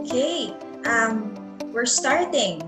[0.00, 0.56] Okay,
[0.88, 1.36] um,
[1.76, 2.62] we're starting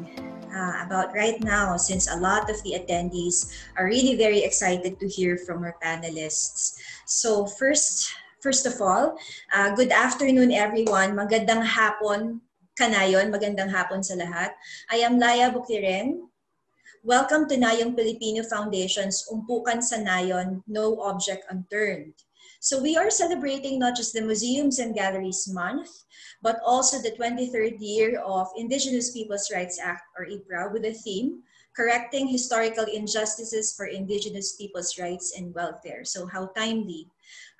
[0.52, 5.08] uh, about right now since a lot of the attendees are really very excited to
[5.08, 6.76] hear from our panelists.
[7.06, 8.12] So first,
[8.44, 9.16] first of all,
[9.54, 11.16] uh, good afternoon everyone.
[11.16, 12.44] Magandang hapon
[12.76, 13.32] kanayon.
[13.32, 14.52] Magandang hapon sa lahat.
[14.92, 16.27] I am Laya Buktiren.
[17.06, 22.26] Welcome to Nayong Filipino Foundation's Umpukan sa Nayon, No Object Unturned.
[22.58, 26.10] So we are celebrating not just the Museums and Galleries Month,
[26.42, 31.46] but also the 23rd year of Indigenous Peoples' Rights Act, or IPRA, with the theme,
[31.70, 36.02] Correcting Historical Injustices for Indigenous Peoples' Rights and Welfare.
[36.02, 37.06] So how timely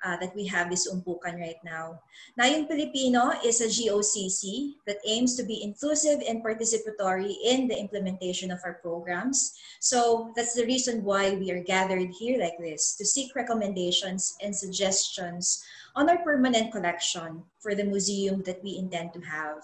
[0.03, 1.99] uh, that we have this umpukan right now.
[2.39, 8.51] Nayong Pilipino is a GOCC that aims to be inclusive and participatory in the implementation
[8.51, 9.59] of our programs.
[9.79, 14.55] So that's the reason why we are gathered here like this, to seek recommendations and
[14.55, 15.63] suggestions
[15.99, 19.59] on our permanent collection for the museum that we intend to have.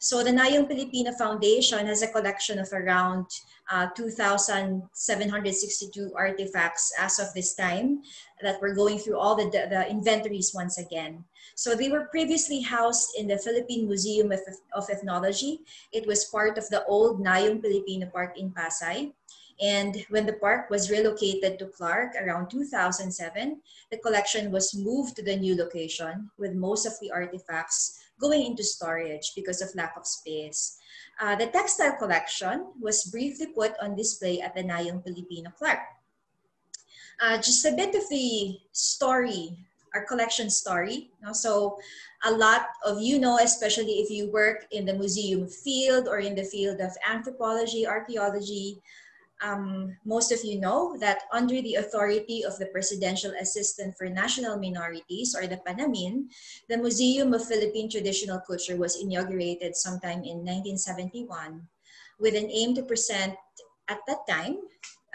[0.00, 3.26] So the Nayong Pilipino Foundation has a collection of around
[3.70, 8.02] uh, 2,762 artifacts as of this time
[8.42, 11.22] that we're going through all the, the inventories once again.
[11.54, 14.40] So they were previously housed in the Philippine Museum of,
[14.74, 15.60] of Ethnology.
[15.92, 19.12] It was part of the old Nayong Filipino Park in Pasay.
[19.60, 25.22] And when the park was relocated to Clark around 2007, the collection was moved to
[25.22, 30.06] the new location with most of the artifacts going into storage because of lack of
[30.06, 30.78] space.
[31.20, 35.80] Uh, the textile collection was briefly put on display at the Nayong Filipino Clark.
[37.20, 39.58] Uh, just a bit of the story,
[39.92, 41.10] our collection story.
[41.32, 41.78] So
[42.24, 46.36] a lot of you know, especially if you work in the museum field or in
[46.36, 48.80] the field of anthropology, archaeology,
[49.42, 54.58] um, most of you know that under the authority of the Presidential Assistant for National
[54.58, 56.28] Minorities, or the PANAMIN,
[56.68, 61.68] the Museum of Philippine Traditional Culture was inaugurated sometime in 1971
[62.18, 63.34] with an aim to present,
[63.86, 64.58] at that time,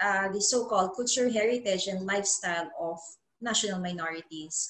[0.02, 3.00] uh, the so-called culture heritage and lifestyle of
[3.42, 4.70] national minorities.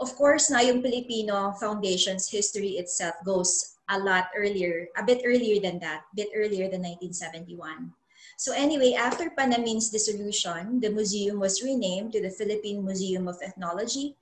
[0.00, 5.78] Of course, Nayong Filipino Foundation's history itself goes a lot earlier, a bit earlier than
[5.80, 7.92] that, a bit earlier than 1971.
[8.36, 14.16] So anyway, after Panamin's dissolution, the museum was renamed to the Philippine Museum of Ethnology.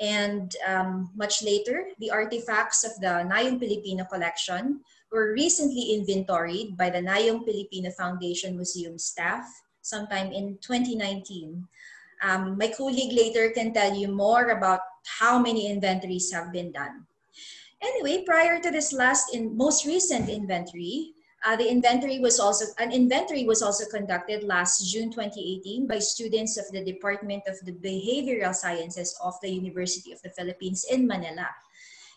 [0.00, 6.90] And um, much later, the artifacts of the Nayong Filipino collection were recently inventoried by
[6.90, 9.42] the Nayong Filipino Foundation Museum staff
[9.80, 11.66] sometime in 2019.
[12.22, 14.80] Um, my colleague later can tell you more about
[15.18, 17.06] how many inventories have been done.
[17.80, 22.90] Anyway, prior to this last and most recent inventory, uh, the inventory was also an
[22.90, 28.54] inventory was also conducted last June 2018 by students of the Department of the Behavioral
[28.54, 31.48] Sciences of the University of the Philippines in Manila.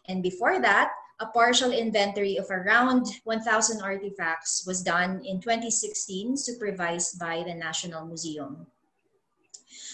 [0.07, 0.89] And before that,
[1.19, 8.05] a partial inventory of around 1,000 artifacts was done in 2016, supervised by the National
[8.07, 8.65] Museum.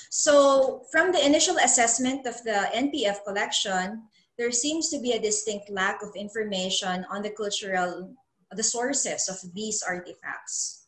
[0.09, 4.03] So from the initial assessment of the NPF collection,
[4.37, 8.15] there seems to be a distinct lack of information on the cultural
[8.51, 10.87] the sources of these artifacts.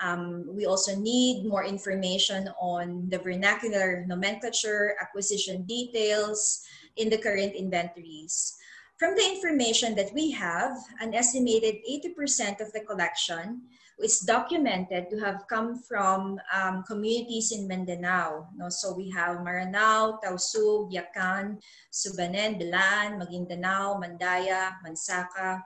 [0.00, 6.62] Um, we also need more information on the vernacular nomenclature, acquisition details
[6.96, 8.56] in the current inventories.
[8.98, 13.62] From the information that we have, an estimated 80% of the collection
[14.00, 18.48] is documented to have come from um, communities in Mindanao.
[18.56, 18.68] No?
[18.68, 21.60] So we have Maranao, Tausug, Yakan,
[21.92, 25.60] Subanen, Bilan, Maguindanao, Mandaya, Mansaka,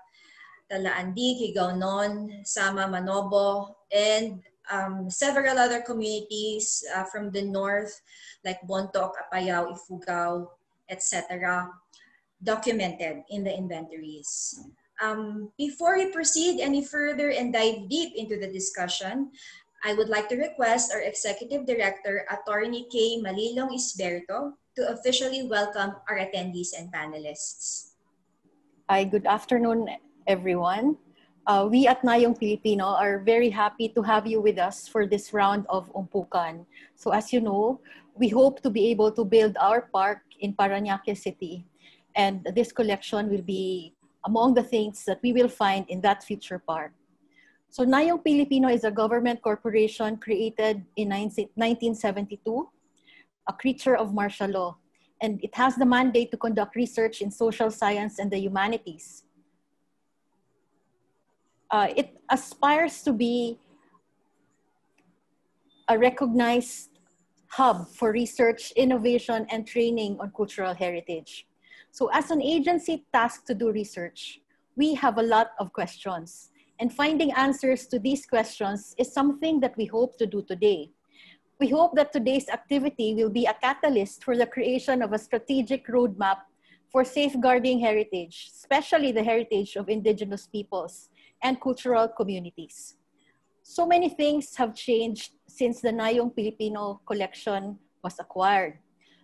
[0.70, 8.00] Talaandi, Higaonon, Sama, Manobo, and um, several other communities uh, from the north
[8.44, 10.48] like Bontoc, Apayao, Ifugao,
[10.88, 11.69] etc.
[12.42, 14.60] documented in the inventories.
[15.02, 19.32] Um, before we proceed any further and dive deep into the discussion,
[19.84, 23.20] I would like to request our Executive Director, Attorney K.
[23.20, 27.93] Malilong Isberto, to officially welcome our attendees and panelists.
[28.88, 29.88] Hi, good afternoon,
[30.26, 30.97] everyone.
[31.47, 35.32] Uh, we at Nayong Filipino are very happy to have you with us for this
[35.32, 36.65] round of Umpukan.
[36.97, 37.81] So as you know,
[38.15, 41.67] we hope to be able to build our park in Parañaque City.
[42.17, 43.93] And this collection will be
[44.25, 46.93] among the things that we will find in that future park.
[47.69, 52.69] So Nayong Filipino is a government corporation created in 1972,
[53.49, 54.76] a creature of martial law.
[55.21, 59.25] And it has the mandate to conduct research in social science and the humanities
[61.75, 63.59] uh, it aspires to be
[65.88, 66.91] a recognized
[67.49, 71.49] hub for research, innovation, and training on cultural heritage.
[71.91, 74.41] So as an agency tasked to do research,
[74.76, 76.50] we have a lot of questions.
[76.79, 80.91] And finding answers to these questions is something that we hope to do today.
[81.59, 85.88] We hope that today's activity will be a catalyst for the creation of a strategic
[85.88, 86.38] roadmap
[86.93, 91.09] for safeguarding heritage, especially the heritage of indigenous peoples
[91.44, 92.96] and cultural communities.
[93.62, 98.79] So many things have changed since the Nayong Pilipino collection was acquired.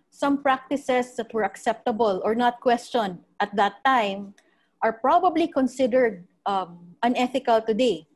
[0.09, 4.33] Some practices that were acceptable or not questioned at that time
[4.81, 8.07] are probably considered um, unethical today.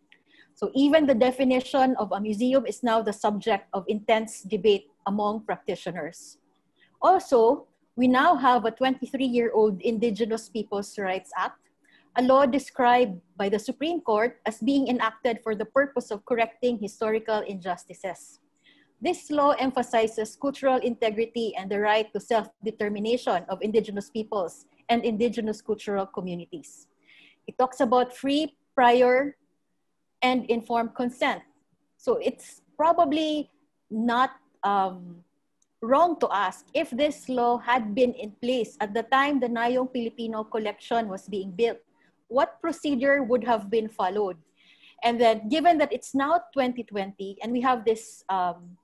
[0.55, 5.41] So even the definition of a museum is now the subject of intense debate among
[5.45, 6.37] practitioners.
[7.01, 11.59] Also, we now have a 23-year-old Indigenous Peoples' Rights Act,
[12.17, 16.79] a law described by the Supreme Court as being enacted for the purpose of correcting
[16.79, 18.39] historical injustices.
[19.01, 25.61] This law emphasizes cultural integrity and the right to self-determination of Indigenous peoples and Indigenous
[25.61, 26.87] cultural communities.
[27.47, 29.35] It talks about free, prior,
[30.21, 31.43] and informed consent.
[31.97, 33.51] So it's probably
[33.91, 34.31] not
[34.63, 35.21] um,
[35.81, 39.91] wrong to ask if this law had been in place at the time the Nayong
[39.91, 41.77] Filipino collection was being built.
[42.27, 44.37] What procedure would have been followed?
[45.03, 48.77] And then given that it's now 2020 and we have this um,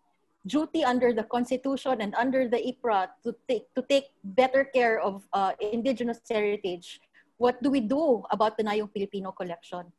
[0.45, 5.23] duty under the Constitution and under the IPRA to take, to take better care of
[5.33, 7.01] uh, indigenous heritage,
[7.37, 9.91] what do we do about the Nayong Filipino collection?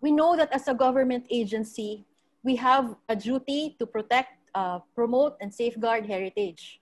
[0.00, 2.04] We know that as a government agency,
[2.42, 6.81] we have a duty to protect, uh, promote, and safeguard heritage.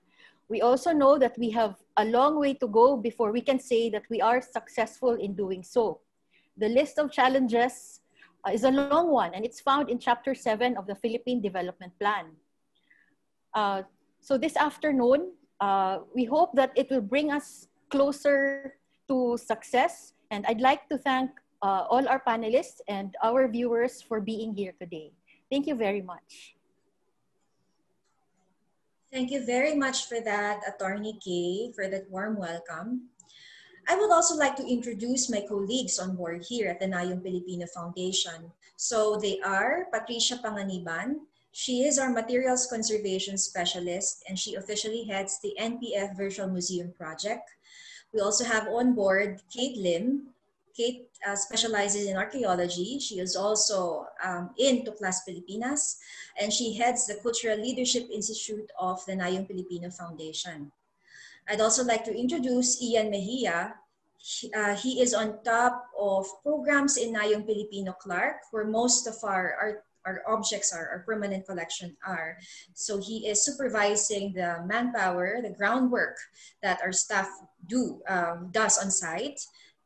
[0.50, 3.88] We also know that we have a long way to go before we can say
[3.90, 6.00] that we are successful in doing so.
[6.58, 8.00] The list of challenges
[8.44, 11.92] uh, is a long one, and it's found in Chapter 7 of the Philippine Development
[12.00, 12.34] Plan.
[13.54, 13.82] Uh,
[14.20, 15.30] so this afternoon,
[15.60, 18.74] uh, we hope that it will bring us closer
[19.06, 20.14] to success.
[20.32, 21.30] And I'd like to thank
[21.62, 25.12] uh, all our panelists and our viewers for being here today.
[25.48, 26.56] Thank you very much.
[29.12, 33.10] Thank you very much for that, Attorney Kay, for that warm welcome.
[33.88, 37.66] I would also like to introduce my colleagues on board here at the Nayong Pilipino
[37.74, 38.52] Foundation.
[38.76, 45.40] So they are Patricia Panganiban, she is our materials conservation specialist and she officially heads
[45.40, 47.50] the NPF Virtual Museum Project.
[48.12, 50.28] We also have on board Kate Lim.
[50.76, 52.98] Kate uh, specializes in archaeology.
[52.98, 55.98] She is also um, in Tuklas Pilipinas
[56.40, 60.72] and she heads the Cultural Leadership Institute of the Nayong Filipino Foundation.
[61.48, 63.74] I'd also like to introduce Ian Mejia.
[64.18, 69.16] He, uh, he is on top of programs in Nayong Filipino Clark, where most of
[69.24, 72.38] our art our objects are, our permanent collection are.
[72.74, 76.16] So he is supervising the manpower, the groundwork
[76.62, 77.28] that our staff
[77.66, 79.40] do um, does on site.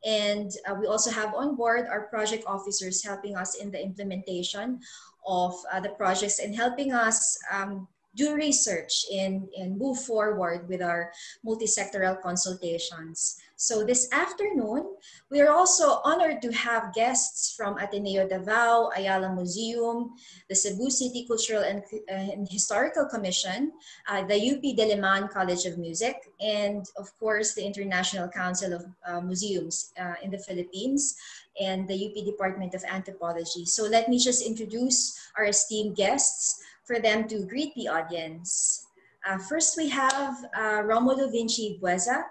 [0.04, 4.80] And uh, we also have on board our project officers helping us in the implementation
[5.26, 10.82] of uh, the projects and helping us um, do research and, and move forward with
[10.82, 11.10] our
[11.44, 13.40] multi-sectoral consultations.
[13.64, 14.92] So this afternoon,
[15.30, 20.12] we are also honored to have guests from Ateneo Davao, Ayala Museum,
[20.50, 23.72] the Cebu City Cultural and, uh, and Historical Commission,
[24.06, 29.22] uh, the UP Diliman College of Music, and of course, the International Council of uh,
[29.22, 31.16] Museums uh, in the Philippines,
[31.58, 33.64] and the UP Department of Anthropology.
[33.64, 38.84] So let me just introduce our esteemed guests for them to greet the audience.
[39.24, 42.24] Uh, first, we have uh, Romulo Vinci Bueza,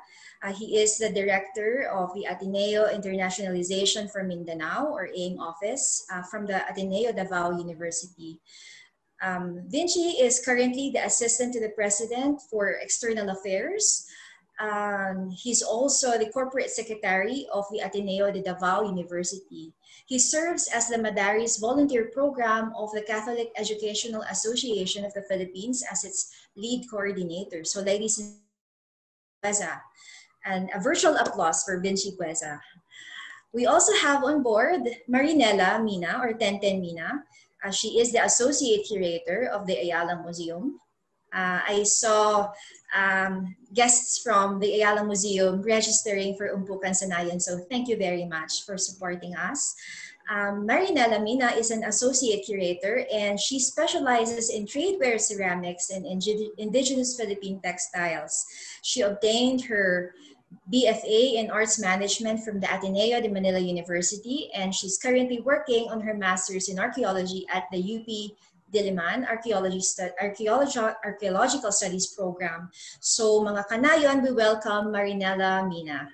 [0.43, 6.21] uh, he is the director of the Ateneo Internationalization for Mindanao, or AIM office, uh,
[6.23, 8.41] from the Ateneo Davao University.
[9.21, 14.05] Um, Vinci is currently the assistant to the president for external affairs.
[14.59, 19.73] Um, he's also the corporate secretary of the Ateneo de Davao University.
[20.05, 25.83] He serves as the Madaris volunteer program of the Catholic Educational Association of the Philippines
[25.89, 27.63] as its lead coordinator.
[27.63, 28.35] So ladies and
[29.41, 29.79] gentlemen,
[30.45, 32.59] and a virtual applause for Vinci Bueza.
[33.53, 37.23] We also have on board Marinella Mina or Tenten Mina.
[37.63, 40.79] Uh, she is the associate curator of the Ayala Museum.
[41.33, 42.51] Uh, I saw
[42.93, 48.25] um, guests from the Ayala Museum registering for Umpukan sa Nayon, so thank you very
[48.25, 49.73] much for supporting us.
[50.29, 57.17] Um, Marinella Mina is an associate curator and she specializes in tradeware ceramics and indigenous
[57.17, 58.45] Philippine textiles.
[58.81, 60.13] She obtained her
[60.71, 66.01] BFA in Arts Management from the Ateneo de Manila University, and she's currently working on
[66.01, 68.07] her master's in archaeology at the UP
[68.73, 72.71] Diliman Archaeology Stu- Archaeological Studies Program.
[72.99, 76.09] So mga kanayon, we welcome Marinella Mina.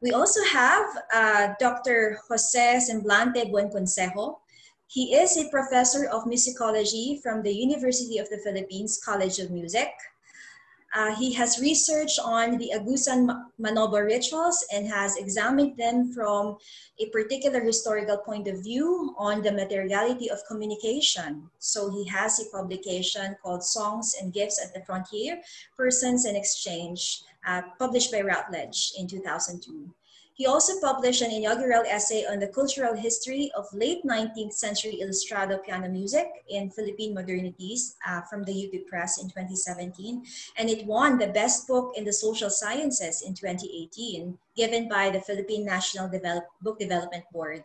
[0.00, 2.18] We also have uh, Dr.
[2.28, 4.38] Jose Semblante Buenconsejo.
[4.86, 9.90] He is a professor of musicology from the University of the Philippines College of Music.
[10.94, 13.28] Uh, he has researched on the Agusan
[13.60, 16.56] Manobo rituals and has examined them from
[16.98, 21.50] a particular historical point of view on the materiality of communication.
[21.58, 25.42] So he has a publication called Songs and Gifts at the Frontier,
[25.76, 29.92] Persons and Exchange, uh, published by Routledge in 2002.
[30.38, 35.58] He also published an inaugural essay on the cultural history of late 19th century Ilustrado
[35.64, 40.22] piano music in Philippine modernities uh, from the UP Press in 2017,
[40.56, 45.20] and it won the Best Book in the Social Sciences in 2018, given by the
[45.20, 47.64] Philippine National Develop Book Development Board.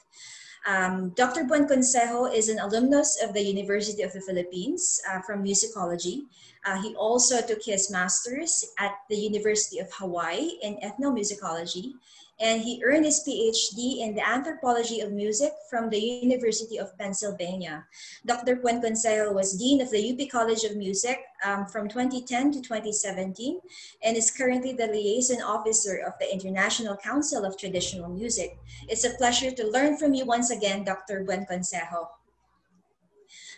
[0.66, 1.44] Um, Dr.
[1.44, 6.26] Buenconsejo is an alumnus of the University of the Philippines uh, from musicology.
[6.66, 11.94] Uh, he also took his master's at the University of Hawaii in ethnomusicology
[12.44, 17.86] and he earned his PhD in the anthropology of music from the University of Pennsylvania.
[18.26, 18.58] Dr.
[18.58, 23.62] Buenconsejo was Dean of the UP College of Music um, from 2010 to 2017
[24.04, 28.60] and is currently the liaison officer of the International Council of Traditional Music.
[28.90, 31.24] It's a pleasure to learn from you once again, Dr.
[31.24, 32.08] Buenconsejo.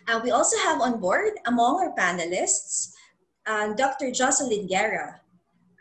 [0.08, 2.94] Uh, we also have on board among our panelists,
[3.48, 4.12] uh, Dr.
[4.12, 5.22] Jocelyn Guerra,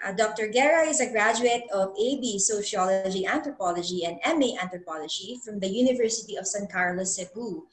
[0.04, 0.48] uh, Dr.
[0.48, 6.46] Guerra is a graduate of AB Sociology Anthropology and MA Anthropology from the University of
[6.46, 7.64] San Carlos, Cebu.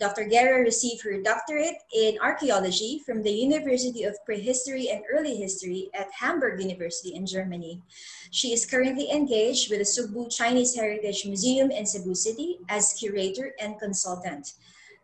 [0.00, 0.24] Dr.
[0.24, 6.06] Guerra received her doctorate in archaeology from the University of Prehistory and Early History at
[6.12, 7.82] Hamburg University in Germany.
[8.30, 13.54] She is currently engaged with the Cebu Chinese Heritage Museum in Cebu City as curator
[13.60, 14.54] and consultant.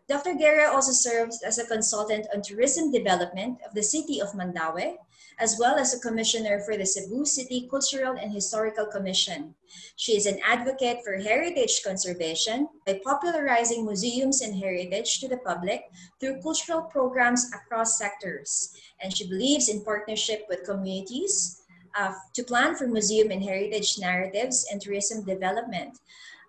[0.07, 0.35] Dr.
[0.35, 4.97] Guerra also serves as a consultant on tourism development of the city of Mandaue,
[5.39, 9.53] as well as a commissioner for the Cebu City Cultural and Historical Commission.
[9.95, 15.85] She is an advocate for heritage conservation by popularizing museums and heritage to the public
[16.19, 18.75] through cultural programs across sectors.
[19.01, 21.61] And she believes in partnership with communities
[21.97, 25.99] uh, to plan for museum and heritage narratives and tourism development.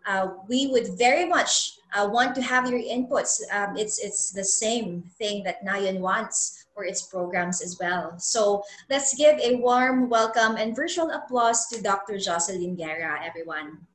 [0.07, 3.41] Uh, we would very much uh, want to have your inputs.
[3.53, 8.13] Um, it's, it's the same thing that Nayan wants for its programs as well.
[8.21, 12.19] So let's give a warm welcome and virtual applause to Dr.
[12.19, 13.89] Jocelyn Guerra, everyone.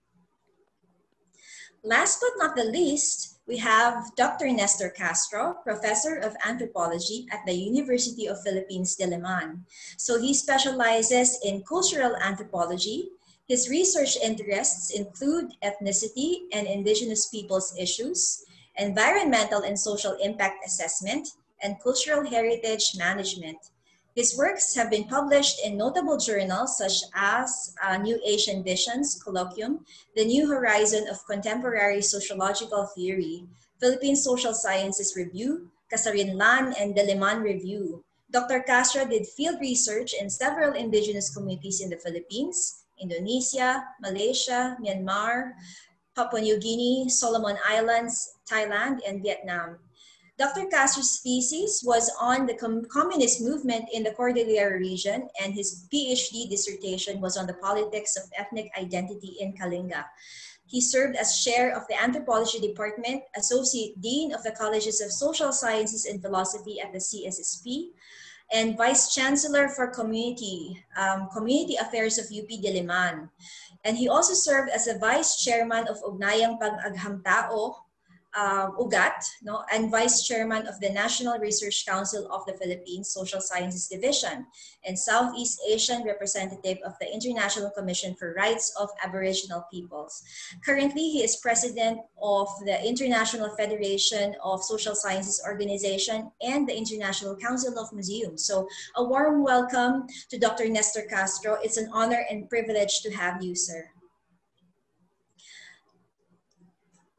[1.84, 4.50] Last but not the least, we have Dr.
[4.50, 9.62] Nestor Castro, Professor of Anthropology at the University of Philippines, Diliman.
[9.98, 13.10] So he specializes in cultural anthropology.
[13.48, 18.44] His research interests include ethnicity and indigenous peoples issues,
[18.78, 21.30] environmental and social impact assessment,
[21.62, 23.58] and cultural heritage management.
[24.16, 29.86] His works have been published in notable journals such as uh, New Asian Visions Colloquium,
[30.16, 33.46] The New Horizon of Contemporary Sociological Theory,
[33.80, 38.04] Philippine Social Sciences Review, Kasarinlan, and Diliman Review.
[38.30, 38.62] Dr.
[38.64, 45.56] Castro did field research in several indigenous communities in the Philippines, Indonesia, Malaysia, Myanmar,
[46.16, 49.80] Papua New Guinea, Solomon Islands, Thailand, and Vietnam.
[50.42, 50.66] Dr.
[50.74, 56.50] Castro's thesis was on the com communist movement in the Cordillera region, and his PhD
[56.50, 60.02] dissertation was on the politics of ethnic identity in Kalinga.
[60.66, 65.54] He served as chair of the anthropology department, associate dean of the colleges of social
[65.54, 67.94] sciences and philosophy at the CSSP,
[68.50, 73.30] and vice chancellor for community um, community affairs of UP Diliman.
[73.86, 77.91] And he also served as a vice chairman of Ugnayang Pag-Aghamtao
[78.36, 83.42] uh, Ugat, no, and Vice Chairman of the National Research Council of the Philippines Social
[83.42, 84.46] Sciences Division,
[84.86, 90.24] and Southeast Asian representative of the International Commission for Rights of Aboriginal Peoples.
[90.66, 97.36] Currently, he is president of the International Federation of Social Sciences Organization and the International
[97.36, 98.46] Council of Museums.
[98.46, 100.70] So a warm welcome to Dr.
[100.70, 101.58] Nestor Castro.
[101.62, 103.90] It's an honor and privilege to have you, sir.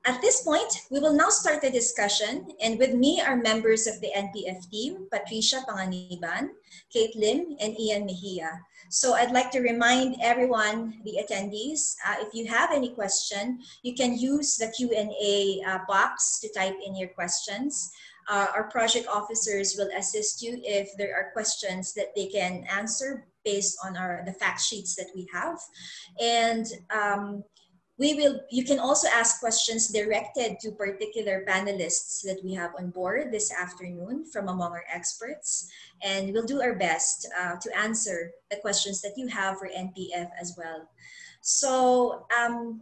[0.05, 4.01] At this point, we will now start the discussion, and with me are members of
[4.01, 6.51] the NPF team, Patricia Panganiban,
[6.93, 8.51] Kate Lim, and Ian Mejia.
[8.89, 13.95] So I'd like to remind everyone, the attendees, uh, if you have any question, you
[13.95, 17.93] can use the Q&A uh, box to type in your questions.
[18.29, 23.25] Uh, our project officers will assist you if there are questions that they can answer
[23.45, 25.59] based on our the fact sheets that we have.
[26.21, 27.45] And um,
[27.99, 32.91] we will you can also ask questions directed to particular panelists that we have on
[32.91, 35.71] board this afternoon from among our experts.
[36.03, 40.31] And we'll do our best uh, to answer the questions that you have for npf
[40.41, 40.89] as well.
[41.43, 42.81] So um,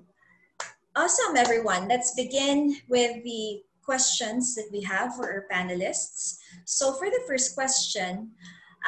[0.95, 1.89] awesome everyone.
[1.89, 6.39] Let's begin with the questions that we have for our panelists.
[6.65, 8.31] So for the first question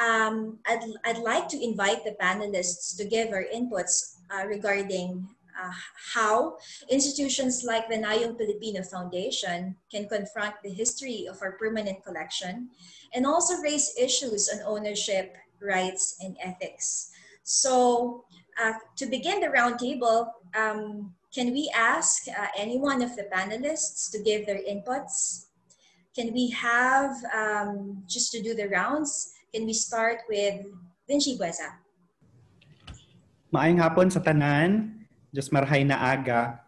[0.01, 5.71] um, I'd, I'd like to invite the panelists to give our inputs uh, regarding uh,
[6.13, 6.57] how
[6.89, 12.69] institutions like the Nayong Pilipino Foundation can confront the history of our permanent collection
[13.13, 17.11] and also raise issues on ownership, rights, and ethics.
[17.43, 18.25] So
[18.61, 24.11] uh, to begin the roundtable, um, can we ask uh, any one of the panelists
[24.11, 25.47] to give their inputs?
[26.15, 30.65] Can we have, um, just to do the rounds, can we start with
[31.07, 31.81] Vinci Bueza?
[33.53, 35.02] Maayong hapon sa tanan.
[35.33, 36.61] Just marhay na aga.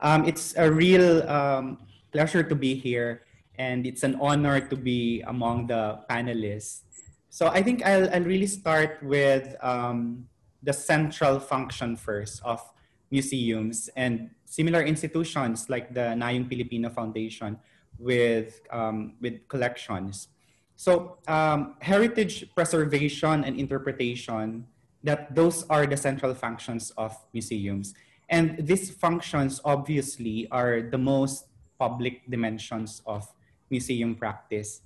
[0.00, 1.78] Um, it's a real um,
[2.12, 3.22] pleasure to be here
[3.58, 6.82] and it's an honor to be among the panelists.
[7.30, 10.26] So I think I'll, I'll really start with um,
[10.62, 12.62] the central function first of
[13.10, 17.58] museums and similar institutions like the Nayong Pilipino Foundation
[17.98, 20.28] with, um, with collections.
[20.76, 24.66] So um, heritage preservation and interpretation,
[25.02, 27.94] that those are the central functions of museums.
[28.28, 33.24] And these functions obviously are the most public dimensions of
[33.70, 34.80] museum practice.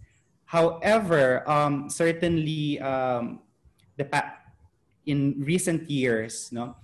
[0.45, 3.41] However, um, certainly um,
[3.97, 4.07] the
[5.07, 6.77] in recent years, no,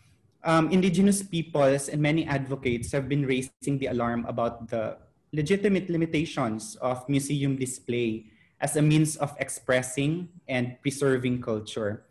[0.43, 4.97] um, indigenous peoples and many advocates have been raising the alarm about the
[5.33, 8.27] legitimate limitations of museum display
[8.61, 12.08] as a means of expressing and preserving culture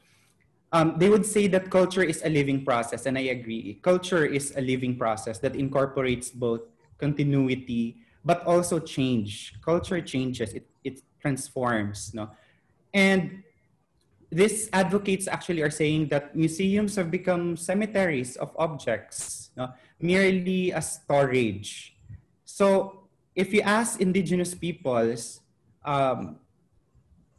[0.71, 3.79] um, they would say that culture is a living process, and I agree.
[3.81, 6.61] Culture is a living process that incorporates both
[6.97, 9.55] continuity but also change.
[9.63, 12.13] Culture changes; it it transforms.
[12.13, 12.29] No,
[12.93, 13.43] and
[14.29, 19.71] these advocates actually are saying that museums have become cemeteries of objects, no?
[20.01, 21.95] merely a storage.
[22.43, 25.39] So, if you ask indigenous peoples,
[25.85, 26.39] um,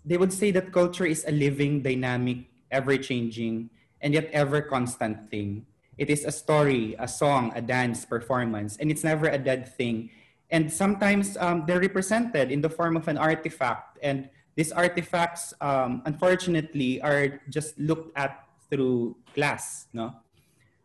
[0.04, 5.30] they would say that culture is a living, dynamic ever changing, and yet ever constant
[5.30, 5.66] thing.
[5.98, 10.10] It is a story, a song, a dance, performance, and it's never a dead thing.
[10.50, 13.98] And sometimes um, they're represented in the form of an artifact.
[14.00, 19.86] And these artifacts, um, unfortunately, are just looked at through glass.
[19.92, 20.14] No?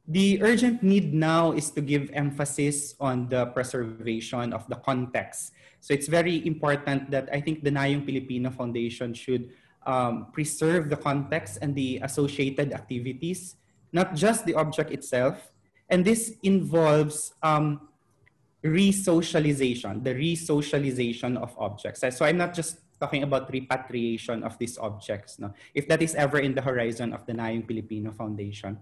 [0.07, 5.53] The urgent need now is to give emphasis on the preservation of the context.
[5.79, 9.51] So it's very important that I think the Nayong Pilipino Foundation should
[9.85, 13.55] um, preserve the context and the associated activities,
[13.91, 15.51] not just the object itself.
[15.89, 17.87] And this involves um,
[18.63, 22.03] re-socialization, the re-socialization of objects.
[22.15, 25.53] So I'm not just talking about repatriation of these objects, no?
[25.75, 28.79] if that is ever in the horizon of the Nayong Filipino Foundation.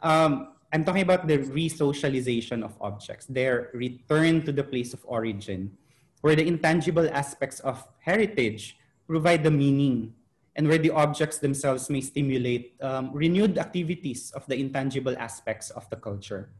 [0.00, 5.76] Um, I'm talking about the re-socialization of objects, their return to the place of origin,
[6.20, 10.14] where the intangible aspects of heritage provide the meaning
[10.56, 15.88] and where the objects themselves may stimulate um, renewed activities of the intangible aspects of
[15.90, 16.50] the culture.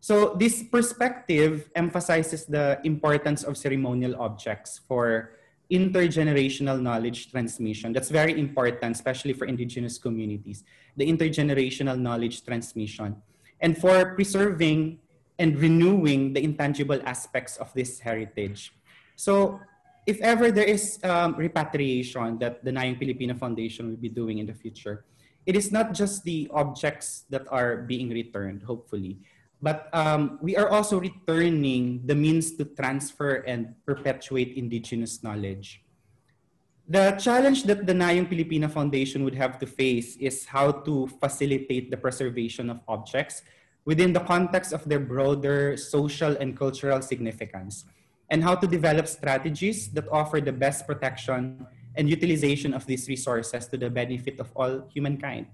[0.00, 5.38] So this perspective emphasizes the importance of ceremonial objects for
[5.70, 7.92] intergenerational knowledge transmission.
[7.92, 10.64] That's very important, especially for indigenous communities,
[10.96, 13.16] the intergenerational knowledge transmission.
[13.60, 14.98] And for preserving
[15.38, 18.74] and renewing the intangible aspects of this heritage.
[19.16, 19.60] So
[20.06, 24.46] if ever there is um, repatriation that the Nayong Filipino Foundation will be doing in
[24.46, 25.04] the future,
[25.46, 29.18] it is not just the objects that are being returned, hopefully,
[29.62, 35.82] but um, we are also returning the means to transfer and perpetuate indigenous knowledge.
[36.88, 41.90] The challenge that the Nayong Filipino Foundation would have to face is how to facilitate
[41.90, 43.42] the preservation of objects
[43.84, 47.86] within the context of their broader social and cultural significance
[48.32, 53.68] and how to develop strategies that offer the best protection and utilization of these resources
[53.68, 55.44] to the benefit of all humankind.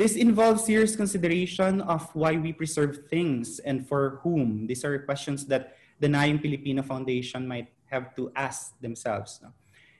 [0.00, 4.66] This involves serious consideration of why we preserve things and for whom.
[4.66, 9.44] These are questions that the Nayong Filipino Foundation might have to ask themselves.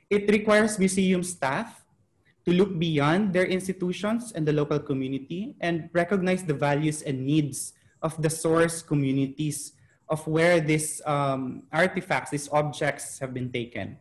[0.08, 1.84] It requires museum staff
[2.46, 7.74] to look beyond their institutions and the local community and recognize the values and needs
[8.00, 9.76] of the source communities
[10.10, 13.96] of where these um, artifacts, these objects have been taken,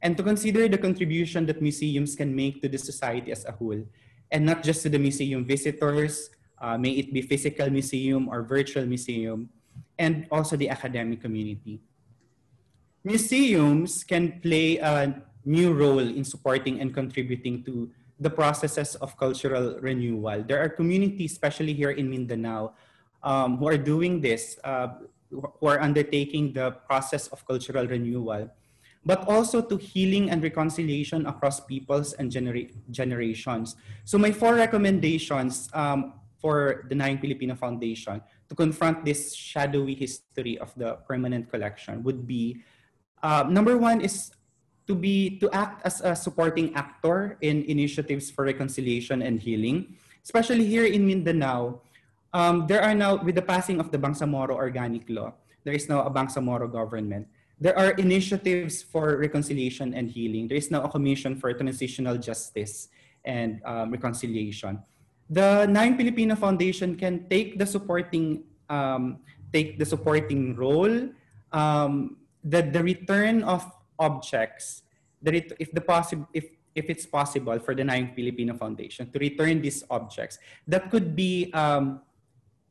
[0.00, 3.84] and to consider the contribution that museums can make to the society as a whole,
[4.32, 8.86] and not just to the museum visitors, uh, may it be physical museum or virtual
[8.86, 9.48] museum,
[9.98, 11.80] and also the academic community.
[13.04, 19.80] Museums can play a new role in supporting and contributing to the processes of cultural
[19.80, 20.44] renewal.
[20.44, 22.72] There are communities, especially here in Mindanao,
[23.22, 28.50] um, who are doing this, uh, who are undertaking the process of cultural renewal,
[29.06, 33.76] but also to healing and reconciliation across peoples and genera generations.
[34.04, 40.58] So my four recommendations um, for the Nayong Pilipino Foundation to confront this shadowy history
[40.58, 42.60] of the permanent collection would be,
[43.22, 44.32] uh, number one is
[44.88, 50.66] to be to act as a supporting actor in initiatives for reconciliation and healing, especially
[50.66, 51.80] here in Mindanao.
[52.32, 56.06] Um, there are now, with the passing of the Bangsamoro Organic Law, there is now
[56.06, 57.26] a Bangsamoro government.
[57.60, 60.48] There are initiatives for reconciliation and healing.
[60.48, 62.88] There is now a commission for transitional justice
[63.24, 64.80] and um, reconciliation.
[65.28, 69.20] The Nayong Filipino Foundation can take the supporting um,
[69.52, 71.10] take the supporting role.
[71.52, 73.66] Um, the, the return of
[73.98, 74.82] objects,
[75.20, 75.82] that if the
[76.32, 81.14] if if it's possible for the Nayong Filipino Foundation to return these objects, that could
[81.14, 82.00] be um,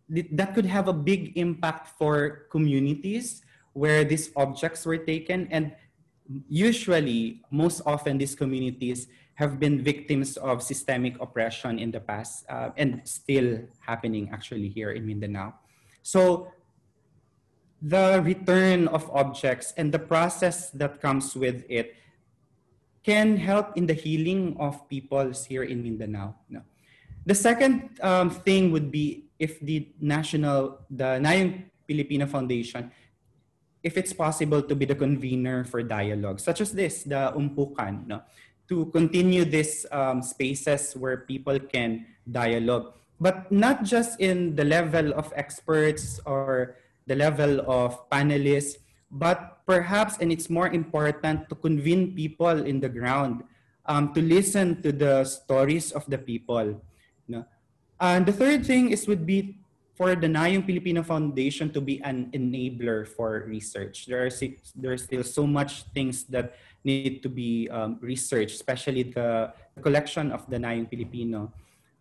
[0.09, 3.41] that could have a big impact for communities
[3.73, 5.71] where these objects were taken and
[6.49, 12.69] usually most often these communities have been victims of systemic oppression in the past uh,
[12.75, 15.53] and still happening actually here in Mindanao.
[16.03, 16.51] So
[17.81, 21.95] the return of objects and the process that comes with it
[23.03, 26.35] can help in the healing of peoples here in Mindanao.
[26.49, 26.61] No.
[27.25, 32.91] The second um, thing would be if the national, the Nayong Filipino Foundation,
[33.81, 38.21] if it's possible to be the convener for dialogue, such as this, the Umpukan, no?
[38.67, 45.11] to continue these um, spaces where people can dialogue, but not just in the level
[45.15, 46.75] of experts or
[47.07, 48.77] the level of panelists,
[49.09, 53.41] but perhaps, and it's more important to convene people in the ground
[53.87, 56.77] um, to listen to the stories of the people.
[57.25, 57.45] You know?
[57.99, 59.59] And the third thing is would be
[59.99, 64.07] for the Nayong Filipino Foundation to be an enabler for research.
[64.07, 64.31] There are,
[64.75, 69.51] there are still so much things that need to be um, researched, especially the
[69.83, 71.51] collection of the Nayong Filipino.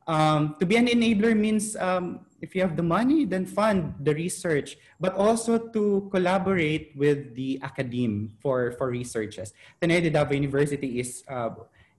[0.07, 4.15] Um, to be an enabler means um, if you have the money, then fund the
[4.15, 9.53] research, but also to collaborate with the academe for, for researches.
[9.83, 11.51] Ateneo de University is, uh,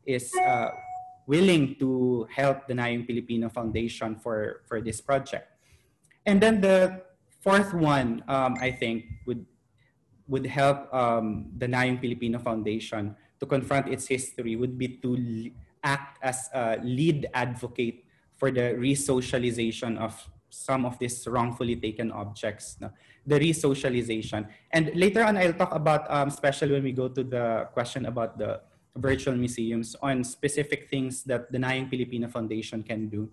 [0.07, 0.71] is uh,
[1.29, 5.45] willing to help the Nayong Filipino Foundation for, for this project.
[6.25, 7.05] And then the
[7.45, 9.45] fourth one, um, I think, would,
[10.27, 15.51] would help um, the Nayong Filipino Foundation to confront its history would be to
[15.83, 18.03] act as a lead advocate
[18.35, 20.17] for the resocialization of
[20.49, 22.89] some of these wrongfully taken objects, no?
[23.27, 24.49] the resocialization.
[24.71, 28.39] And later on, I'll talk about, um, especially when we go to the question about
[28.39, 28.61] the
[28.95, 33.29] virtual museums, on specific things that the Nayong Filipino Foundation can do.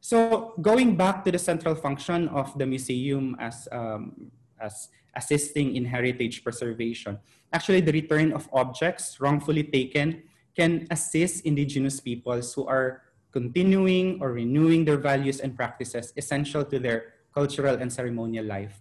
[0.00, 4.30] So going back to the central function of the museum as, um,
[4.60, 7.18] as assisting in heritage preservation,
[7.52, 10.22] actually the return of objects wrongfully taken
[10.54, 13.02] can assist indigenous peoples who are
[13.32, 18.80] continuing or renewing their values and practices essential to their cultural and ceremonial life.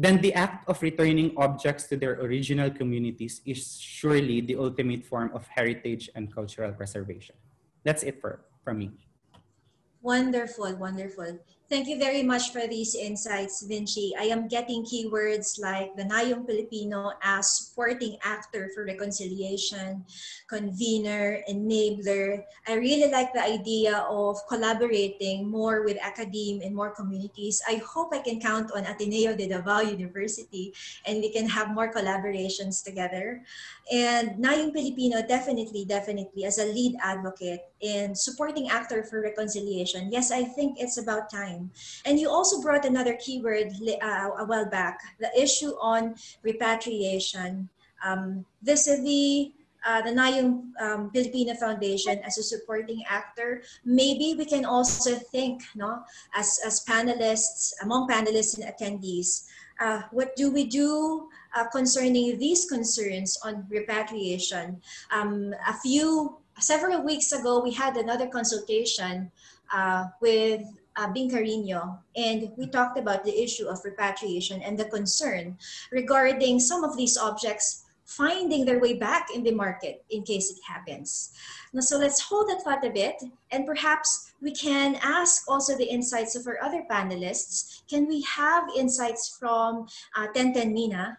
[0.00, 5.28] Then the act of returning objects to their original communities is surely the ultimate form
[5.36, 7.36] of heritage and cultural preservation.
[7.84, 8.92] That's it for, from me.
[10.00, 11.44] Wonderful, wonderful.
[11.70, 14.10] Thank you very much for these insights, Vinci.
[14.18, 20.02] I am getting keywords like the Nayong Filipino as supporting actor for reconciliation,
[20.50, 22.42] convener, enabler.
[22.66, 27.62] I really like the idea of collaborating more with academe and more communities.
[27.62, 30.74] I hope I can count on Ateneo de Davao University
[31.06, 33.46] and we can have more collaborations together.
[33.94, 40.10] And Nayong Filipino definitely, definitely as a lead advocate in supporting actor for reconciliation.
[40.10, 41.59] Yes, I think it's about time.
[42.04, 47.68] And you also brought another keyword uh, a while back, the issue on repatriation.
[48.04, 49.52] Um, vis-a-vis
[49.86, 55.62] uh, the Nayong um, Filipino Foundation as a supporting actor, maybe we can also think,
[55.74, 56.02] no,
[56.34, 59.48] as, as panelists, among panelists and attendees,
[59.80, 64.80] uh, what do we do uh, concerning these concerns on repatriation?
[65.10, 69.32] Um, a few several weeks ago, we had another consultation
[69.72, 70.62] uh, with
[70.96, 75.58] uh, Bing Carino, and we talked about the issue of repatriation and the concern
[75.90, 80.58] regarding some of these objects finding their way back in the market in case it
[80.66, 81.30] happens.
[81.72, 83.22] Now, so let's hold that thought a bit
[83.52, 87.82] and perhaps we can ask also the insights of our other panelists.
[87.88, 91.18] Can we have insights from uh, Tenten Mina?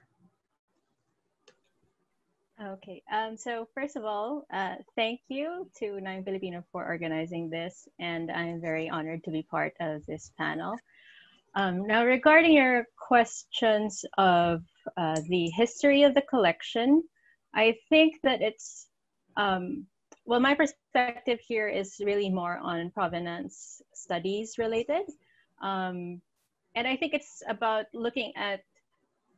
[2.64, 7.88] Okay, um, so first of all, uh, thank you to Nayong Filipino for organizing this,
[7.98, 10.78] and I'm very honored to be part of this panel.
[11.56, 14.62] Um, now, regarding your questions of
[14.96, 17.02] uh, the history of the collection,
[17.56, 18.86] I think that it's,
[19.38, 19.88] um,
[20.26, 25.10] well, my perspective here is really more on provenance studies related.
[25.64, 26.22] Um,
[26.76, 28.62] and I think it's about looking at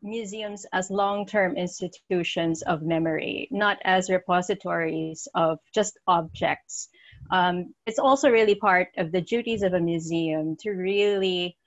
[0.04, 6.90] museums as long-term institutions of memory, not as repositories of just objects.
[7.32, 11.58] Um, it's also really part of the duties of a museum to really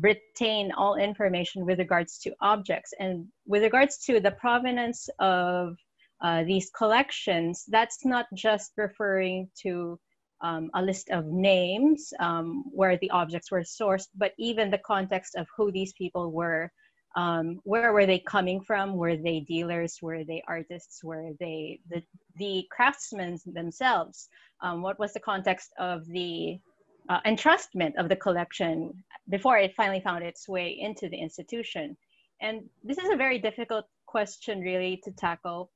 [0.00, 2.92] retain all information with regards to objects.
[2.98, 5.76] And with regards to the provenance of
[6.20, 9.98] uh, these collections, that's not just referring to
[10.40, 15.34] um, a list of names um, where the objects were sourced, but even the context
[15.34, 16.70] of who these people were.
[17.16, 18.96] Um, where were they coming from?
[18.96, 19.98] Were they dealers?
[20.02, 21.02] Were they artists?
[21.02, 22.02] Were they the,
[22.36, 24.28] the craftsmen themselves?
[24.60, 26.60] Um, what was the context of the
[27.08, 28.92] uh, entrustment of the collection
[29.28, 31.96] before it finally found its way into the institution.
[32.40, 35.70] And this is a very difficult question, really, to tackle.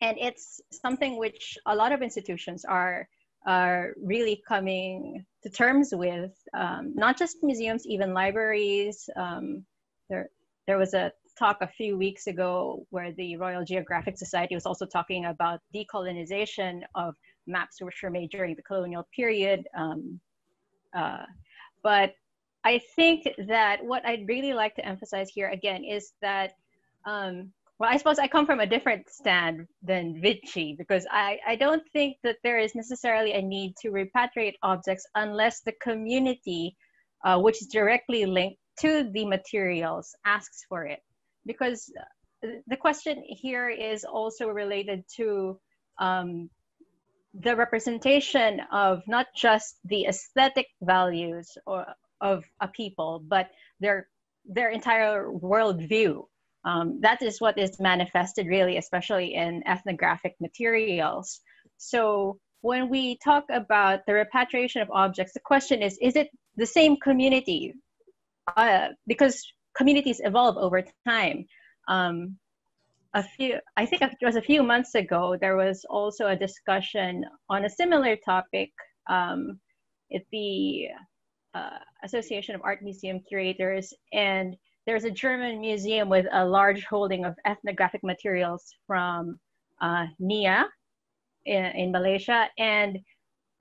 [0.00, 3.08] And it's something which a lot of institutions are,
[3.46, 9.08] are really coming to terms with, um, not just museums, even libraries.
[9.16, 9.64] Um,
[10.08, 10.30] there,
[10.70, 14.86] there was a talk a few weeks ago where the Royal Geographic Society was also
[14.86, 17.16] talking about decolonization of
[17.48, 19.66] maps which were made during the colonial period.
[19.76, 20.20] Um,
[20.96, 21.24] uh,
[21.82, 22.14] but
[22.62, 26.52] I think that what I'd really like to emphasize here again is that,
[27.04, 31.56] um, well, I suppose I come from a different stand than Vinci because I, I
[31.56, 36.76] don't think that there is necessarily a need to repatriate objects unless the community,
[37.24, 41.00] uh, which is directly linked to the materials, asks for it.
[41.46, 41.90] Because
[42.42, 45.58] the question here is also related to
[45.98, 46.50] um,
[47.34, 51.86] the representation of not just the aesthetic values or
[52.20, 53.48] of a people, but
[53.80, 54.08] their
[54.46, 56.24] their entire worldview.
[56.64, 61.40] Um, that is what is manifested really, especially in ethnographic materials.
[61.76, 66.66] So when we talk about the repatriation of objects, the question is, is it the
[66.66, 67.74] same community?
[68.56, 69.44] Uh, because
[69.76, 71.46] communities evolve over time.
[71.88, 72.36] Um,
[73.14, 77.24] a few, I think it was a few months ago, there was also a discussion
[77.48, 78.70] on a similar topic
[79.08, 79.58] um,
[80.14, 80.88] at the
[81.54, 83.92] uh, Association of Art Museum Curators.
[84.12, 89.38] And there's a German museum with a large holding of ethnographic materials from
[89.80, 90.68] uh, NIA
[91.46, 92.48] in, in Malaysia.
[92.58, 92.98] And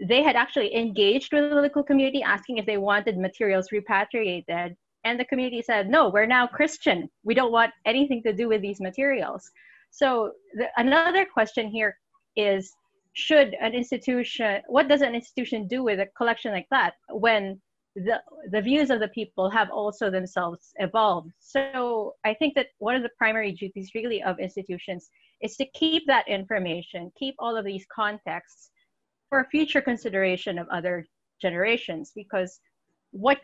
[0.07, 5.19] they had actually engaged with the local community asking if they wanted materials repatriated and
[5.19, 7.09] the community said, no, we're now Christian.
[7.23, 9.49] We don't want anything to do with these materials.
[9.91, 11.97] So the, another question here
[12.35, 12.71] is,
[13.13, 17.59] should an institution, what does an institution do with a collection like that when
[17.95, 21.31] the, the views of the people have also themselves evolved?
[21.39, 25.09] So I think that one of the primary duties really of institutions
[25.41, 28.69] is to keep that information, keep all of these contexts
[29.29, 31.05] for future consideration of other
[31.41, 32.59] generations because
[33.11, 33.39] what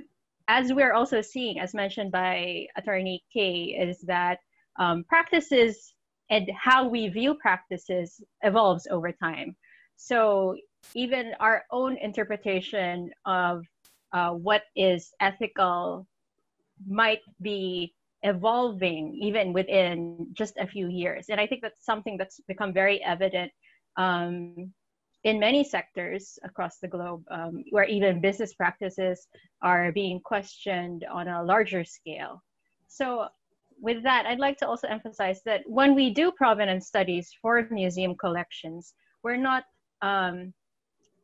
[0.48, 4.40] as we're also seeing, as mentioned by Attorney k is that
[4.78, 5.94] um, practices
[6.30, 9.56] and how we view practices evolves over time.
[9.96, 10.56] So
[10.94, 13.64] even our own interpretation of
[14.14, 16.08] uh, what is ethical
[16.88, 17.94] might be
[18.24, 21.28] evolving even within just a few years.
[21.30, 23.52] And I think that's something that's become very evident
[23.98, 24.74] um,
[25.26, 29.28] in many sectors across the globe, um, where even business practices
[29.62, 32.44] are being questioned on a larger scale.
[32.88, 33.28] So,
[33.82, 38.16] with that, I'd like to also emphasize that when we do provenance studies for museum
[38.16, 39.64] collections, we're not,
[40.02, 40.54] um,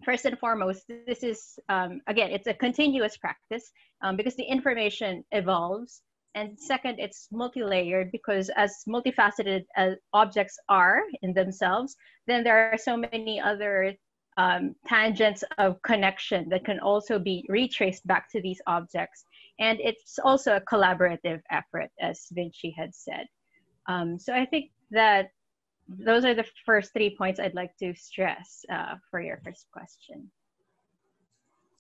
[0.04, 5.24] first and foremost, this is, um, again, it's a continuous practice um, because the information
[5.32, 6.02] evolves
[6.36, 11.96] and second, it's multi-layered because as multifaceted as objects are in themselves,
[12.28, 13.94] then there are so many other
[14.38, 19.26] um, tangents of connection that can also be retraced back to these objects.
[19.60, 23.28] And it's also a collaborative effort, as Vinci had said.
[23.88, 25.30] Um, so I think that
[25.88, 30.32] those are the first three points I'd like to stress uh, for your first question.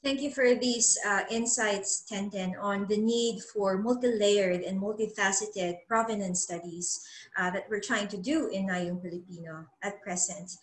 [0.03, 6.41] Thank you for these uh, insights, Tenten, on the need for multi-layered and multifaceted provenance
[6.41, 7.05] studies
[7.37, 10.57] uh, that we're trying to do in Nayong Pilipino at present.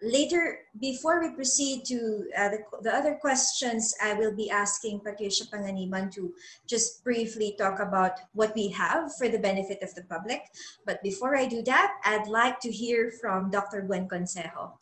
[0.00, 5.46] Later, before we proceed to uh, the, the other questions, I will be asking Patricia
[5.46, 6.32] Panganiban to
[6.68, 10.52] just briefly talk about what we have for the benefit of the public.
[10.86, 13.82] But before I do that, I'd like to hear from Dr.
[13.82, 14.78] Buenconsejo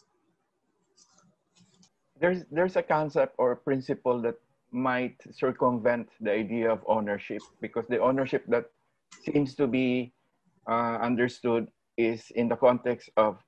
[2.23, 4.39] there's there's a concept or a principle that
[4.71, 8.71] might circumvent the idea of ownership because the ownership that
[9.27, 10.15] seems to be
[10.71, 11.67] uh, understood
[11.99, 13.43] is in the context of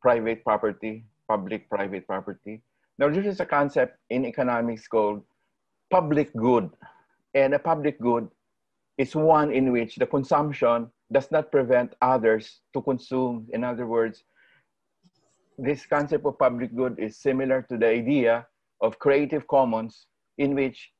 [0.00, 2.60] private property, public-private property.
[2.98, 5.22] Now, there is a concept in economics called
[5.90, 6.70] public good.
[7.34, 8.28] And a public good
[8.98, 13.46] is one in which the consumption does not prevent others to consume.
[13.52, 14.24] In other words,
[15.58, 18.46] this concept of public good is similar to the idea
[18.80, 20.06] of Creative Commons
[20.38, 20.90] in which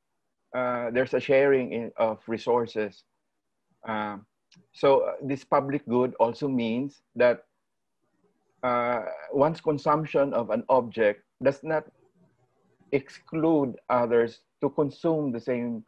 [0.54, 3.04] uh, there's a sharing in, of resources.
[3.86, 4.26] Um,
[4.72, 7.44] so uh, this public good also means that
[8.62, 11.84] uh, one's consumption of an object does not
[12.92, 15.84] exclude others to consume the same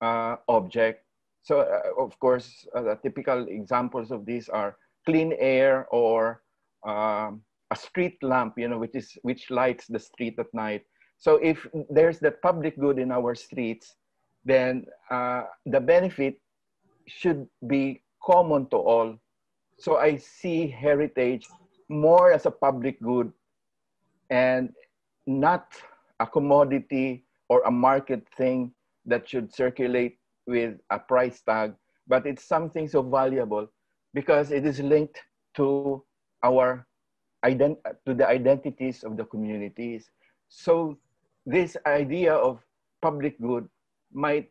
[0.00, 1.04] uh, object.
[1.42, 6.42] So uh, of course, uh, the typical examples of these are clean air or
[6.86, 10.82] um, a street lamp, you know, which is which lights the street at night.
[11.18, 13.94] So if there's that public good in our streets,
[14.44, 16.40] then uh, the benefit
[17.06, 19.16] should be common to all.
[19.78, 21.46] So I see heritage
[21.88, 23.32] more as a public good
[24.30, 24.70] and
[25.26, 25.74] not
[26.20, 28.72] a commodity or a market thing
[29.06, 31.74] that should circulate with a price tag,
[32.06, 33.66] but it's something so valuable
[34.14, 35.18] because it is linked
[35.56, 36.02] to
[36.42, 36.86] our
[37.44, 40.10] ident- to the identities of the communities.
[40.48, 40.98] So
[41.46, 42.60] this idea of
[43.02, 43.68] public good
[44.12, 44.50] might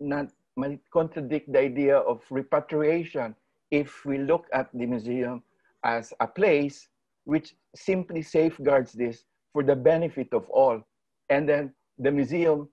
[0.00, 3.34] not might contradict the idea of repatriation
[3.70, 5.42] if we look at the museum
[5.84, 6.88] as a place
[7.24, 10.82] which simply safeguards this for the benefit of all.
[11.28, 12.68] And then the museum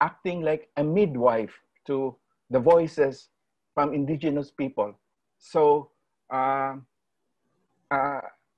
[0.00, 2.16] acting like a midwife to
[2.50, 3.28] the voices
[3.74, 4.94] from indigenous people.
[5.38, 5.90] So
[6.30, 6.76] uh,
[7.90, 8.15] uh,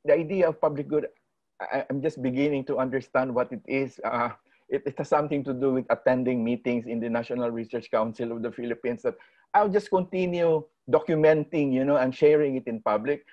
[0.08, 1.06] the idea of public good,
[1.60, 4.00] I, am just beginning to understand what it is.
[4.02, 4.30] Uh,
[4.68, 8.42] it, it, has something to do with attending meetings in the National Research Council of
[8.42, 9.14] the Philippines that
[9.52, 13.24] I'll just continue documenting, you know, and sharing it in public.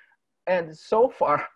[0.47, 1.47] And so far,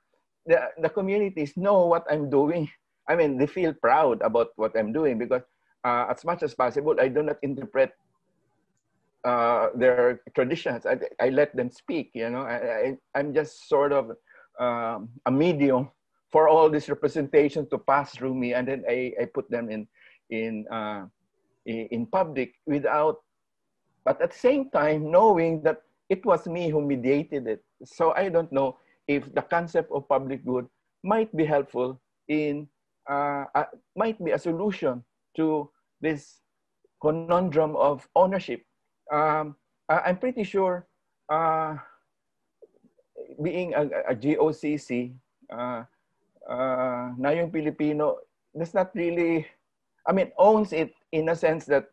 [0.46, 2.70] the, the communities know what I'm doing.
[3.08, 5.44] I mean, they feel proud about what I'm doing because
[5.84, 7.92] uh, as much as possible, I do not interpret
[9.26, 10.86] uh, their traditions.
[10.86, 14.12] I, I let them speak, you know, I, I, I'm just sort of
[14.60, 15.90] um, a medium
[16.32, 19.88] for all these representations to pass through me, and then I, I put them in
[20.30, 21.06] in uh,
[21.66, 23.24] in public without,
[24.06, 27.64] but at the same time knowing that it was me who mediated it.
[27.86, 30.68] So I don't know if the concept of public good
[31.04, 32.68] might be helpful in
[33.10, 35.04] uh, uh, might be a solution
[35.36, 35.70] to
[36.02, 36.42] this
[37.02, 38.62] conundrum of ownership.
[39.12, 39.56] Um,
[39.90, 40.86] I, am pretty sure
[41.30, 41.78] uh,
[43.42, 45.14] being a, a GOCC,
[45.52, 45.84] uh,
[46.50, 48.20] uh, Nayong Pilipino
[48.58, 49.48] does not really,
[50.08, 51.90] I mean, owns it in a sense that,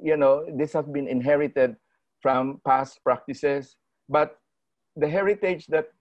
[0.00, 1.76] you know, this has been inherited
[2.20, 3.76] from past practices,
[4.08, 4.38] but
[4.96, 5.92] the heritage that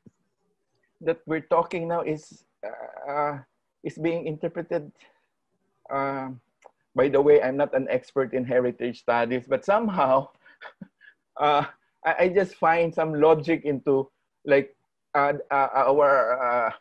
[1.02, 2.46] that we're talking now is
[3.08, 3.40] uh,
[3.84, 4.92] is being interpreted.
[5.92, 6.30] Uh,
[6.96, 10.30] by the way, I'm not an expert in heritage studies, but somehow
[11.38, 11.66] uh,
[12.06, 14.10] I, I, just find some logic into
[14.46, 14.76] like
[15.16, 16.72] uh, uh, our uh,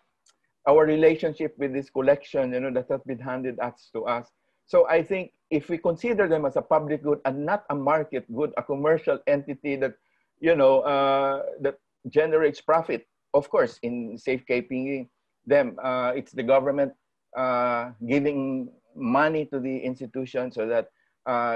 [0.66, 4.28] our relationship with this collection, you know, that has been handed us to us.
[4.66, 8.24] So I think if we consider them as a public good and not a market
[8.34, 9.94] good, a commercial entity that,
[10.40, 15.08] you know, uh, that generates profit, of course, in safekeeping
[15.46, 16.92] them, uh, it's the government
[17.36, 20.88] uh, giving money to the institution so that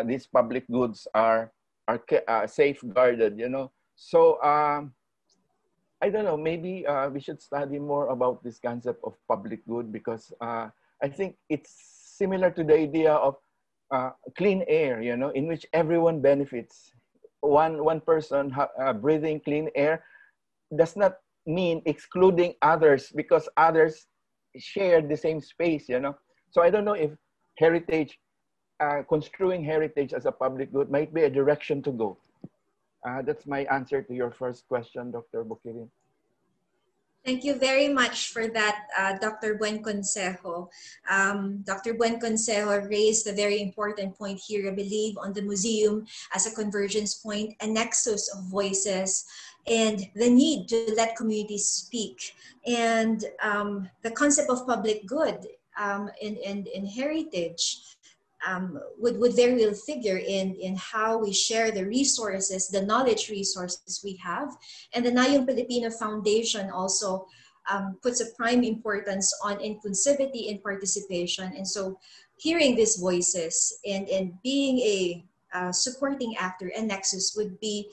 [0.06, 1.50] these public goods are
[1.88, 3.72] are safeguarded, you know.
[3.96, 4.92] So um,
[6.00, 9.92] I don't know, maybe uh, we should study more about this concept of public good
[9.92, 10.68] because uh,
[11.02, 11.74] I think it's
[12.16, 13.36] similar to the idea of
[13.90, 16.92] uh, clean air, you know, in which everyone benefits.
[17.40, 20.04] One, one person uh, breathing clean air
[20.76, 21.16] does not
[21.46, 24.06] mean excluding others because others
[24.56, 26.16] share the same space, you know.
[26.50, 27.10] So I don't know if
[27.56, 28.18] heritage,
[28.80, 32.18] uh, construing heritage as a public good might be a direction to go.
[33.08, 35.44] Uh, that's my answer to your first question, Dr.
[35.44, 35.88] Bukirin.
[37.28, 39.60] Thank you very much for that, uh, Dr.
[39.60, 40.70] Buenconsejo.
[41.10, 41.92] Um, Dr.
[41.92, 47.16] Buenconsejo raised a very important point here, I believe, on the museum as a convergence
[47.16, 49.26] point, a nexus of voices,
[49.66, 52.32] and the need to let communities speak.
[52.66, 55.36] And um, the concept of public good
[55.78, 57.97] um, and, and, and heritage
[58.46, 63.28] um, would, would very well figure in, in how we share the resources, the knowledge
[63.28, 64.56] resources we have.
[64.94, 67.26] And the Nayong Pilipino Foundation also
[67.70, 71.52] um, puts a prime importance on inclusivity and participation.
[71.56, 71.98] And so
[72.38, 77.90] hearing these voices and, and being a uh, supporting actor and nexus would be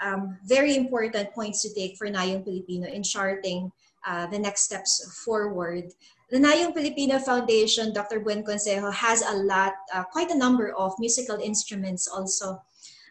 [0.00, 3.70] um, very important points to take for Nayong Pilipino in charting
[4.06, 5.84] uh, the next steps forward
[6.32, 8.18] the Nayong Pilipino Foundation, Dr.
[8.24, 12.56] Buenconsejo, has a lot, uh, quite a number of musical instruments also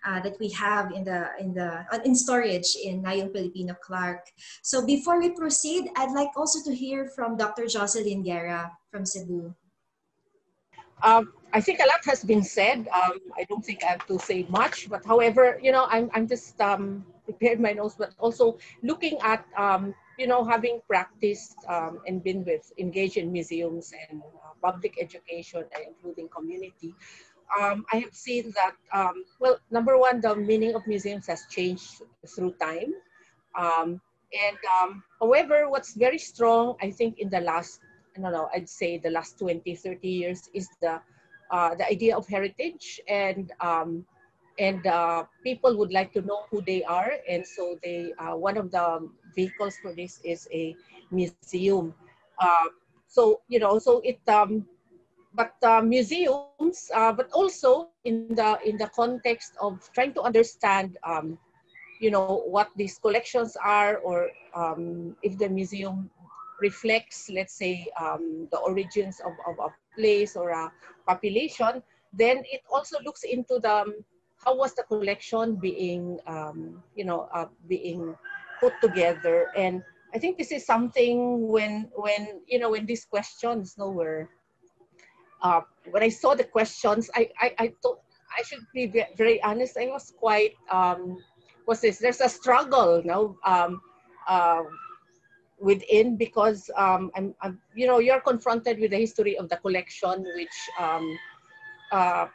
[0.03, 4.25] uh, that we have in the in the uh, in storage in Nayong Pilipino Clark.
[4.63, 7.67] So before we proceed, I'd like also to hear from Dr.
[7.67, 9.53] Jocelyn Guerra from Cebu.
[11.03, 12.89] Um, I think a lot has been said.
[12.89, 16.25] Um, I don't think I have to say much, but however, you know, I'm I'm
[16.25, 17.05] just um,
[17.59, 22.71] my notes, but also looking at um, you know, having practiced um, and been with,
[22.77, 26.93] engaged in museums and uh, public education, including community,
[27.59, 32.01] um, I have seen that, um, well, number one, the meaning of museums has changed
[32.27, 32.93] through time.
[33.57, 34.01] Um,
[34.31, 37.81] and um, however, what's very strong, I think in the last,
[38.15, 41.01] I don't know, I'd say the last 20, 30 years is the,
[41.51, 44.05] uh, the idea of heritage and um,
[44.59, 48.57] and uh, people would like to know who they are and so they uh, one
[48.57, 50.75] of the vehicles for this is a
[51.11, 51.93] museum.
[52.39, 52.69] Uh,
[53.07, 54.65] so you know so it um,
[55.33, 60.97] but uh, museums uh, but also in the in the context of trying to understand
[61.03, 61.37] um,
[61.99, 66.09] you know what these collections are or um, if the museum
[66.61, 70.71] reflects let's say um, the origins of, of a place or a
[71.07, 73.85] population then it also looks into the
[74.43, 78.15] how was the collection being, um, you know, uh, being
[78.61, 79.51] put together?
[79.57, 79.83] And
[80.13, 84.29] I think this is something when, when you know, when these questions, no, were,
[85.41, 87.99] uh, when I saw the questions, I, I, I thought,
[88.37, 88.87] I should be
[89.17, 91.17] very honest, I was quite, um,
[91.81, 93.81] this, there's a struggle, no, um,
[94.27, 94.63] uh,
[95.59, 100.25] within because um, I'm, I'm, you know, you're confronted with the history of the collection,
[100.35, 101.17] which um,
[101.91, 102.27] uh,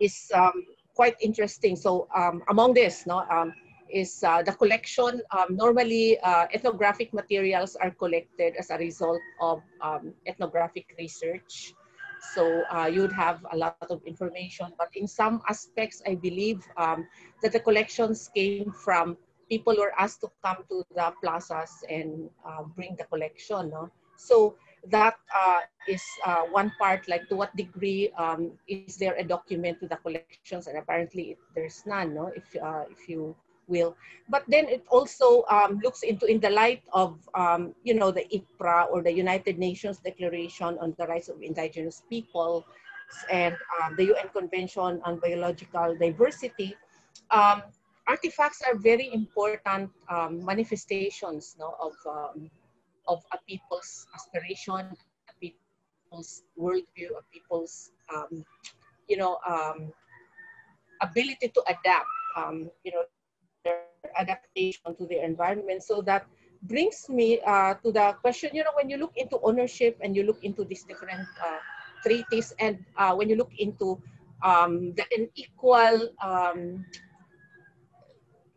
[0.00, 1.76] is um, quite interesting.
[1.76, 3.54] So um, among this, no, um,
[3.90, 5.22] is uh, the collection.
[5.30, 11.74] Um, normally, uh, ethnographic materials are collected as a result of um, ethnographic research.
[12.34, 16.66] So uh, you would have a lot of information, but in some aspects, I believe
[16.76, 17.06] um,
[17.42, 19.16] that the collections came from
[19.48, 23.70] people who were asked to come to the plazas and uh, bring the collection.
[23.70, 23.90] No?
[24.16, 24.56] So
[24.90, 29.80] that uh, is uh, one part, like to what degree um, is there a document
[29.80, 30.66] to the collections?
[30.66, 32.32] And apparently there's none, no?
[32.34, 33.36] if, uh, if you
[33.68, 33.96] will.
[34.28, 38.24] But then it also um, looks into, in the light of, um, you know, the
[38.32, 42.66] ICPRA or the United Nations Declaration on the Rights of Indigenous People
[43.30, 46.76] and um, the UN Convention on Biological Diversity,
[47.30, 47.62] um,
[48.06, 52.50] artifacts are very important um, manifestations no, of um,
[53.06, 57.92] of a people's aspiration, a people's worldview, a people's,
[59.08, 59.38] you know,
[61.00, 62.06] ability to adapt,
[62.36, 63.02] um, you know,
[64.16, 65.82] adaptation to their environment.
[65.82, 66.26] So that
[66.62, 70.24] brings me uh, to the question, you know, when you look into ownership and you
[70.24, 71.58] look into these different uh,
[72.02, 74.00] treaties and uh, when you look into
[74.42, 76.84] um, the unequal, um,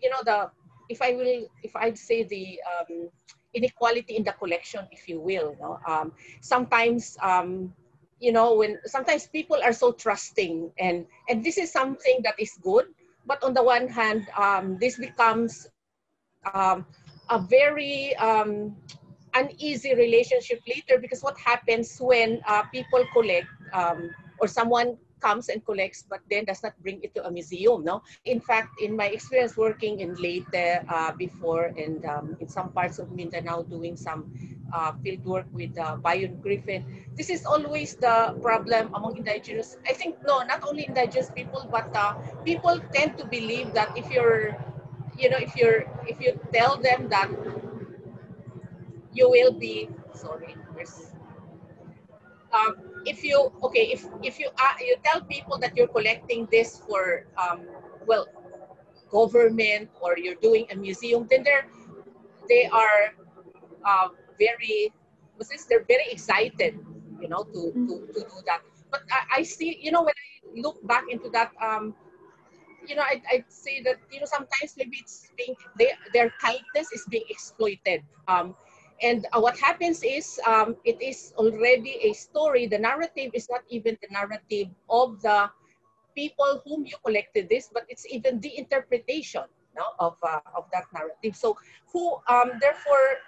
[0.01, 0.49] you know, the,
[0.89, 3.09] if I will, if I'd say the, um,
[3.53, 5.55] inequality in the collection, if you will.
[5.59, 5.79] No?
[5.87, 7.73] Um, sometimes, um,
[8.19, 12.53] you know, when sometimes people are so trusting, and and this is something that is
[12.61, 12.85] good.
[13.25, 15.67] But on the one hand, um, this becomes
[16.53, 16.85] um,
[17.29, 18.75] a very um,
[19.33, 24.09] uneasy relationship later because what happens when uh, people collect um,
[24.39, 27.85] or someone comes and collects, but then does not bring it to a museum.
[27.85, 32.73] No, in fact, in my experience working in Leyte uh, before, and um, in some
[32.73, 34.33] parts of Mindanao, doing some
[34.73, 39.77] uh, field work with uh, Bion Griffin, this is always the problem among indigenous.
[39.87, 42.13] I think no, not only indigenous people, but uh,
[42.43, 44.55] people tend to believe that if you're,
[45.17, 47.29] you know, if you're, if you tell them that
[49.13, 51.11] you will be sorry, there's
[52.53, 56.81] um, if you okay if if you uh, you tell people that you're collecting this
[56.87, 57.61] for um,
[58.05, 58.27] well
[59.11, 61.67] government or you're doing a museum then they're
[62.47, 63.15] they are
[63.85, 64.07] uh,
[64.41, 64.93] very,
[65.37, 66.73] this, they're very excited,
[67.21, 68.61] you know, to, to, to do that.
[68.89, 71.93] But I, I see, you know, when I look back into that, um,
[72.87, 76.91] you know, I, I'd say that, you know, sometimes maybe it's being, they, their kindness
[76.91, 78.01] is being exploited.
[78.27, 78.55] Um,
[79.01, 82.67] and uh, what happens is um, it is already a story.
[82.67, 85.49] The narrative is not even the narrative of the
[86.15, 90.85] people whom you collected this, but it's even the interpretation no, of, uh, of that
[90.93, 91.35] narrative.
[91.35, 91.57] So
[91.93, 93.21] who, um, therefore,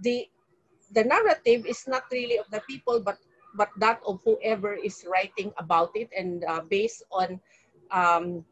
[0.00, 0.28] the,
[0.92, 3.18] the narrative is not really of the people, but,
[3.54, 7.40] but that of whoever is writing about it and uh, based on
[7.90, 8.44] um,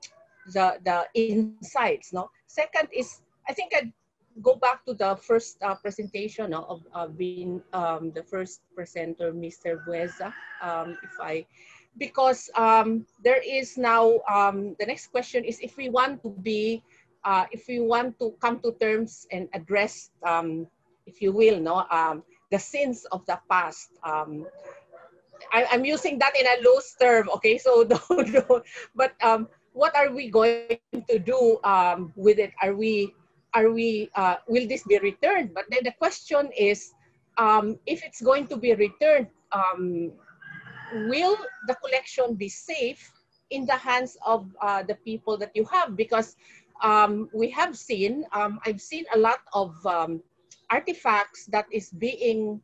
[0.52, 2.12] the, the insights.
[2.12, 2.30] No?
[2.46, 3.92] Second is, I think I'd
[4.42, 9.32] go back to the first uh, presentation no, of uh, being um, the first presenter,
[9.32, 9.84] Mr.
[9.86, 10.32] Bueza,
[10.62, 11.46] um, if I,
[11.98, 16.82] because um, there is now, um, the next question is if we want to be,
[17.24, 20.66] uh, if we want to come to terms and address, um,
[21.06, 23.90] if you will, no, um, the sins of the past.
[24.02, 24.46] Um,
[25.52, 27.58] I, am using that in a loose term, okay?
[27.64, 30.78] So don't, don't but um, what are we going
[31.10, 32.52] to do um, with it?
[32.62, 33.12] Are we,
[33.52, 35.52] are we, uh, will this be returned?
[35.54, 36.92] But then the question is,
[37.36, 40.12] um, if it's going to be returned, um,
[41.08, 41.36] will
[41.66, 43.12] the collection be safe
[43.50, 45.96] in the hands of uh, the people that you have?
[45.96, 46.36] Because
[46.82, 50.22] um, we have seen, um, I've seen a lot of um,
[50.70, 52.60] artifacts that is being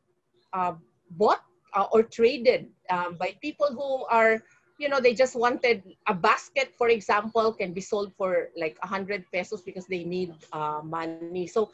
[0.52, 0.74] uh,
[1.12, 1.42] bought
[1.74, 4.42] uh, or traded um, by people who are,
[4.78, 8.86] you know, they just wanted a basket, for example, can be sold for like a
[8.86, 11.46] hundred pesos because they need uh, money.
[11.46, 11.70] So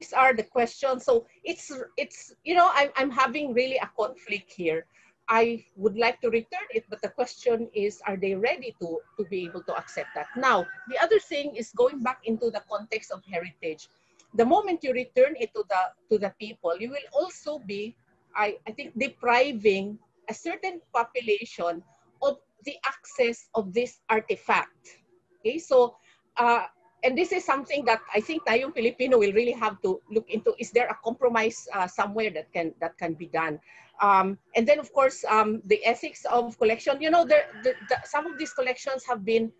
[0.00, 1.04] these are the questions.
[1.04, 4.86] So it's, it's you know, I'm, I'm having really a conflict here.
[5.28, 9.24] I would like to return it, but the question is, are they ready to, to
[9.24, 10.26] be able to accept that?
[10.36, 13.88] Now, the other thing is going back into the context of heritage.
[14.36, 17.96] The moment you return it to the, to the people, you will also be,
[18.34, 21.82] I, I think, depriving a certain population
[22.22, 25.00] of the access of this artifact.
[25.40, 25.96] Okay, so,
[26.36, 26.66] uh,
[27.04, 30.52] and this is something that I think Nayong Filipino will really have to look into.
[30.58, 33.60] Is there a compromise uh, somewhere that can that can be done?
[34.02, 37.00] Um, and then, of course, um, the ethics of collection.
[37.00, 39.52] You know, there, the, the, some of these collections have been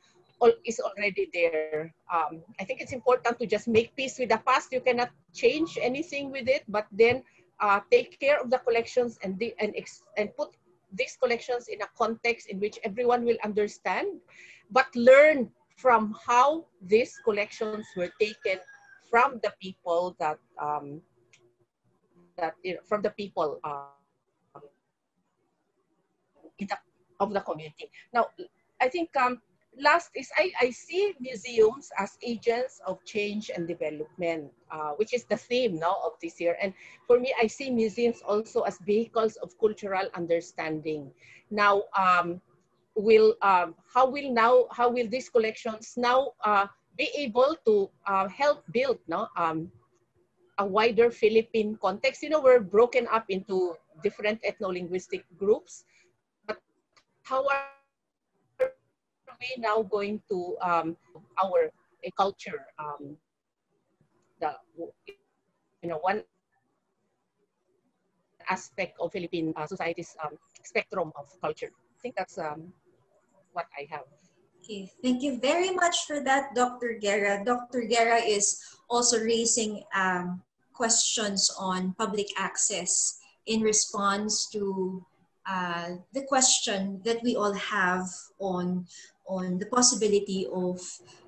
[0.65, 1.95] is already there.
[2.13, 4.73] Um, I think it's important to just make peace with the past.
[4.73, 7.23] You cannot change anything with it, but then
[7.61, 9.75] uh, take care of the collections and the, and
[10.17, 10.57] and put
[10.93, 14.21] these collections in a context in which everyone will understand,
[14.71, 18.61] but learn from how these collections were taken
[19.11, 21.01] from the people that um,
[22.37, 23.61] that you know, from the people.
[23.65, 23.97] Uh,
[26.61, 26.79] the,
[27.21, 27.91] of the community.
[28.13, 28.29] Now,
[28.81, 29.41] I think um,
[29.79, 35.25] last is I, I see museums as agents of change and development, uh, which is
[35.25, 36.57] the theme now of this year.
[36.61, 36.73] And
[37.07, 41.11] for me, I see museums also as vehicles of cultural understanding.
[41.51, 42.41] Now, um,
[42.95, 46.67] will um, how will now how will these collections now uh,
[46.97, 49.71] be able to uh, help build no um,
[50.59, 52.23] a wider Philippine context?
[52.23, 55.85] You know, we're broken up into different ethno-linguistic groups
[56.47, 56.61] but
[57.23, 57.76] how are
[59.41, 60.97] we now going to um,
[61.43, 62.67] our uh, culture?
[62.79, 63.17] Um,
[64.41, 64.53] the
[65.83, 66.23] you know one
[68.49, 71.71] aspect of Philippine uh, society's um, spectrum of culture.
[71.71, 72.73] I think that's um,
[73.53, 74.07] what I have.
[74.63, 76.99] Okay, thank you very much for that, Dr.
[77.01, 77.45] Guerra.
[77.45, 77.83] Dr.
[77.83, 78.59] Guerra is
[78.91, 80.43] also raising um,
[80.75, 85.05] questions on public access in response to
[85.47, 88.07] uh, the question that we all have
[88.41, 88.85] on
[89.29, 90.81] on the possibility of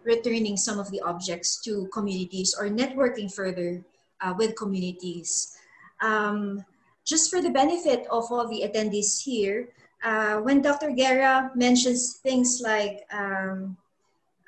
[0.05, 3.83] returning some of the objects to communities or networking further
[4.21, 5.57] uh, with communities.
[6.01, 6.65] Um,
[7.05, 9.69] just for the benefit of all the attendees here,
[10.05, 10.93] uh, when Dr.
[10.93, 13.77] Guerra mentions things like um,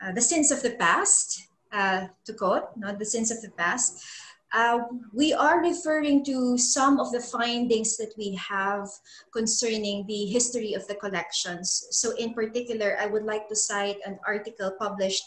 [0.00, 4.04] uh, the sins of the past, uh, to quote, not the sins of the past,
[4.52, 4.80] uh,
[5.14, 8.88] we are referring to some of the findings that we have
[9.32, 11.86] concerning the history of the collections.
[11.90, 15.24] So in particular, I would like to cite an article published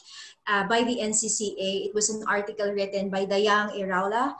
[0.48, 1.88] uh, by the NCCA.
[1.88, 4.36] It was an article written by Dayang Yraola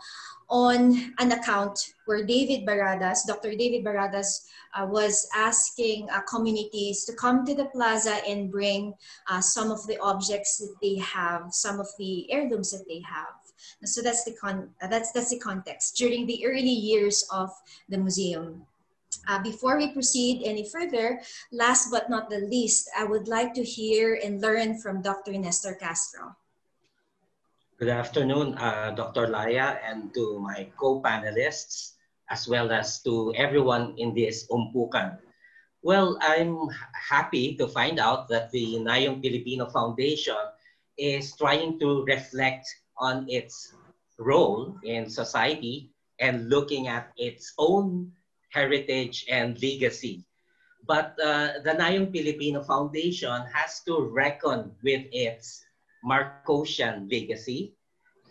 [0.50, 3.56] on an account where David Baradas, Dr.
[3.56, 8.94] David Baradas, uh, was asking uh, communities to come to the plaza and bring
[9.30, 13.43] uh, some of the objects that they have, some of the heirlooms that they have.
[13.84, 17.52] So that's the con uh, that's that's the context during the early years of
[17.90, 18.64] the museum.
[19.28, 21.22] Uh, before we proceed any further,
[21.52, 25.32] last but not the least, I would like to hear and learn from Dr.
[25.38, 26.36] Nestor Castro.
[27.80, 29.28] Good afternoon, uh, Dr.
[29.28, 31.96] Laya, and to my co-panelists,
[32.30, 35.20] as well as to everyone in this umpukan.
[35.84, 40.40] Well, I'm happy to find out that the Nayong Filipino Foundation
[40.98, 42.68] is trying to reflect
[42.98, 43.76] on its
[44.18, 48.12] role in society and looking at its own
[48.52, 50.26] heritage and legacy.
[50.86, 55.66] But uh, the Nayong Filipino Foundation has to reckon with its
[56.06, 57.60] Marcosian legacy,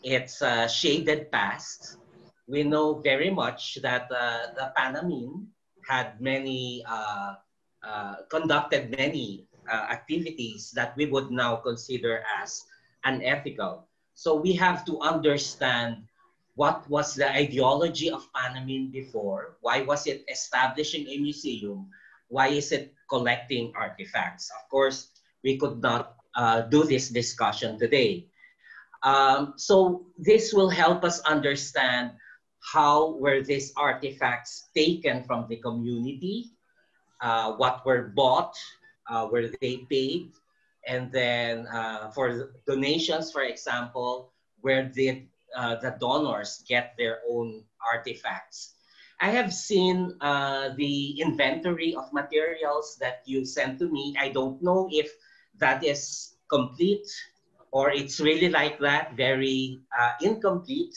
[0.02, 1.98] its uh, shaded past.
[2.46, 5.46] We know very much that uh, the Panamin
[5.88, 7.34] had many, uh,
[7.82, 12.64] uh, conducted many uh, activities that we would now consider as
[13.04, 13.88] unethical.
[14.22, 16.06] So we have to understand
[16.54, 19.58] what was the ideology of Panamin before?
[19.66, 21.90] Why was it establishing a museum?
[22.30, 24.46] Why is it collecting artifacts?
[24.54, 25.10] Of course,
[25.42, 28.30] we could not uh, do this discussion today.
[29.02, 32.14] Um, so this will help us understand
[32.62, 36.54] how were these artifacts taken from the community,
[37.18, 38.54] uh, what were bought,
[39.10, 40.30] uh, were they paid,
[40.86, 47.62] and then uh, for donations, for example, where did uh, the donors get their own
[47.80, 48.74] artifacts?
[49.20, 54.16] I have seen uh, the inventory of materials that you sent to me.
[54.18, 55.12] I don't know if
[55.58, 57.06] that is complete
[57.70, 60.94] or it's really like that, very uh, incomplete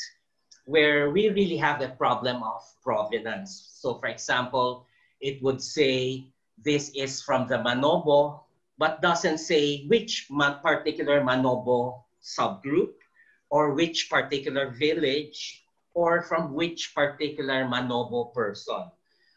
[0.66, 3.78] where we really have a problem of provenance.
[3.78, 4.86] So for example,
[5.22, 6.28] it would say
[6.58, 8.42] this is from the Manobo,
[8.78, 10.28] but doesn't say which
[10.62, 12.94] particular Manobo subgroup
[13.50, 15.64] or which particular village
[15.94, 18.92] or from which particular Manobo person.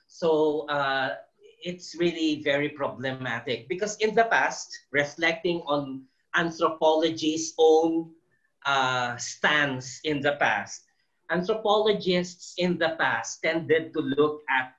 [0.09, 1.14] So uh,
[1.62, 6.03] it's really very problematic because in the past, reflecting on
[6.34, 8.11] anthropology's own
[8.66, 10.82] uh, stance in the past,
[11.30, 14.74] anthropologists in the past tended to look at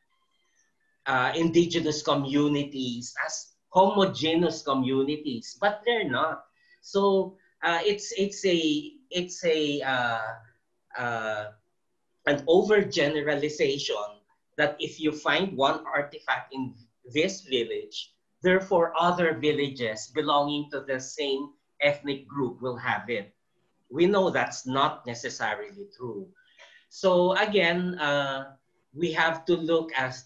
[1.06, 6.46] uh, indigenous communities as homogeneous communities, but they're not.
[6.82, 10.28] So uh, it's it's a it's a uh,
[10.98, 11.46] uh,
[12.26, 14.22] an overgeneralization
[14.58, 16.74] that if you find one artifact in
[17.14, 18.14] this village,
[18.44, 23.34] therefore other villages belonging to the same ethnic group will have it.
[23.90, 26.28] We know that's not necessarily true.
[26.90, 28.56] So again, uh,
[28.94, 30.18] we have to look at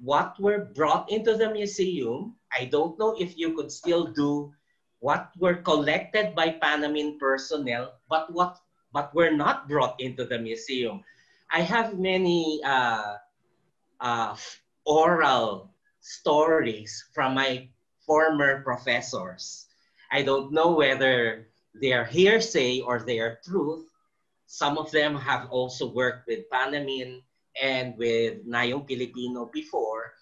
[0.00, 2.34] what were brought into the museum.
[2.52, 4.52] I don't know if you could still do
[5.00, 8.58] what were collected by Panamine personnel, but what
[8.92, 11.04] but were not brought into the museum.
[11.52, 13.16] I have many uh,
[14.00, 14.36] uh,
[14.86, 17.68] oral stories from my
[18.06, 19.66] former professors.
[20.10, 23.84] I don't know whether they are hearsay or they are truth,
[24.48, 27.20] some of them have also worked with Panamin
[27.60, 30.14] and with Nayong Filipino before,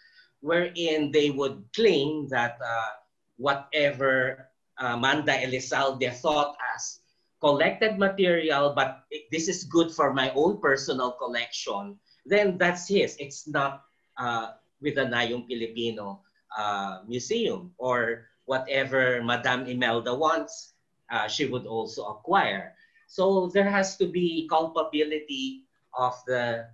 [0.47, 2.95] wherein they would claim that uh,
[3.37, 4.47] whatever
[4.79, 7.03] uh, Manda Elizalde thought as
[7.43, 9.03] collected material, but
[9.35, 13.19] this is good for my own personal collection, then that's his.
[13.19, 13.83] It's not
[14.17, 16.23] uh, with the Nayong Filipino
[16.57, 20.75] uh, Museum or whatever Madame Imelda wants,
[21.11, 22.75] uh, she would also acquire.
[23.09, 26.67] So there has to be culpability of the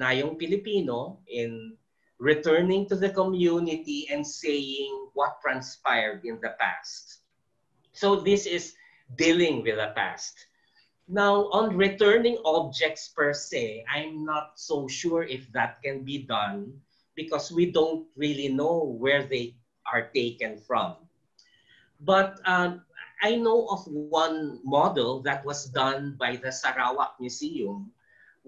[0.00, 1.76] Nayong Filipino in
[2.20, 7.24] returning to the community and saying what transpired in the past.
[7.92, 8.76] So this is
[9.16, 10.36] dealing with the past.
[11.08, 16.70] Now, on returning objects per se, I'm not so sure if that can be done
[17.16, 19.56] because we don't really know where they
[19.90, 20.94] are taken from.
[21.98, 22.84] But um,
[23.24, 27.90] I know of one model that was done by the Sarawak Museum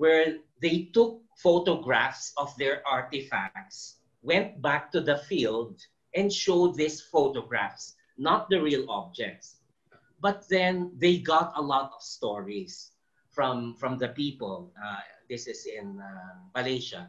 [0.03, 5.79] where they took photographs of their artifacts, went back to the field,
[6.19, 9.63] and showed these photographs, not the real objects.
[10.19, 12.91] But then they got a lot of stories
[13.31, 14.75] from, from the people.
[14.75, 17.07] Uh, this is in uh, Malaysia.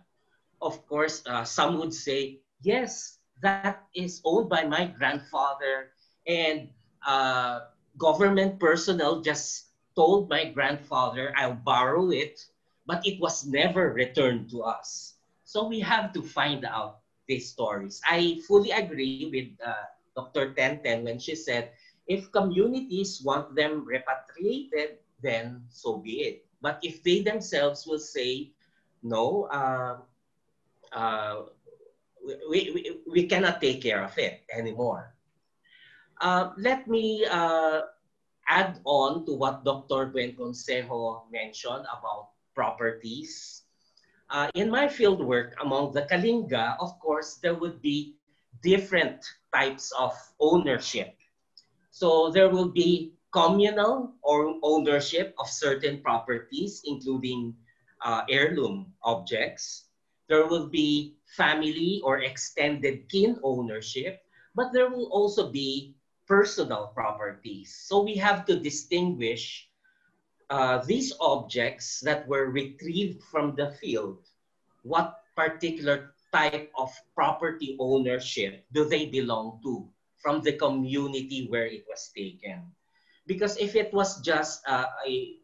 [0.62, 6.70] Of course, uh, some would say, yes, that is owned by my grandfather and
[7.02, 12.38] uh, government personnel just told my grandfather, I'll borrow it,
[12.86, 15.16] but it was never returned to us.
[15.44, 18.02] So we have to find out these stories.
[18.06, 20.54] I fully agree with uh, Dr.
[20.54, 21.72] Tenten when she said,
[22.08, 26.46] if communities want them repatriated, then so be it.
[26.62, 28.52] But if they themselves will say,
[29.02, 29.98] no, uh,
[30.92, 31.44] uh,
[32.50, 35.16] we, we, we cannot take care of it anymore,
[36.22, 37.82] uh, let me uh,
[38.48, 40.12] add on to what Dr.
[40.12, 43.64] Buenconsejo mentioned about properties.
[44.30, 48.16] Uh, in my field work among the Kalinga, of course, there would be
[48.64, 49.22] different
[49.54, 51.16] types of ownership.
[51.92, 57.54] So there will be communal or ownership of certain properties, including
[58.02, 59.90] uh, heirloom objects.
[60.30, 64.22] There will be family or extended kin ownership,
[64.56, 65.96] but there will also be
[66.28, 67.76] personal properties.
[67.76, 69.70] So we have to distinguish
[70.50, 74.20] uh, these objects that were retrieved from the field.
[74.84, 79.88] What particular type of property ownership do they belong to
[80.20, 82.72] from the community where it was taken?
[83.28, 85.38] Because if it was just uh, a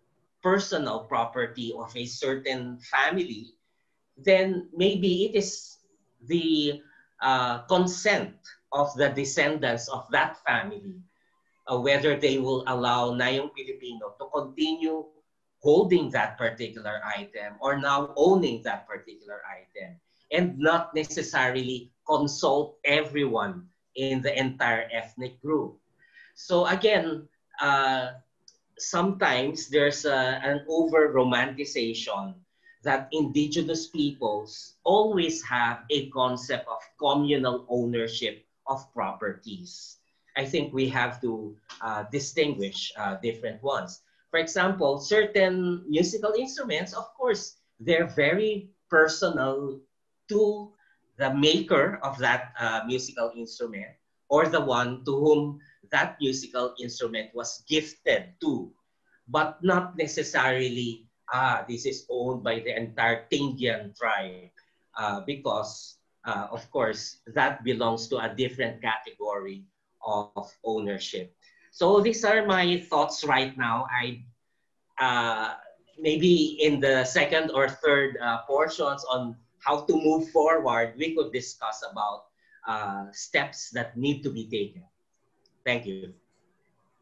[0.44, 3.56] personal property of a certain family,
[4.18, 5.78] then maybe it is
[6.28, 6.82] the
[7.22, 8.36] uh, consent
[8.72, 10.96] of the descendants of that family,
[11.70, 15.06] uh, whether they will allow Nayong Pilipino to continue
[15.62, 20.00] holding that particular item or now owning that particular item
[20.32, 25.78] and not necessarily consult everyone in the entire ethnic group.
[26.34, 27.28] So again,
[27.62, 28.18] uh,
[28.80, 32.34] sometimes there's a, an over romanticization
[32.84, 39.99] that indigenous peoples always have a concept of communal ownership of properties.
[40.40, 41.52] I think we have to
[41.84, 44.00] uh, distinguish uh, different ones.
[44.32, 49.84] For example, certain musical instruments, of course, they're very personal
[50.32, 50.72] to
[51.20, 53.92] the maker of that uh, musical instrument
[54.32, 55.60] or the one to whom
[55.92, 58.72] that musical instrument was gifted to,
[59.28, 64.56] but not necessarily, ah, this is owned by the entire Tingian tribe
[64.96, 69.66] uh, because uh, of course, that belongs to a different category
[70.06, 71.36] of ownership.
[71.72, 73.88] So these are my thoughts right now.
[73.92, 74.24] I
[75.00, 75.56] uh,
[76.00, 81.32] maybe in the second or third uh, portions on how to move forward, we could
[81.32, 82.26] discuss about
[82.68, 84.84] uh, steps that need to be taken.
[85.66, 86.14] Thank you.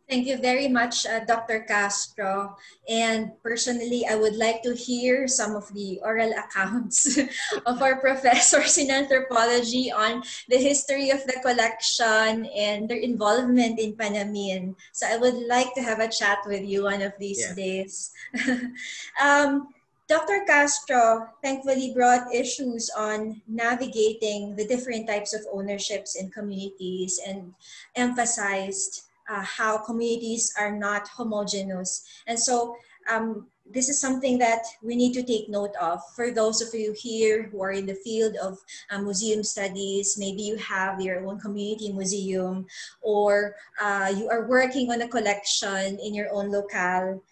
[0.08, 1.68] Thank you very much, uh, Dr.
[1.68, 2.56] Castro.
[2.88, 7.20] And personally, I would like to hear some of the oral accounts
[7.66, 14.00] of our professors in anthropology on the history of the collection and their involvement in
[14.00, 14.76] Panamin.
[14.94, 17.56] So I would like to have a chat with you one of these yeah.
[17.56, 18.12] days.
[19.22, 19.68] um,
[20.08, 20.48] Dr.
[20.48, 27.52] Castro thankfully brought issues on navigating the different types of ownerships in communities and
[27.94, 32.04] emphasized uh, how communities are not homogeneous.
[32.28, 32.76] And so
[33.10, 36.00] um, this is something that we need to take note of.
[36.16, 38.58] For those of you here who are in the field of
[38.92, 42.66] uh, museum studies, maybe you have your own community museum
[43.02, 47.24] or uh, you are working on a collection in your own locale.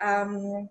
[0.00, 0.68] Um,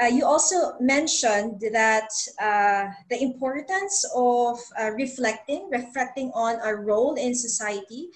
[0.00, 2.08] uh, you also mentioned that
[2.40, 8.08] uh, the importance of uh, reflecting, reflecting on our role in society,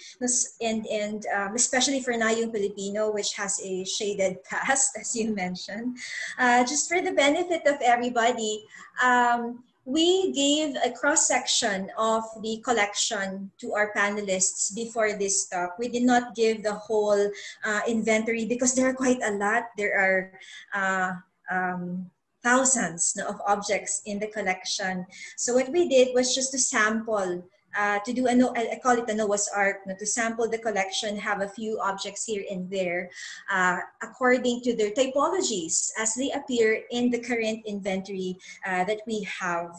[0.60, 5.98] and, and um, especially for Nayong Filipino, which has a shaded past, as you mentioned.
[6.38, 8.64] Uh, just for the benefit of everybody,
[9.02, 15.78] um, we gave a cross-section of the collection to our panelists before this talk.
[15.78, 17.30] We did not give the whole
[17.64, 19.64] uh, inventory because there are quite a lot.
[19.76, 20.32] There are
[20.72, 21.12] uh,
[21.50, 22.10] um,
[22.44, 25.06] thousands of objects in the collection.
[25.36, 27.42] So what we did was just to sample,
[27.76, 31.16] uh, to do a, no, I call it a Noah's Ark, to sample the collection,
[31.16, 33.10] have a few objects here and there,
[33.50, 38.36] uh, according to their typologies as they appear in the current inventory
[38.66, 39.72] uh, that we have.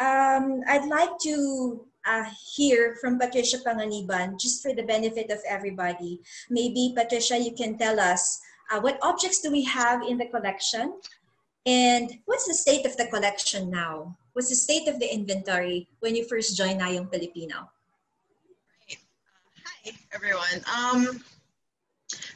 [0.00, 2.24] Um, I'd like to uh,
[2.56, 6.20] hear from Patricia Panganiban, just for the benefit of everybody.
[6.50, 8.40] Maybe, Patricia, you can tell us
[8.70, 10.94] uh, what objects do we have in the collection?
[11.66, 14.16] And what's the state of the collection now?
[14.34, 17.70] What's the state of the inventory when you first joined Nayong Filipino?
[18.90, 18.94] Uh,
[19.64, 20.60] hi, everyone.
[20.68, 21.24] Um,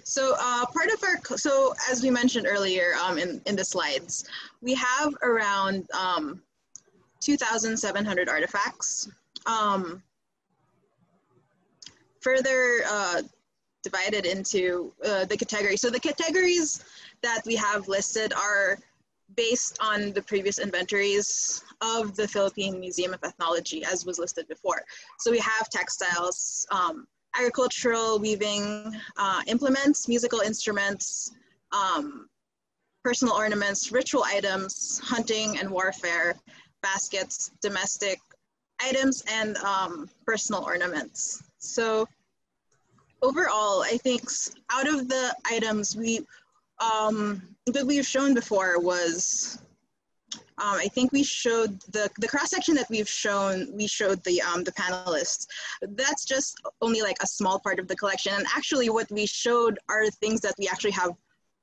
[0.05, 4.25] so uh, part of our, so as we mentioned earlier um, in, in the slides,
[4.63, 6.41] we have around um,
[7.21, 9.11] 2,700 artifacts.
[9.47, 10.03] Um,
[12.21, 13.23] further uh,
[13.89, 15.81] divided into uh, the categories.
[15.85, 16.69] So the categories
[17.27, 18.79] that we have listed are
[19.37, 24.81] based on the previous inventories of the Philippine Museum of Ethnology as was listed before.
[25.19, 27.07] So we have textiles, um,
[27.39, 28.67] agricultural weaving,
[29.25, 31.33] uh, implements, musical instruments,
[31.73, 32.29] um,
[33.05, 34.73] personal ornaments, ritual items,
[35.05, 36.35] hunting and warfare,
[36.83, 38.19] baskets, domestic
[38.81, 41.43] items, and um, personal ornaments.
[41.59, 42.07] So
[43.23, 44.23] overall, I think
[44.71, 46.27] out of the items we
[46.81, 49.61] um, that we've shown before was
[50.61, 54.43] um, I think we showed the, the cross section that we've shown, we showed the,
[54.43, 55.47] um, the panelists.
[55.83, 58.33] That's just only like a small part of the collection.
[58.35, 61.13] And actually what we showed are things that we actually have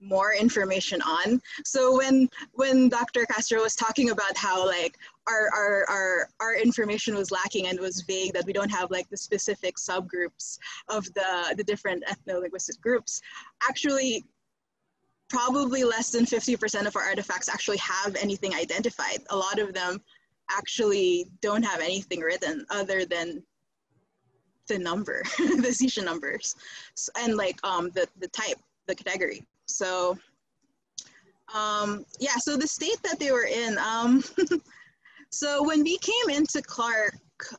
[0.01, 1.41] more information on.
[1.63, 3.25] So when when Dr.
[3.25, 8.01] Castro was talking about how like our, our, our, our information was lacking and was
[8.01, 13.21] vague, that we don't have like the specific subgroups of the, the different ethno-linguistic groups,
[13.67, 14.23] actually
[15.29, 19.19] probably less than 50% of our artifacts actually have anything identified.
[19.31, 19.99] A lot of them
[20.51, 23.41] actually don't have anything written other than
[24.67, 26.55] the number, the Zisha numbers,
[27.17, 29.45] and like um, the, the type, the category.
[29.68, 30.18] So
[31.53, 34.24] um, yeah, so the state that they were in, um,
[35.30, 37.16] so when we came into Clark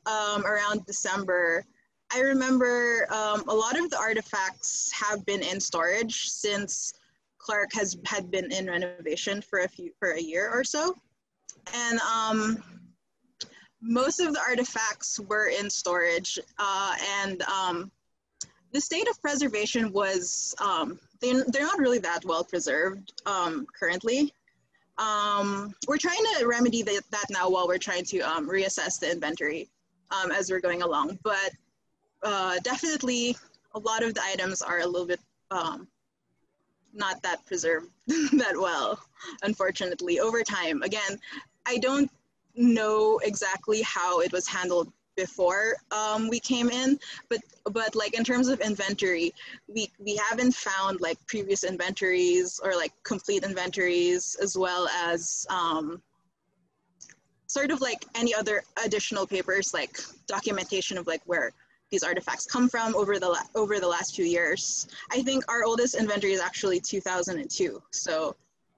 [0.06, 1.64] um, around December,
[2.12, 6.94] I remember um, a lot of the artifacts have been in storage since
[7.38, 10.94] Clark has had been in renovation for a few for a year or so,
[11.74, 12.62] and um,
[13.80, 17.90] most of the artifacts were in storage, uh, and um,
[18.76, 24.34] the state of preservation was um, they, they're not really that well preserved um, currently.
[24.98, 29.10] Um, we're trying to remedy the, that now while we're trying to um, reassess the
[29.10, 29.70] inventory
[30.10, 31.18] um, as we're going along.
[31.22, 31.52] But
[32.22, 33.34] uh, definitely,
[33.74, 35.20] a lot of the items are a little bit
[35.50, 35.88] um,
[36.92, 39.00] not that preserved that well,
[39.42, 40.82] unfortunately, over time.
[40.82, 41.18] Again,
[41.64, 42.10] I don't
[42.54, 46.98] know exactly how it was handled before um, we came in,
[47.28, 47.40] but
[47.72, 49.32] but like in terms of inventory,
[49.66, 56.00] we we haven't found like previous inventories or like complete inventories as well as um,
[57.46, 61.52] sort of like any other additional papers like documentation of like where
[61.90, 64.86] these artifacts come from over the over the last few years.
[65.10, 68.36] I think our oldest inventory is actually 2002, so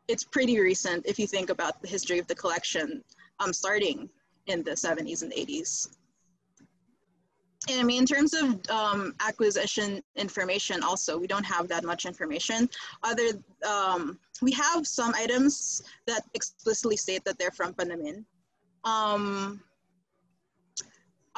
[0.08, 3.02] it's pretty recent if you think about the history of the collection
[3.40, 4.08] um, starting
[4.46, 5.88] in the 70s and 80s.
[7.68, 12.06] And I mean, in terms of um, acquisition information, also, we don't have that much
[12.06, 12.68] information.
[13.02, 13.28] Other,
[13.68, 18.24] um, we have some items that explicitly state that they're from Panamin.
[18.84, 19.60] Um,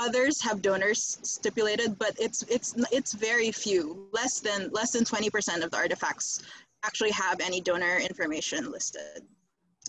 [0.00, 4.08] Others have donors stipulated, but it's it's it's very few.
[4.12, 6.42] Less than less than 20% of the artifacts
[6.84, 9.22] actually have any donor information listed.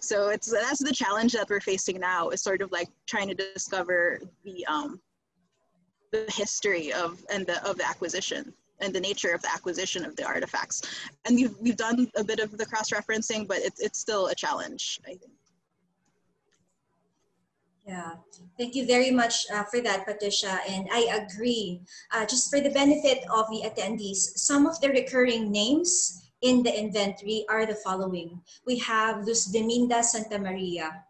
[0.01, 3.35] So it's that's the challenge that we're facing now is sort of like trying to
[3.35, 4.99] discover the um,
[6.11, 10.15] the history of and the of the acquisition and the nature of the acquisition of
[10.15, 10.81] the artifacts.
[11.25, 14.99] And we've, we've done a bit of the cross-referencing, but it's, it's still a challenge,
[15.05, 15.31] I think.
[17.85, 18.13] Yeah,
[18.57, 20.59] thank you very much uh, for that, Patricia.
[20.67, 21.81] And I agree.
[22.11, 26.73] Uh, just for the benefit of the attendees, some of the recurring names in the
[26.73, 28.41] inventory are the following.
[28.65, 31.03] We have Luz Deminda Santa Maria.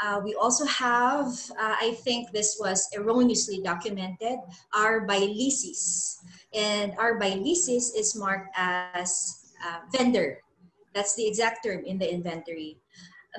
[0.00, 1.26] Uh, we also have,
[1.58, 4.38] uh, I think this was erroneously documented,
[4.74, 5.06] R.
[5.06, 6.20] Bailisis.
[6.54, 7.18] And R.
[7.18, 10.38] Bailisis is marked as uh, vendor.
[10.94, 12.78] That's the exact term in the inventory.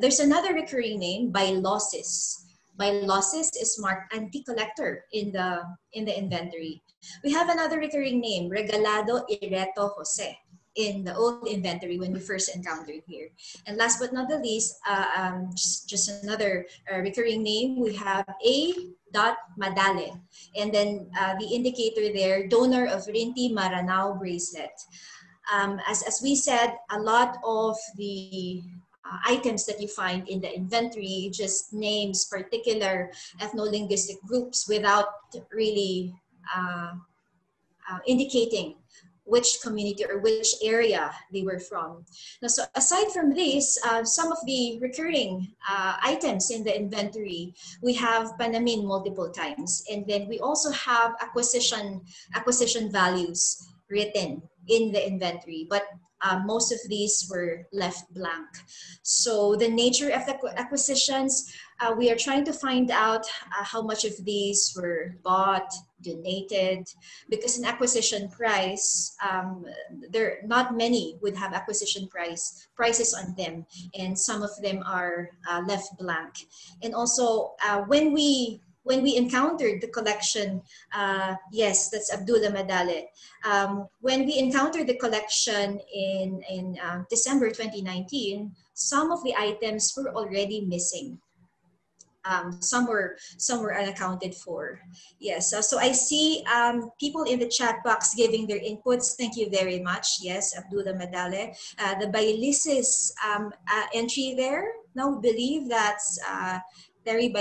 [0.01, 2.43] There's another recurring name, Bailosis
[2.77, 5.61] by losses is marked anti-collector in the
[5.93, 6.81] in the inventory.
[7.23, 10.37] We have another recurring name, Regalado Trota Jose
[10.75, 13.29] in the old inventory when we first encountered here.
[13.67, 17.93] And last but not the least, uh, um, just, just another uh, recurring name, we
[17.95, 18.73] have A.
[19.13, 20.19] Dot Madale.
[20.57, 24.73] And then uh, the indicator there, donor of Rinti Maranao bracelet.
[25.53, 28.63] Um, as, as we said, a lot of the
[29.05, 35.07] uh, items that you find in the inventory just names particular ethno-linguistic groups without
[35.51, 36.11] really
[36.55, 36.93] uh,
[37.89, 38.75] uh, indicating
[39.25, 42.05] which community or which area they were from.
[42.41, 47.53] Now, so aside from this, uh, some of the recurring uh, items in the inventory,
[47.81, 52.01] we have Panamin multiple times, and then we also have acquisition
[52.35, 55.83] acquisition values written in the inventory, but
[56.23, 58.47] uh, most of these were left blank.
[59.03, 63.81] So the nature of the acquisitions, uh, we are trying to find out uh, how
[63.81, 65.71] much of these were bought,
[66.01, 66.87] donated,
[67.29, 69.65] because an acquisition price, um,
[70.09, 73.65] there not many would have acquisition price prices on them,
[73.97, 76.33] and some of them are uh, left blank.
[76.81, 80.61] And also, uh, when we when we encountered the collection,
[80.93, 83.07] uh, yes, that's Abdullah Madale.
[83.45, 89.93] Um, when we encountered the collection in, in uh, December 2019, some of the items
[89.95, 91.17] were already missing.
[92.25, 94.79] Um, some were some were unaccounted for.
[95.19, 99.15] Yes, uh, so I see um, people in the chat box giving their inputs.
[99.17, 100.19] Thank you very much.
[100.21, 101.55] Yes, Abdullah Madale.
[101.79, 104.71] Uh, the Bailysis um, uh, entry there.
[104.95, 106.59] Now believe that's uh,
[107.05, 107.33] Terry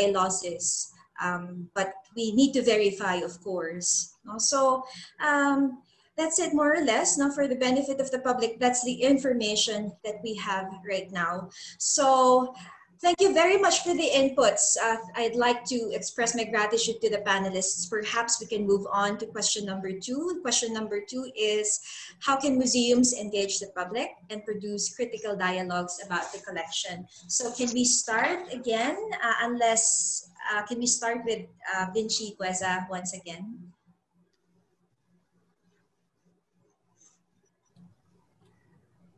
[1.22, 4.16] um, but we need to verify, of course.
[4.24, 4.38] No?
[4.38, 4.82] So
[5.24, 5.82] um,
[6.16, 9.92] that's it more or less now for the benefit of the public that's the information
[10.04, 12.54] that we have right now so
[13.02, 14.76] Thank you very much for the inputs.
[14.80, 17.90] Uh, I'd like to express my gratitude to the panelists.
[17.90, 20.38] Perhaps we can move on to question number two.
[20.40, 21.80] Question number two is,
[22.20, 27.08] how can museums engage the public and produce critical dialogues about the collection?
[27.26, 31.42] So can we start again, uh, unless, uh, can we start with
[31.74, 33.71] uh, Vinci Bueza once again?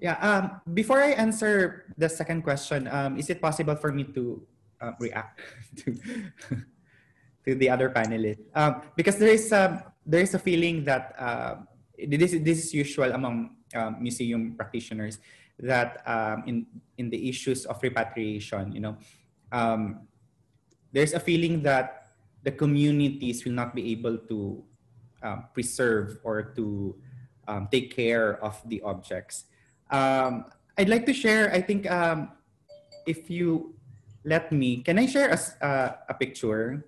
[0.05, 0.20] Yeah.
[0.20, 4.36] Um, before I answer the second question, um, is it possible for me to
[4.76, 5.40] uh, react
[5.80, 5.96] to
[7.48, 8.44] to the other panelists?
[8.52, 11.64] Um, because there is a there is a feeling that uh,
[11.96, 15.24] this this is usual among um, museum practitioners
[15.57, 16.68] that um, in
[17.00, 19.00] in the issues of repatriation, you know,
[19.57, 20.05] um,
[20.92, 22.12] there's a feeling that
[22.44, 24.61] the communities will not be able to
[25.24, 26.92] um, preserve or to
[27.48, 29.48] um, take care of the objects.
[29.91, 30.47] Um,
[30.78, 32.32] I'd like to share, I think, um,
[33.07, 33.74] if you
[34.24, 36.85] let me, can I share a, uh, a picture?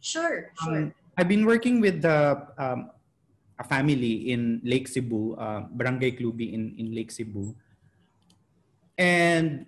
[0.00, 0.90] Sure, sure.
[0.90, 2.90] Um, I've been working with the, um,
[3.58, 7.54] a family in Lake Sebu, uh, Barangay Clubi in, in Lake Sebu.
[8.98, 9.66] And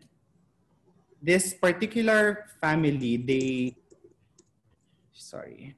[1.22, 3.76] this particular family, they,
[5.12, 5.74] sorry,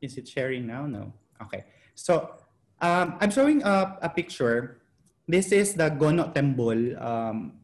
[0.00, 0.86] Is it sharing now?
[0.86, 1.12] No.
[1.42, 1.64] Okay.
[1.94, 2.32] So
[2.80, 4.80] um, I'm showing a, a picture.
[5.28, 6.96] This is the Gono Tembol.
[7.00, 7.60] Um,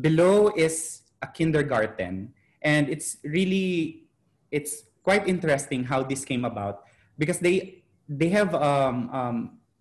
[0.00, 2.32] below is a kindergarten.
[2.62, 4.04] And it's really,
[4.50, 6.84] it's quite interesting how this came about
[7.18, 9.36] because they, they have um, um,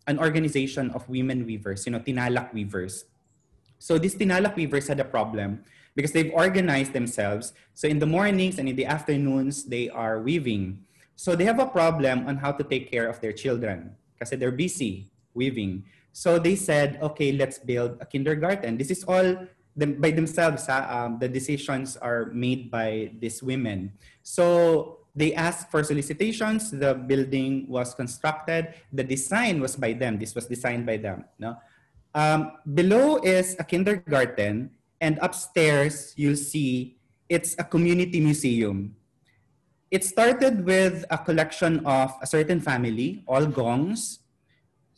[0.07, 3.05] an organization of women weavers, you know, Tinalak weavers.
[3.79, 5.63] So these Tinalak weavers had a problem
[5.95, 7.53] because they've organized themselves.
[7.73, 10.83] So in the mornings and in the afternoons, they are weaving.
[11.15, 14.51] So they have a problem on how to take care of their children because they're
[14.51, 15.83] busy weaving.
[16.11, 18.77] So they said, okay, let's build a kindergarten.
[18.77, 20.69] This is all them, by themselves.
[20.69, 23.93] Um, the decisions are made by these women.
[24.21, 26.71] So they asked for solicitations.
[26.71, 28.73] The building was constructed.
[28.91, 30.19] The design was by them.
[30.19, 31.25] This was designed by them.
[31.39, 31.57] No?
[32.13, 34.69] Um, below is a kindergarten,
[35.01, 36.97] and upstairs you'll see
[37.29, 38.95] it's a community museum.
[39.93, 44.25] It started with a collection of a certain family, all gongs.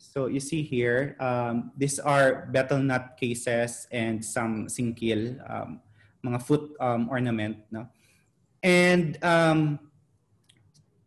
[0.00, 5.84] So you see here, um, these are betel nut cases and some singkil, um,
[6.24, 7.60] mga foot um, ornament.
[7.70, 7.92] No?
[8.62, 9.78] And um,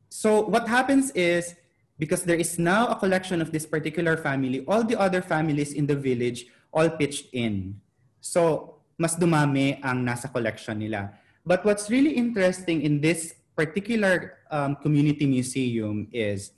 [0.10, 1.56] so what happens is,
[1.98, 5.88] because there is now a collection of this particular family, all the other families in
[5.88, 7.82] the village all pitched in.
[8.22, 11.10] So mas dumami ang nasa collection nila.
[11.44, 16.56] But what's really interesting in this particular um, community museum is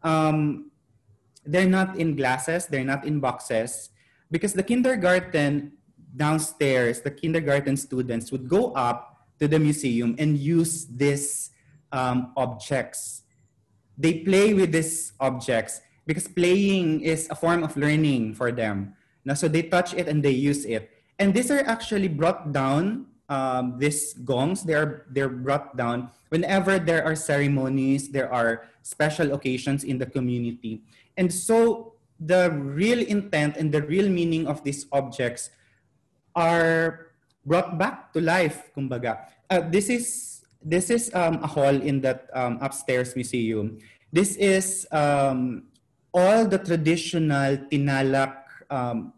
[0.00, 0.72] um,
[1.44, 3.92] they're not in glasses, they're not in boxes,
[4.32, 5.76] because the kindergarten
[6.16, 11.52] downstairs, the kindergarten students would go up to the museum and use these
[11.92, 13.28] um, objects.
[14.00, 18.96] They play with these objects because playing is a form of learning for them.
[19.28, 20.88] Now, so they touch it and they use it.
[21.20, 26.78] And these are actually brought down um, these gongs, they are they're brought down whenever
[26.78, 30.82] there are ceremonies, there are special occasions in the community.
[31.16, 35.50] And so the real intent and the real meaning of these objects
[36.34, 37.14] are
[37.46, 39.26] brought back to life, kumbaga.
[39.50, 40.06] Uh, this is
[40.62, 43.78] this is um, a hall in that um, upstairs museum.
[44.12, 45.70] This is um,
[46.12, 49.14] all the traditional tinalak um,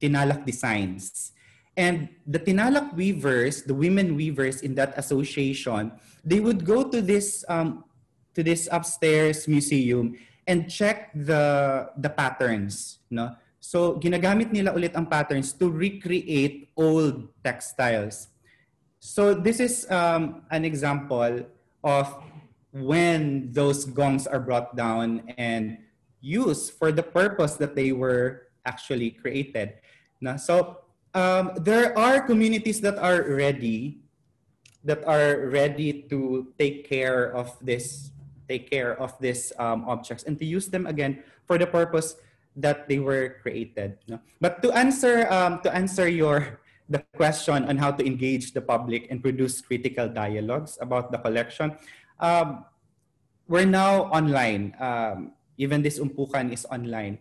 [0.00, 1.32] tinalak designs.
[1.80, 7.40] And the Tinalak weavers, the women weavers in that association, they would go to this
[7.48, 7.88] um,
[8.36, 10.12] to this upstairs museum
[10.44, 13.32] and check the the patterns, no?
[13.64, 18.28] So ginagamit nila ulit ang patterns to recreate old textiles.
[19.00, 21.48] So this is um, an example
[21.80, 22.12] of
[22.76, 25.80] when those gongs are brought down and
[26.20, 29.80] used for the purpose that they were actually created.
[30.20, 30.36] No?
[30.36, 30.79] So
[31.14, 33.98] um, there are communities that are ready,
[34.84, 38.10] that are ready to take care of this,
[38.48, 42.16] take care of these um, objects and to use them again for the purpose
[42.56, 43.98] that they were created.
[44.08, 44.20] No?
[44.40, 49.06] But to answer um, to answer your the question on how to engage the public
[49.10, 51.78] and produce critical dialogues about the collection,
[52.18, 52.64] um,
[53.46, 54.74] we're now online.
[54.80, 57.18] Um, even this umpukan is online.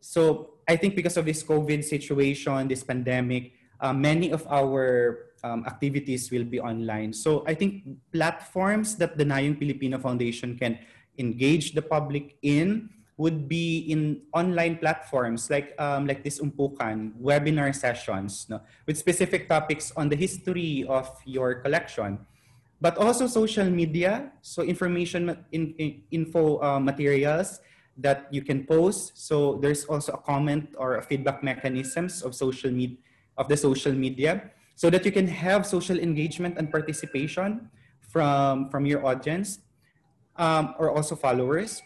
[0.00, 5.64] So I think because of this COVID situation, this pandemic, uh, many of our um,
[5.66, 7.12] activities will be online.
[7.12, 10.78] So I think platforms that the Nayong Filipino Foundation can
[11.18, 17.70] engage the public in would be in online platforms like um, like this umpukan webinar
[17.70, 22.18] sessions no, with specific topics on the history of your collection
[22.80, 27.60] but also social media so information in, in info uh, materials
[27.96, 32.70] that you can post so there's also a comment or a feedback mechanisms of social
[32.70, 32.96] media
[33.38, 37.70] of the social media so that you can have social engagement and participation
[38.00, 39.60] from from your audience
[40.36, 41.82] um, or also followers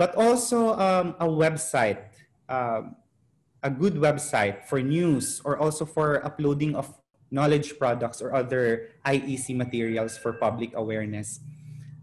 [0.00, 2.08] but also um, a website,
[2.48, 2.96] um,
[3.62, 6.88] a good website for news or also for uploading of
[7.30, 11.44] knowledge products or other IEC materials for public awareness.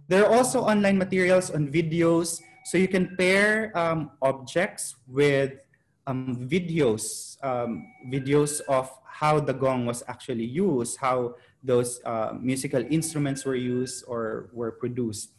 [0.07, 2.37] There are also online materials on videos,
[2.67, 5.63] so you can pair um, objects with
[6.05, 12.83] um, videos, um, videos of how the gong was actually used, how those uh, musical
[12.89, 15.31] instruments were used or were produced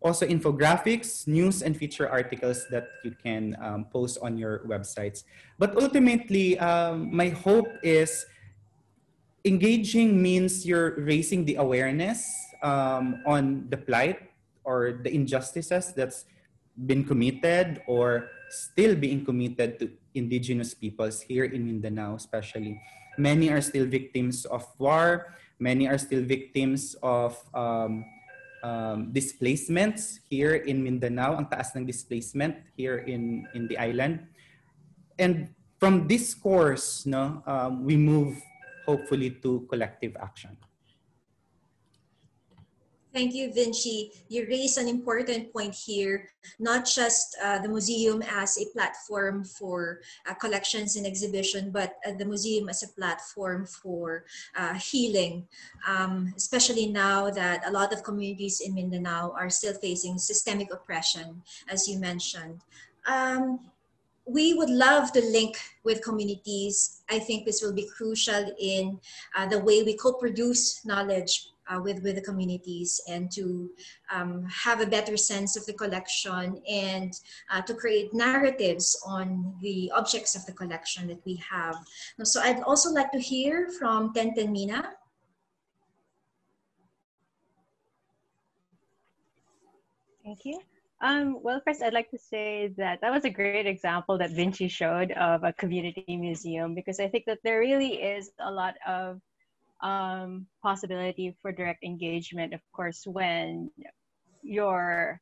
[0.00, 5.24] also infographics, news, and feature articles that you can um, post on your websites.
[5.58, 8.24] But ultimately, um, my hope is
[9.44, 14.30] engaging means you're raising the awareness um, on the plight
[14.64, 16.24] or the injustices that's
[16.86, 22.80] been committed or still being committed to indigenous peoples here in Mindanao, especially.
[23.18, 25.34] Many are still victims of war.
[25.58, 28.04] Many are still victims of um,
[28.62, 34.24] um, displacements here in Mindanao, ang taas ng displacement here in, in the island.
[35.18, 38.40] And from this course, no, um, we move
[38.86, 40.56] hopefully to collective action.
[43.12, 44.12] Thank you, Vinci.
[44.28, 46.30] You raise an important point here,
[46.60, 52.12] not just uh, the museum as a platform for uh, collections and exhibition, but uh,
[52.12, 54.24] the museum as a platform for
[54.56, 55.48] uh, healing,
[55.88, 61.42] um, especially now that a lot of communities in Mindanao are still facing systemic oppression,
[61.68, 62.60] as you mentioned.
[63.06, 63.58] Um,
[64.24, 67.02] we would love to link with communities.
[67.10, 69.00] I think this will be crucial in
[69.34, 73.70] uh, the way we co-produce knowledge uh, with, with the communities and to
[74.12, 77.12] um, have a better sense of the collection and
[77.50, 81.76] uh, to create narratives on the objects of the collection that we have.
[82.24, 84.92] So I'd also like to hear from Tenten Mina.
[90.24, 90.60] Thank you.
[91.02, 94.68] Um, well, first, I'd like to say that that was a great example that Vinci
[94.68, 99.20] showed of a community museum because I think that there really is a lot of
[99.82, 103.70] um, possibility for direct engagement, of course, when
[104.42, 105.20] your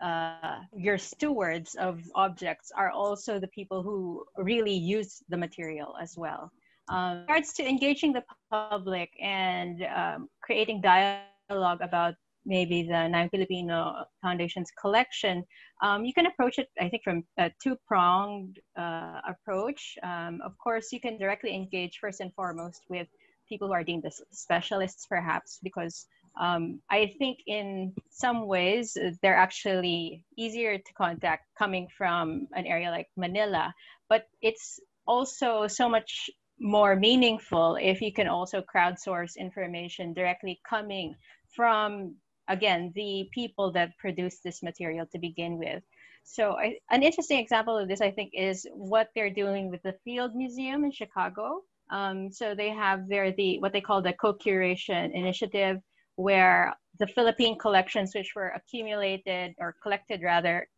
[0.00, 6.16] uh, your stewards of objects are also the people who really use the material as
[6.16, 6.50] well.
[6.88, 12.14] Um, regards to engaging the public and um, creating dialogue about
[12.44, 15.44] maybe the Nayong Pilipino Foundation's collection,
[15.82, 19.96] um, you can approach it, I think, from a two-pronged uh, approach.
[20.02, 23.08] Um, of course, you can directly engage first and foremost with
[23.48, 26.06] people who are deemed as specialists, perhaps, because
[26.40, 32.90] um, I think in some ways they're actually easier to contact coming from an area
[32.90, 33.74] like Manila,
[34.08, 36.30] but it's also so much
[36.60, 41.16] more meaningful if you can also crowdsource information directly coming
[41.56, 42.14] from
[42.56, 45.82] again, the people that produce this material to begin with.
[46.22, 49.94] So I, an interesting example of this, I think, is what they're doing with the
[50.04, 51.62] Field Museum in Chicago.
[51.98, 55.76] Um, so they have their the what they call the co-curation initiative,
[56.16, 60.68] where the Philippine collections, which were accumulated or collected rather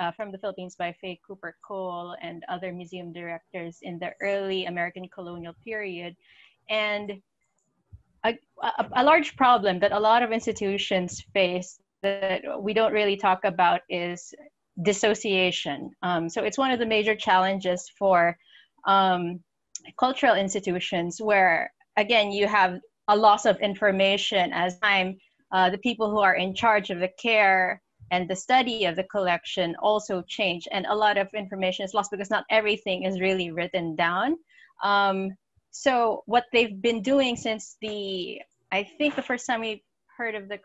[0.00, 5.06] uh, from the Philippines by Fay-Cooper Cole and other museum directors in the early American
[5.08, 6.14] colonial period,
[6.70, 7.20] and
[8.24, 8.34] a,
[8.94, 13.80] a, large problem that a lot of institutions face that we don't really talk about
[13.88, 14.32] is
[14.82, 15.90] dissociation.
[16.02, 18.36] Um, so it's one of the major challenges for
[18.86, 19.40] um,
[19.98, 22.78] cultural institutions where, again, you have
[23.08, 25.16] a loss of information as time.
[25.52, 29.04] Uh, the people who are in charge of the care and the study of the
[29.04, 33.50] collection also change, and a lot of information is lost because not everything is really
[33.50, 34.36] written down.
[34.82, 35.30] Um,
[35.72, 38.40] so what they've been doing since the,
[38.70, 39.82] I think the first time we
[40.16, 40.60] heard of the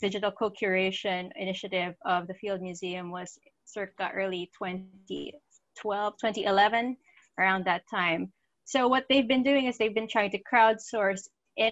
[0.00, 6.96] digital co-curation initiative of the Field Museum was circa early 2012, 2011,
[7.38, 8.30] around that time.
[8.64, 11.22] So what they've been doing is they've been trying to crowdsource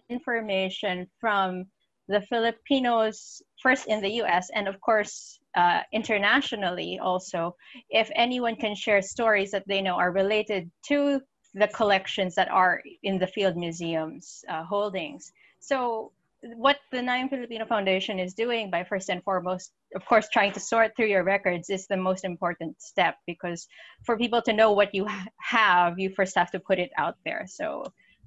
[0.08, 1.66] information from
[2.08, 7.54] the Filipinos first in the US and of course uh, internationally also
[7.90, 11.20] if anyone can share stories that they know are related to
[11.54, 17.66] the collections that are in the field museums uh, holdings so what the Nayong Filipino
[17.66, 21.68] Foundation is doing by first and foremost, of course, trying to sort through your records
[21.68, 23.66] is the most important step because
[24.04, 25.06] for people to know what you
[25.40, 27.44] have, you first have to put it out there.
[27.48, 27.84] So,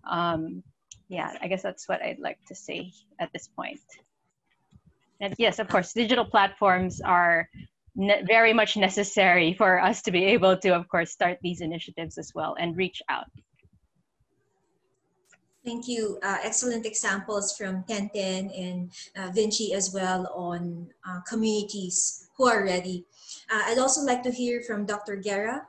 [0.10, 0.62] um,
[1.08, 3.80] yeah, I guess that's what I'd like to say at this point.
[5.22, 7.48] And yes, of course, digital platforms are
[7.96, 12.32] very much necessary for us to be able to, of course, start these initiatives as
[12.34, 13.28] well and reach out.
[15.64, 16.18] Thank you.
[16.24, 22.64] Uh, excellent examples from Tenten and uh, Vinci as well on uh, communities who are
[22.64, 23.06] ready.
[23.52, 25.18] Uh, I'd also like to hear from Dr.
[25.18, 25.68] Guerra.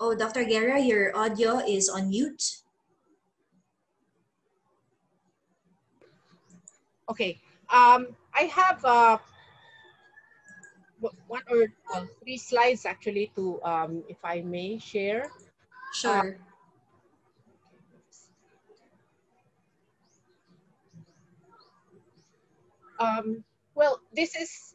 [0.00, 0.44] Oh, Dr.
[0.44, 2.59] Guerra, your audio is on mute.
[7.10, 7.42] Okay.
[7.74, 9.18] Um, I have uh,
[11.26, 15.26] one or uh, three slides actually to, um, if I may share.
[15.92, 16.38] Sure.
[23.00, 24.74] Uh, um, well, this is,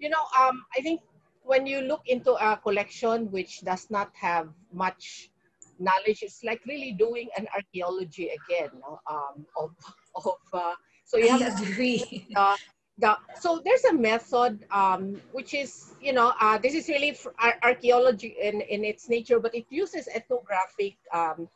[0.00, 1.00] you know, um, I think
[1.44, 5.30] when you look into a collection which does not have much
[5.78, 8.98] knowledge, it's like really doing an archaeology again no?
[9.08, 9.70] um, of,
[10.14, 10.74] of uh,
[11.10, 12.28] so you have I agree.
[12.36, 12.56] Uh,
[12.98, 17.58] the, so there's a method um, which is, you know, uh, this is really ar
[17.64, 21.48] archaeology in, in its nature, but it uses ethnographic um,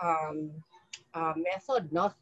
[0.00, 0.50] um,
[1.12, 1.92] uh, method.
[1.92, 2.14] Not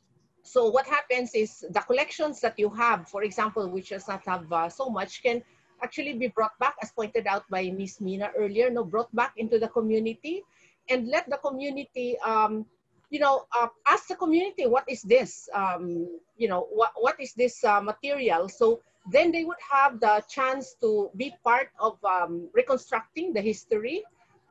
[0.42, 0.70] so.
[0.70, 4.70] What happens is the collections that you have, for example, which does not have uh,
[4.70, 5.42] so much, can
[5.82, 8.70] actually be brought back, as pointed out by Miss Mina earlier.
[8.70, 10.42] No, brought back into the community,
[10.88, 12.64] and let the community um,
[13.12, 15.46] you know, uh, ask the community, what is this?
[15.52, 16.08] Um,
[16.38, 18.48] you know, what, what is this uh, material?
[18.48, 18.80] So
[19.12, 24.02] then they would have the chance to be part of um, reconstructing the history.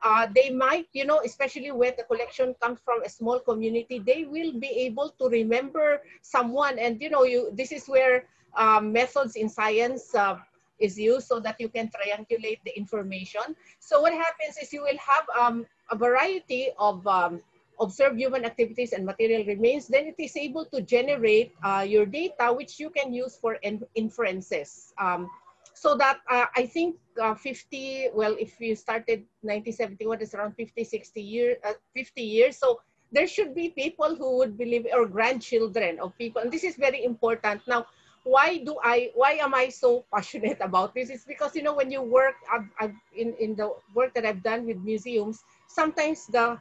[0.04, 4.24] Uh, they might, you know, especially where the collection comes from a small community, they
[4.30, 6.78] will be able to remember someone.
[6.78, 8.26] And, you know, you this is where
[8.56, 10.38] um, methods in science uh,
[10.78, 13.56] is used so that you can triangulate the information.
[13.80, 17.40] So what happens is you will have um, a variety of um,
[17.82, 22.54] observe human activities and material remains, then it is able to generate uh, your data,
[22.54, 24.94] which you can use for in inferences.
[24.98, 25.28] Um,
[25.74, 30.84] so that uh, I think uh, 50, well, if you started 1971, it's around 50,
[30.84, 32.56] 60 years, uh, 50 years.
[32.56, 32.80] So
[33.10, 36.40] there should be people who would believe, or grandchildren of people.
[36.42, 37.66] And this is very important.
[37.66, 37.86] Now,
[38.24, 41.10] why do I, why am I so passionate about this?
[41.10, 44.42] It's because, you know, when you work I've, I've, in, in the work that I've
[44.42, 46.58] done with museums, sometimes the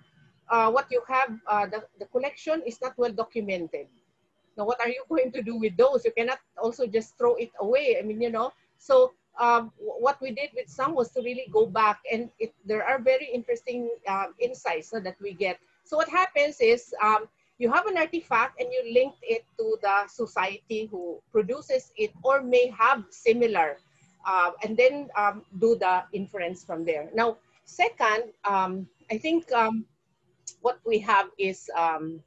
[0.52, 3.88] uh, what you have, uh, the, the collection is not well documented.
[4.58, 6.06] Now, what are you going to do with those?
[6.06, 7.96] You cannot also just throw it away.
[7.98, 11.66] I mean, you know, so um, what we did with some was to really go
[11.66, 15.58] back and it, there are very interesting um, insights that we get.
[15.86, 17.26] So what happens is um,
[17.58, 22.42] you have an artifact and you link it to the society who produces it or
[22.42, 23.78] may have similar
[24.28, 27.10] uh, and then um, do the inference from there.
[27.16, 29.86] Now, second, I think um,
[30.62, 32.22] what we have is, um,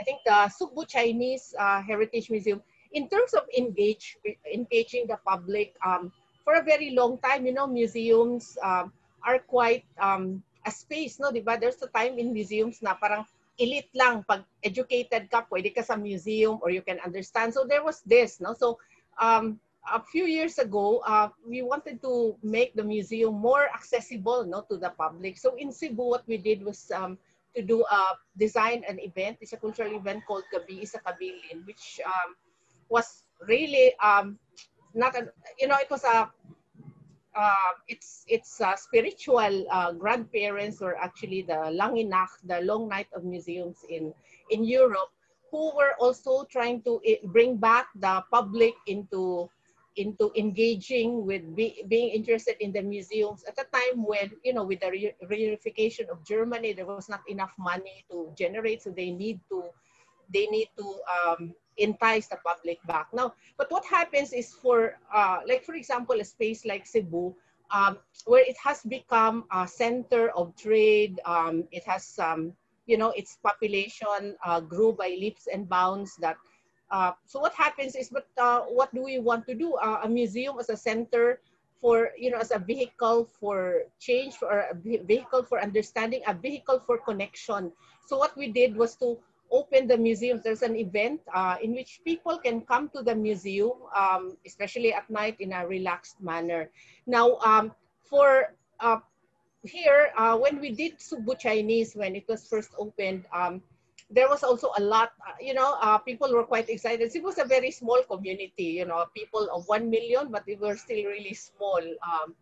[0.00, 2.62] I think the Sugbo Chinese uh, Heritage Museum,
[2.92, 4.16] in terms of engage,
[4.46, 6.12] engaging the public, um,
[6.44, 8.92] for a very long time, you know, museums um,
[9.24, 11.58] are quite um, a space, no, diba?
[11.58, 13.24] There's a time in museums na parang
[13.58, 17.54] elite lang, pag educated ka, pwede ka sa museum or you can understand.
[17.54, 18.54] So there was this, no?
[18.54, 18.78] So
[19.20, 24.66] um, a few years ago, uh, we wanted to make the museum more accessible no,
[24.70, 25.38] to the public.
[25.38, 27.18] So in Cebu, what we did was um,
[27.54, 29.38] to do a design an event.
[29.40, 32.36] It's a cultural event called Gabii sa Kabilin, which um,
[32.88, 34.38] was really um,
[34.94, 36.30] not a, you know, it was a,
[37.34, 43.08] uh, it's it's a spiritual uh, grandparents or actually the Lange Nacht, the long night
[43.14, 44.12] of museums in
[44.50, 45.08] in Europe,
[45.50, 49.48] who were also trying to eh, bring back the public into
[49.96, 54.64] into engaging with be, being interested in the museums at a time when, you know,
[54.64, 59.10] with the re reunification of Germany, there was not enough money to generate, so they
[59.10, 59.64] need to,
[60.32, 63.08] they need to um, entice the public back.
[63.12, 67.34] Now, but what happens is for, uh, like for example, a space like Cebu,
[67.70, 72.52] um, where it has become a center of trade, um, it has um,
[72.86, 76.16] you know, its population uh, grew by leaps and bounds.
[76.16, 76.36] That
[76.92, 79.74] uh, so what happens is, but uh, what do we want to do?
[79.80, 81.40] Uh, a museum as a center
[81.80, 86.84] for, you know, as a vehicle for change, or a vehicle for understanding, a vehicle
[86.86, 87.72] for connection.
[88.06, 89.16] So what we did was to
[89.50, 90.40] open the museum.
[90.44, 95.08] There's an event uh, in which people can come to the museum, um, especially at
[95.08, 96.68] night in a relaxed manner.
[97.06, 97.72] Now, um,
[98.04, 99.00] for uh,
[99.64, 103.62] here, when we did Sugbo Chinese, when it was first opened, um,
[104.12, 107.10] there was also a lot, uh, you know, uh, people were quite excited.
[107.14, 110.76] It was a very small community, you know, people of 1 million, but they were
[110.76, 111.80] still really small.
[111.80, 112.34] Um,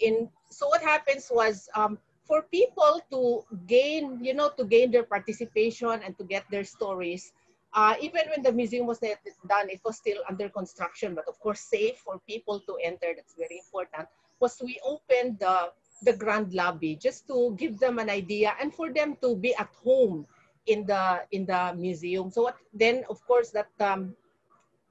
[0.00, 5.04] in So what happens was um, for people to gain, you know, to gain their
[5.04, 7.32] participation and to get their stories,
[7.72, 9.18] uh, even when the museum was not
[9.48, 13.34] done, it was still under construction, but of course safe for people to enter, that's
[13.34, 14.08] very important,
[14.40, 15.70] was we opened the,
[16.02, 19.70] the grand lobby just to give them an idea and for them to be at
[19.84, 20.26] home
[20.66, 22.30] in the in the museum.
[22.30, 24.14] So what, then, of course, that um,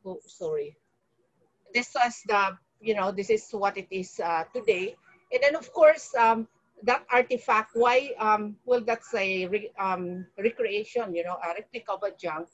[0.05, 0.75] oh, sorry,
[1.73, 4.95] this was the you know this is what it is uh, today,
[5.31, 6.47] and then of course um,
[6.83, 7.71] that artifact.
[7.73, 8.11] Why?
[8.19, 11.15] Um, well, that's a re, um, recreation.
[11.15, 12.47] You know, a replica of a junk.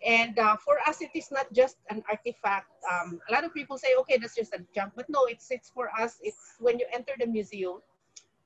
[0.00, 2.72] And uh, for us, it is not just an artifact.
[2.90, 5.68] Um, a lot of people say, okay, that's just a junk, but no, it's it's
[5.68, 6.16] for us.
[6.22, 7.84] It's when you enter the museum.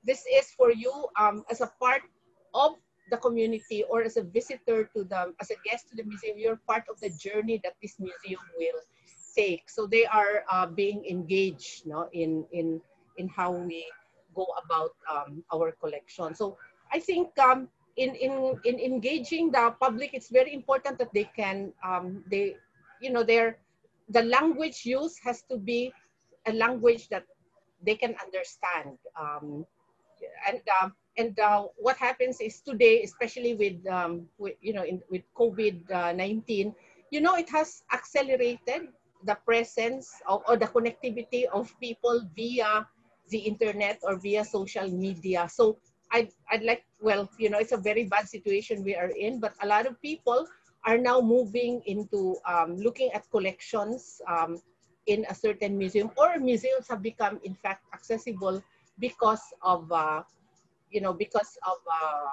[0.02, 2.02] This is for you um, as a part
[2.54, 2.74] of
[3.10, 6.60] the community or as a visitor to the, as a guest to the museum, you're
[6.66, 8.80] part of the journey that this museum will
[9.36, 9.68] take.
[9.68, 12.80] So they are uh, being engaged no, in, in,
[13.18, 13.86] in how we
[14.34, 16.34] go about um, our collection.
[16.34, 16.56] So
[16.92, 21.72] I think um, in, in, in engaging the public, it's very important that they can,
[21.84, 22.56] um, they,
[23.00, 23.58] you know, their,
[24.08, 25.92] the language used has to be
[26.46, 27.24] a language that
[27.84, 28.98] they can understand.
[29.18, 29.66] Um,
[30.48, 35.00] and um, and uh, what happens is today, especially with, um, with you know, in,
[35.10, 36.74] with COVID-19,
[37.10, 38.88] you know, it has accelerated
[39.24, 42.86] the presence of, or the connectivity of people via
[43.30, 45.48] the internet or via social media.
[45.48, 45.78] So
[46.10, 49.54] I'd, I'd like, well, you know, it's a very bad situation we are in, but
[49.62, 50.46] a lot of people
[50.84, 54.60] are now moving into um, looking at collections um,
[55.06, 58.62] in a certain museum or museums have become, in fact, accessible
[58.98, 60.22] because of uh,
[60.94, 62.30] you know, because of uh,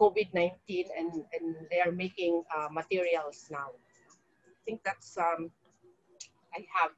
[0.00, 0.50] COVID-19
[0.98, 3.68] and, and they are making uh, materials now.
[3.68, 5.50] I think that's, um,
[6.56, 6.92] I have.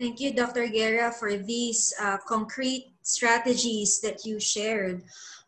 [0.00, 0.66] Thank you, Dr.
[0.66, 5.02] Guerra, for these uh, concrete strategies that you shared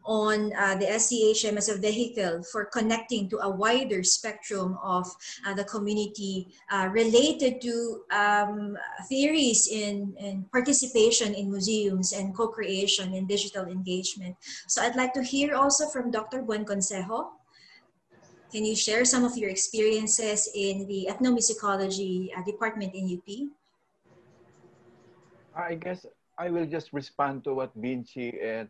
[0.05, 5.07] on uh, the SCHM as a vehicle for connecting to a wider spectrum of
[5.47, 8.77] uh, the community uh, related to um,
[9.09, 14.37] theories in, in participation in museums and co-creation and digital engagement.
[14.69, 16.43] So I'd like to hear also from Dr.
[16.43, 17.31] Buenconsejo.
[18.53, 23.51] Can you share some of your experiences in the ethnomusicology uh, department in UP?
[25.57, 26.07] I guess
[26.39, 28.69] I will just respond to what Vinci and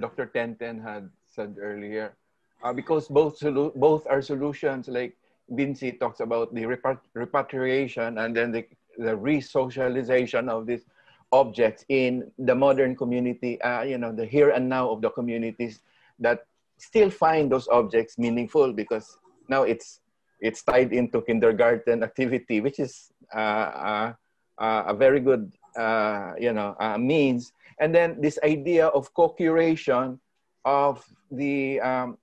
[0.00, 0.26] Dr.
[0.26, 2.14] Tenten had said earlier,
[2.62, 3.38] uh, because both
[3.76, 4.88] both are solutions.
[4.88, 5.16] Like
[5.50, 6.66] Vinci talks about the
[7.14, 8.66] repatriation and then the,
[8.98, 10.86] the re-socialization of these
[11.32, 13.60] objects in the modern community.
[13.62, 15.80] Uh, you know, the here and now of the communities
[16.18, 16.46] that
[16.78, 19.18] still find those objects meaningful because
[19.48, 20.00] now it's
[20.40, 24.12] it's tied into kindergarten activity, which is uh, uh,
[24.58, 30.18] uh a very good uh, you know means and then this idea of co-curation
[30.64, 32.18] of the um,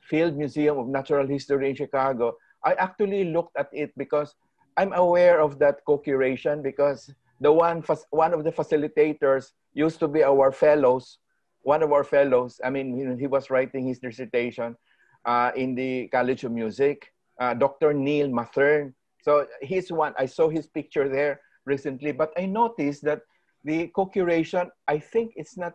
[0.00, 4.34] Field Museum of Natural History in Chicago, I actually looked at it because
[4.76, 10.22] I'm aware of that co-curation because the one, one of the facilitators used to be
[10.22, 11.18] our fellows,
[11.62, 14.76] one of our fellows, I mean, he was writing his dissertation
[15.24, 17.92] uh, in the College of Music, uh, Dr.
[17.92, 18.94] Neil Mathern.
[19.20, 23.22] So he's one, I saw his picture there recently, but I noticed that
[23.64, 25.74] the co-curation, I think it's not,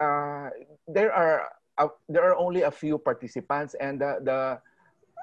[0.00, 0.50] uh,
[0.86, 1.48] there are
[1.78, 4.58] uh, there are only a few participants and the, the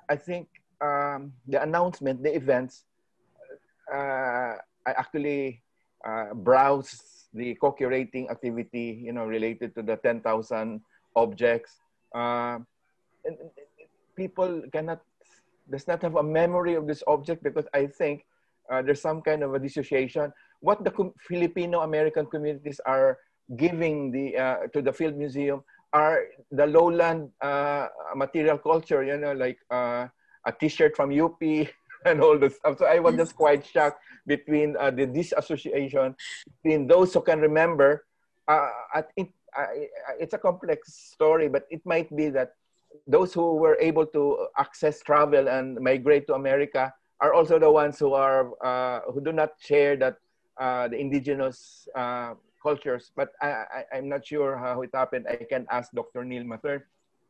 [0.07, 0.47] I think
[0.79, 2.85] um, the announcement, the events,
[3.91, 4.55] uh,
[4.87, 5.61] I actually
[6.05, 10.81] uh, browse the co-curating activity, you know, related to the 10,000
[11.15, 11.81] objects.
[12.13, 12.59] Uh,
[14.15, 15.01] people cannot,
[15.69, 18.25] does not have a memory of this object because I think
[18.71, 20.31] uh, there's some kind of a dissociation
[20.65, 23.19] what the Filipino American communities are
[23.55, 25.63] giving the uh, to the Field Museum
[25.93, 30.07] are the lowland uh, material culture, you know, like uh,
[30.45, 31.39] a T-shirt from UP
[32.05, 32.79] and all this stuff.
[32.79, 36.15] So I was just quite shocked between uh, the disassociation
[36.61, 38.05] between those who can remember.
[38.47, 39.09] Uh, at,
[39.55, 39.87] I,
[40.19, 42.53] it's a complex story, but it might be that
[43.07, 47.99] those who were able to access travel and migrate to America are also the ones
[47.99, 50.17] who are uh, who do not share that
[50.59, 53.11] uh, the indigenous uh, cultures.
[53.15, 55.25] But I, I, am not sure how it happened.
[55.29, 56.23] I can ask Dr.
[56.23, 56.81] Neil Mathern.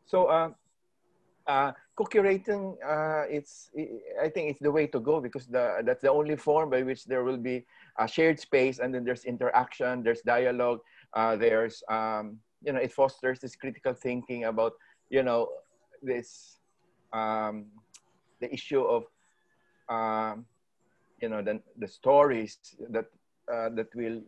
[0.05, 0.49] So uh,
[1.47, 2.77] uh, co-curating,
[3.29, 3.69] it's
[4.21, 7.05] I think it's the way to go because the that's the only form by which
[7.05, 7.65] there will be
[7.99, 10.79] a shared space and then there's interaction, there's dialogue,
[11.15, 14.73] there's um, you know it fosters this critical thinking about
[15.09, 15.49] you know
[16.01, 16.59] this
[17.13, 17.65] um,
[18.41, 19.05] the issue of
[19.89, 20.45] um,
[21.21, 22.57] you know the, the stories
[22.89, 23.05] that
[23.51, 24.21] uh, that will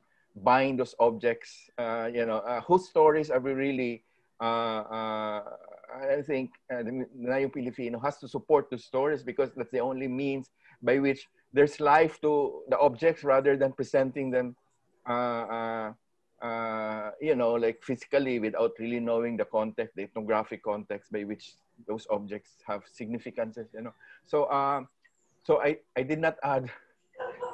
[0.44, 4.04] bind those objects uh, you know uh, whose stories are we really
[4.40, 5.44] uh, uh,
[5.94, 10.08] I think uh, the Nayong Pilipino has to support the stories because that's the only
[10.08, 10.52] means
[10.84, 14.56] by which there's life to the objects rather than presenting them
[16.42, 21.54] uh, you know, like physically without really knowing the context, the ethnographic context by which
[21.88, 23.94] those objects have significances, you know.
[24.26, 24.88] So, um,
[25.48, 26.68] so I, I did not add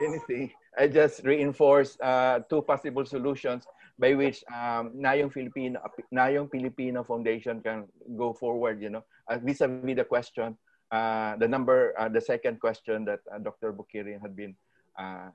[0.02, 0.50] anything.
[0.74, 5.78] I just reinforced uh, two possible solutions by which um, Nayong Filipino,
[6.10, 7.86] Nayong Filipino Foundation can
[8.18, 10.58] go forward, you know, uh, vis-a-vis the question,
[10.92, 13.72] uh, the number, uh, the second question that uh, Dr.
[13.72, 14.56] Bukirin had been
[14.98, 15.30] uh,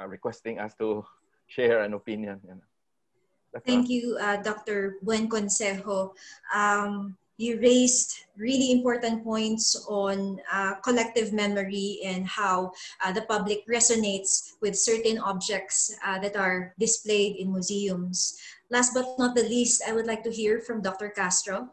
[0.00, 1.04] uh, requesting us to
[1.46, 2.40] share an opinion.
[2.48, 3.60] You know.
[3.66, 4.96] Thank you, Dr.
[5.04, 6.16] Buenconsejo.
[6.54, 12.72] Um, you raised really important points on uh, collective memory and how
[13.04, 18.38] uh, the public resonates with certain objects uh, that are displayed in museums.
[18.70, 21.10] Last but not the least, I would like to hear from Dr.
[21.10, 21.68] Castro.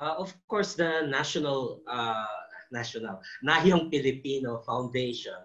[0.00, 2.26] Uh, of course, the National, uh,
[2.70, 5.40] National Nayong Filipino Foundation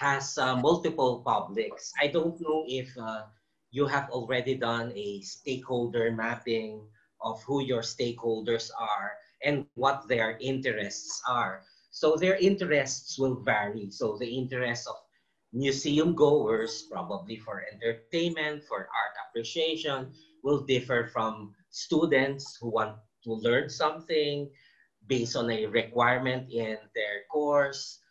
[0.00, 1.92] has uh, multiple publics.
[2.00, 2.88] I don't know if
[3.70, 6.80] you have already done a stakeholder mapping
[7.22, 9.12] of who your stakeholders are
[9.44, 11.62] and what their interests are.
[11.90, 13.90] So their interests will vary.
[13.90, 14.96] So the interests of
[15.52, 20.12] museum goers, probably for entertainment, for art appreciation,
[20.42, 24.50] will differ from students who want to learn something
[25.06, 28.02] based on a requirement in their course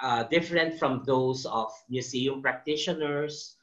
[0.00, 3.56] uh, different from those of museum practitioners,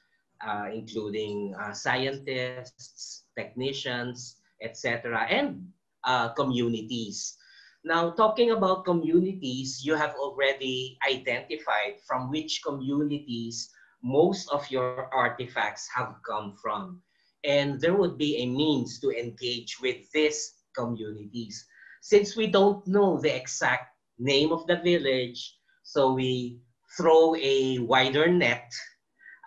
[0.46, 5.70] uh, including uh, scientists, technicians, etc., and
[6.04, 7.38] uh, communities.
[7.86, 13.70] Now, talking about communities, you have already identified from which communities
[14.02, 17.02] most of your artifacts have come from.
[17.44, 21.66] And there would be a means to engage with these communities.
[22.02, 26.58] Since we don't know the exact name of the village, so we
[26.98, 28.72] throw a wider net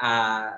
[0.01, 0.53] uh,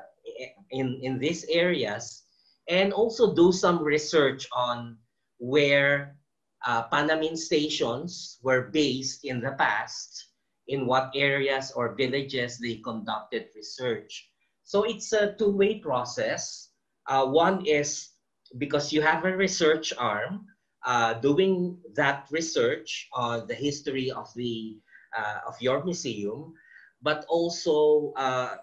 [0.71, 2.25] in, in these areas
[2.71, 4.97] and also do some research on
[5.39, 6.17] where
[6.65, 6.87] uh,
[7.35, 10.29] stations were based in the past,
[10.69, 14.31] in what areas or villages they conducted research.
[14.63, 16.71] So it's a two-way process.
[17.09, 18.11] Uh, one is
[18.57, 20.47] because you have a research arm
[20.87, 24.79] uh, doing that research on the history of the
[25.17, 26.55] uh, of your museum,
[27.03, 28.55] but also uh,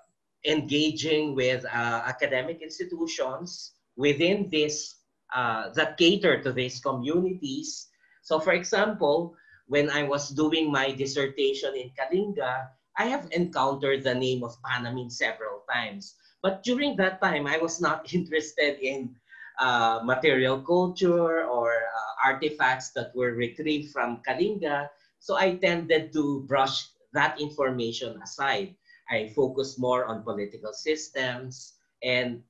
[0.46, 4.96] engaging with uh, academic institutions within this
[5.36, 7.90] that cater to these communities.
[8.22, 9.36] So for example,
[9.68, 15.12] when I was doing my dissertation in Kalinga, I have encountered the name of Panamin
[15.12, 16.16] several times.
[16.42, 19.16] But during that time, I was not interested in
[19.60, 24.90] uh, material culture or uh, artifacts that were retrieved from Kalinga.
[25.20, 28.76] So I tended to brush that information aside.
[29.10, 32.44] I focused more on political systems and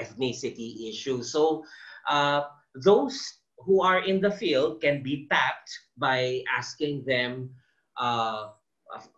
[0.00, 1.32] ethnicity issues.
[1.32, 1.64] So
[2.08, 2.42] uh,
[2.74, 3.18] those
[3.58, 7.50] who are in the field can be tapped by asking them
[7.98, 8.54] uh,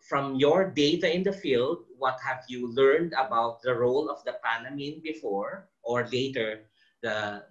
[0.08, 4.34] from your data in the field, what have you learned about the role of the
[4.42, 6.66] Panamin before or later
[7.02, 7.44] the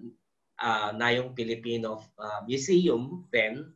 [0.60, 3.72] uh, Nayong Pilipino uh, Museum then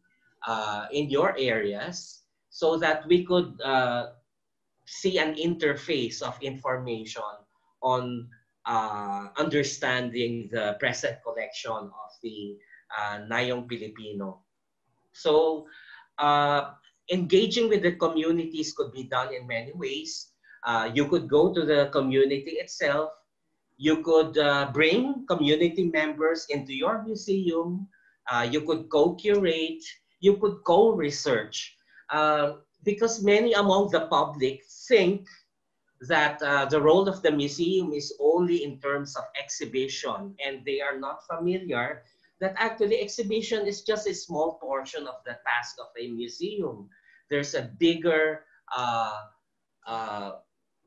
[0.47, 4.11] uh, in your areas so that we could uh,
[4.85, 7.23] see an interface of information
[7.81, 8.27] on
[8.65, 12.57] uh, understanding the present collection of the
[12.97, 14.41] uh, Nayong Pilipino.
[15.13, 15.67] So
[16.17, 16.71] uh,
[17.11, 20.31] engaging with the communities could be done in many ways.
[20.65, 23.11] Uh, you could go to the community itself.
[23.77, 27.87] You could uh, bring community members into your museum.
[28.31, 29.83] Uh, you could co-curate
[30.23, 31.75] you could co-research
[32.09, 35.27] uh, because many among the public think
[36.07, 40.81] that uh, the role of the museum is only in terms of exhibition and they
[40.81, 42.03] are not familiar
[42.43, 46.89] that actually exhibition is just a small portion of the task of a museum.
[47.29, 48.43] There's a bigger
[48.75, 49.21] uh,
[49.87, 50.31] uh,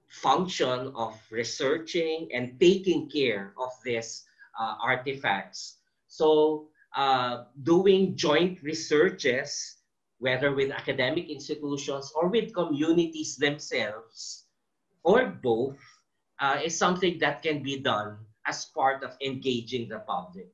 [0.09, 4.25] function of researching and taking care of these
[4.61, 5.79] uh, artifacts.
[6.09, 9.77] So uh, doing joint researches,
[10.19, 14.46] whether with academic institutions or with communities themselves,
[15.07, 15.79] or both,
[16.43, 20.51] uh, is something that can be done as part of engaging the public.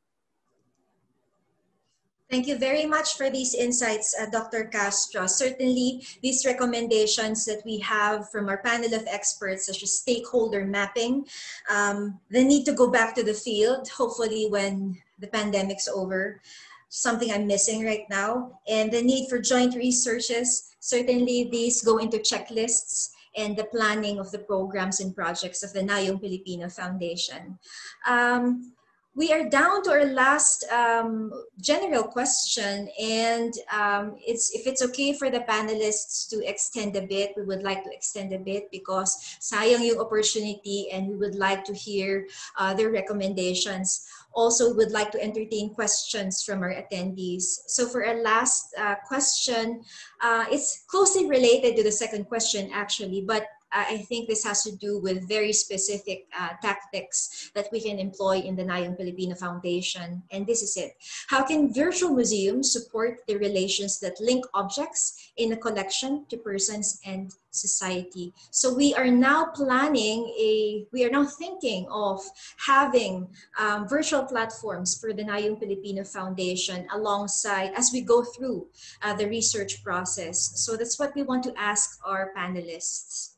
[2.31, 4.65] Thank you very much for these insights, uh, Dr.
[4.65, 5.27] Castro.
[5.27, 11.27] Certainly, these recommendations that we have from our panel of experts, such as stakeholder mapping,
[11.69, 16.41] um, the need to go back to the field, hopefully when the pandemic's over,
[16.89, 22.17] something I'm missing right now, and the need for joint researches, certainly these go into
[22.17, 27.59] checklists and the planning of the programs and projects of the Nayong Pilipino Foundation.
[28.07, 28.73] Um,
[29.15, 31.31] we are down to our last um,
[31.61, 37.35] general question and um, it's if it's okay for the panelists to extend a bit
[37.37, 41.63] we would like to extend a bit because sayang yung opportunity and we would like
[41.65, 42.27] to hear
[42.57, 47.45] uh, their recommendations also would like to entertain questions from our attendees.
[47.67, 49.83] So for our last uh, question
[50.21, 54.77] uh, it's closely related to the second question actually but I think this has to
[54.77, 60.23] do with very specific uh, tactics that we can employ in the Nayong Pilipino Foundation.
[60.31, 60.93] And this is it.
[61.29, 67.01] How can virtual museums support the relations that link objects in a collection to persons
[67.07, 68.33] and society?
[68.51, 72.21] So we are now planning a, we are now thinking of
[72.67, 73.29] having
[73.59, 78.67] um, virtual platforms for the Nayong Pilipino Foundation alongside as we go through
[79.03, 80.53] uh, the research process.
[80.57, 83.32] So that's what we want to ask our panelists.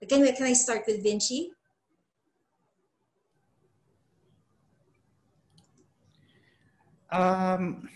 [0.00, 1.50] We, can I start with Vinci?
[7.10, 7.88] Um,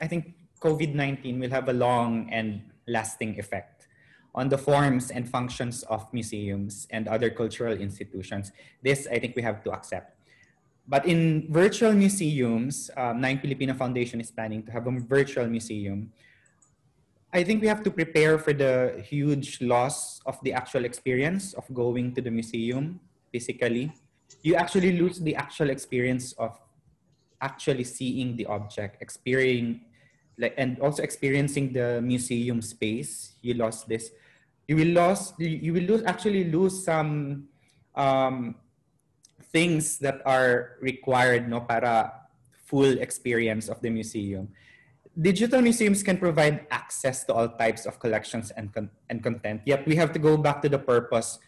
[0.00, 3.88] I think COVID-19 will have a long and lasting effect
[4.34, 8.52] on the forms and functions of museums and other cultural institutions.
[8.82, 10.14] This, I think we have to accept.
[10.86, 16.12] But in virtual museums, um, Nayong Pilipino Foundation is planning to have a virtual museum
[17.32, 21.68] I think we have to prepare for the huge loss of the actual experience of
[21.74, 23.00] going to the museum
[23.30, 23.92] physically.
[24.42, 26.58] You actually lose the actual experience of
[27.40, 29.84] actually seeing the object, experiencing,
[30.38, 33.34] like, and also experiencing the museum space.
[33.42, 34.10] You lost this.
[34.66, 35.32] You will lose.
[35.38, 36.02] You will lose.
[36.04, 37.48] Actually, lose some
[37.94, 38.56] um,
[39.52, 42.12] things that are required, no, para
[42.64, 44.48] full experience of the museum
[45.18, 49.60] digital museums can provide access to all types of collections and, con and content.
[49.66, 51.38] Yet we have to go back to the purpose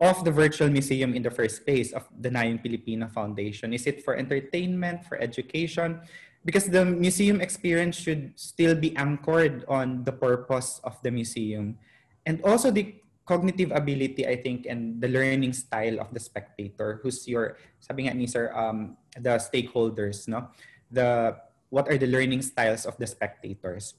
[0.00, 3.72] of the virtual museum in the first place of the Nayong Pilipino Foundation.
[3.72, 6.00] Is it for entertainment, for education?
[6.44, 11.78] Because the museum experience should still be anchored on the purpose of the museum.
[12.26, 17.24] And also the cognitive ability, I think, and the learning style of the spectator, who's
[17.26, 20.52] your, sabi nga ni sir, um, the stakeholders, no?
[20.92, 21.40] The
[21.74, 23.98] what are the learning styles of the spectators.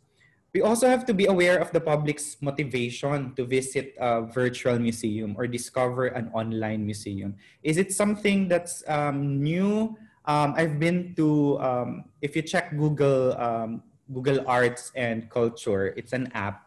[0.55, 5.35] We also have to be aware of the public's motivation to visit a virtual museum
[5.35, 7.35] or discover an online museum.
[7.59, 9.99] Is it something that's um, new?
[10.23, 11.89] Um, I've been to, um,
[12.23, 16.63] if you check Google, um, Google Arts and Culture, it's an app.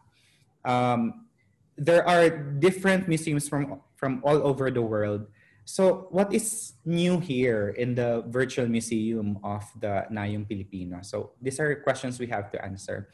[0.69, 1.25] Um,
[1.81, 2.29] there are
[2.61, 5.25] different museums from, from all over the world
[5.69, 11.05] so what is new here in the virtual museum of the Nayong Pilipino?
[11.05, 13.13] So these are questions we have to answer.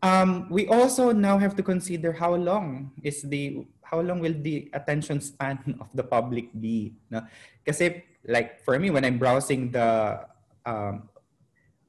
[0.00, 4.72] Um, we also now have to consider how long is the how long will the
[4.72, 6.96] attention span of the public be?
[7.12, 7.20] No?
[7.68, 10.24] Kasi like for me, when I'm browsing the
[10.64, 11.12] um,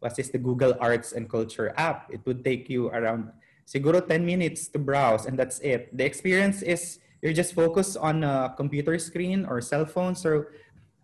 [0.03, 3.31] what is the Google Arts and Culture app, it would take you around
[3.63, 5.87] siguro 10 minutes to browse and that's it.
[5.95, 10.13] The experience is you're just focused on a computer screen or cell phone.
[10.13, 10.45] So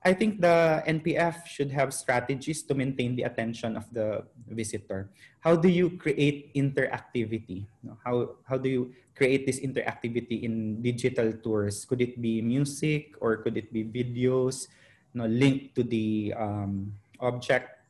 [0.05, 5.09] I think the NPF should have strategies to maintain the attention of the visitor.
[5.41, 7.65] How do you create interactivity?
[8.05, 11.85] How, how do you create this interactivity in digital tours?
[11.85, 14.69] Could it be music or could it be videos
[15.17, 17.81] you know, linked to the um, object?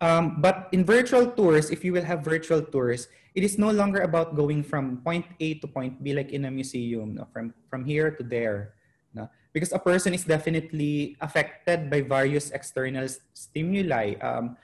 [0.00, 4.02] Um, but in virtual tours, if you will have virtual tours, it is no longer
[4.02, 7.26] about going from point A to point B like in a museum, no?
[7.32, 8.74] from, from here to there.
[9.14, 9.28] No?
[9.52, 14.14] Because a person is definitely affected by various external stimuli.
[14.20, 14.56] Um,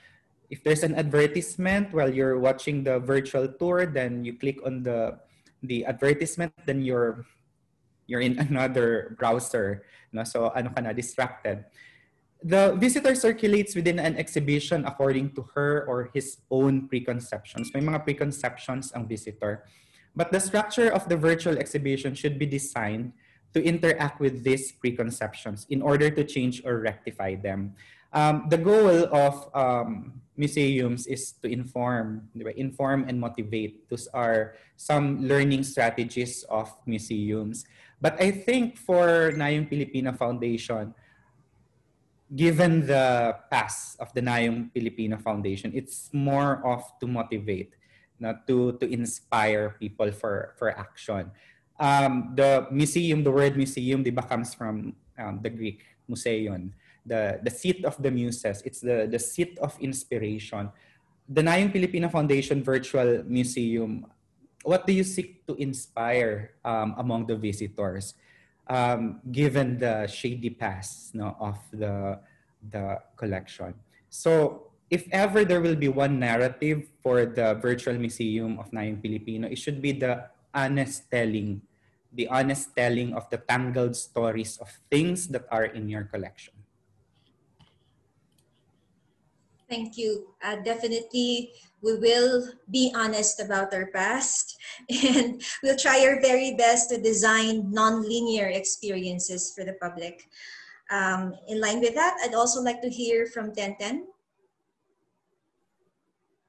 [0.51, 5.19] if there's an advertisement while you're watching the virtual tour, then you click on the,
[5.63, 7.27] the advertisement, then your
[8.07, 9.83] you're in another browser,
[10.13, 10.25] no?
[10.25, 11.65] so ano ka na, distracted.
[12.47, 17.75] The visitor circulates within an exhibition according to her or his own preconceptions.
[17.75, 19.67] May mga preconceptions ang visitor.
[20.15, 23.19] But the structure of the virtual exhibition should be designed
[23.51, 27.75] to interact with these preconceptions in order to change or rectify them.
[28.15, 33.91] Um, the goal of um, museums is to inform, inform and motivate.
[33.91, 37.67] Those are some learning strategies of museums.
[38.01, 40.95] But I think for Nayong Pilipino Foundation,
[42.35, 47.75] given the past of the Nayong Pilipina Foundation, it's more of to motivate,
[48.19, 51.31] not to, to inspire people for, for action
[51.79, 56.73] um, the museum, the word museum, di ba, comes from um, the Greek, museion,
[57.05, 58.63] the, the seat of the muses.
[58.65, 60.71] It's the, the seat of inspiration.
[61.29, 64.07] The Nayong Pilipina Foundation Virtual Museum,
[64.63, 68.15] what do you seek to inspire um, among the visitors,
[68.67, 72.19] um, given the shady past no, of the,
[72.71, 73.75] the collection?
[74.09, 79.49] So if ever there will be one narrative for the virtual museum of Nayong Pilipino,
[79.49, 81.63] it should be the honest telling,
[82.13, 86.55] the honest telling of the tangled stories of things that are in your collection.
[89.69, 90.29] Thank you.
[90.45, 91.51] Uh, definitely,
[91.83, 94.57] we will be honest about our past
[94.91, 100.29] and we'll try our very best to design non-linear experiences for the public.
[100.91, 104.07] Um, in line with that, I'd also like to hear from Tenten.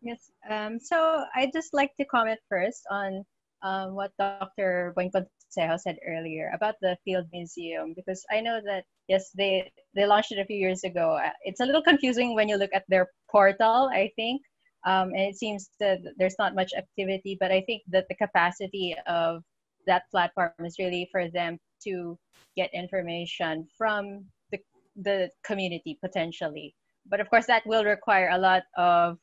[0.02, 3.26] Yes, um, so I'd just like to comment first on
[3.64, 4.94] um, what Dr.
[4.95, 5.11] Boying
[5.47, 10.31] Consejo said earlier about the Field Museum because I know that yes they they launched
[10.31, 11.17] it a few years ago.
[11.23, 13.89] Uh, it's a little confusing when you look at their portal.
[13.91, 14.41] I think
[14.85, 18.95] um, and it seems that there's not much activity, but I think that the capacity
[19.07, 19.43] of
[19.85, 22.17] that platform is really for them to
[22.55, 24.59] get information from the
[24.95, 26.75] the community potentially.
[27.05, 29.17] But of course, that will require a lot of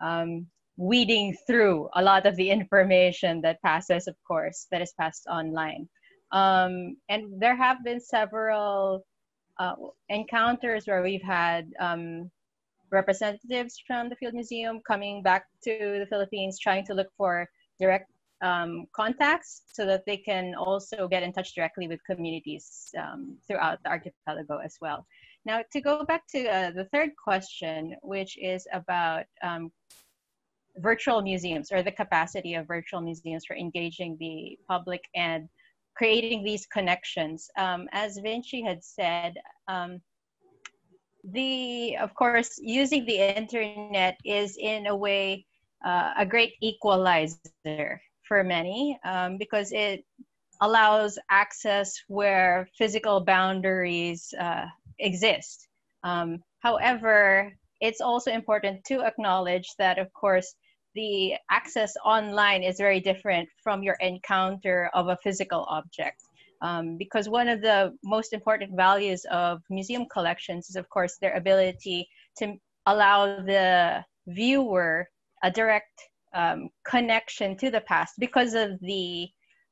[0.00, 0.46] um,
[0.76, 5.88] weeding through a lot of the information that passes, of course, that is passed online.
[6.32, 9.04] Um, and there have been several
[9.58, 9.74] uh,
[10.08, 12.30] encounters where we've had um,
[12.90, 17.48] representatives from the Field Museum coming back to the Philippines trying to look for
[17.80, 18.10] direct
[18.42, 23.78] um, contacts so that they can also get in touch directly with communities um, throughout
[23.82, 25.06] the archipelago as well.
[25.46, 29.70] Now, to go back to uh, the third question, which is about um,
[30.78, 35.48] virtual museums or the capacity of virtual museums for engaging the public and
[35.96, 37.48] creating these connections.
[37.58, 39.34] Um, as Vinci had said,
[39.68, 40.00] um,
[41.32, 45.44] the of course using the internet is in a way
[45.84, 50.04] uh, a great equalizer for many um, because it
[50.60, 54.66] allows access where physical boundaries uh,
[54.98, 55.68] exist.
[56.02, 60.54] Um, however, it's also important to acknowledge that, of course,
[60.96, 66.22] the access online is very different from your encounter of a physical object.
[66.62, 71.34] Um, because one of the most important values of museum collections is, of course, their
[71.36, 72.08] ability
[72.38, 72.54] to
[72.86, 75.06] allow the viewer
[75.42, 76.00] a direct
[76.34, 79.28] um, connection to the past because of the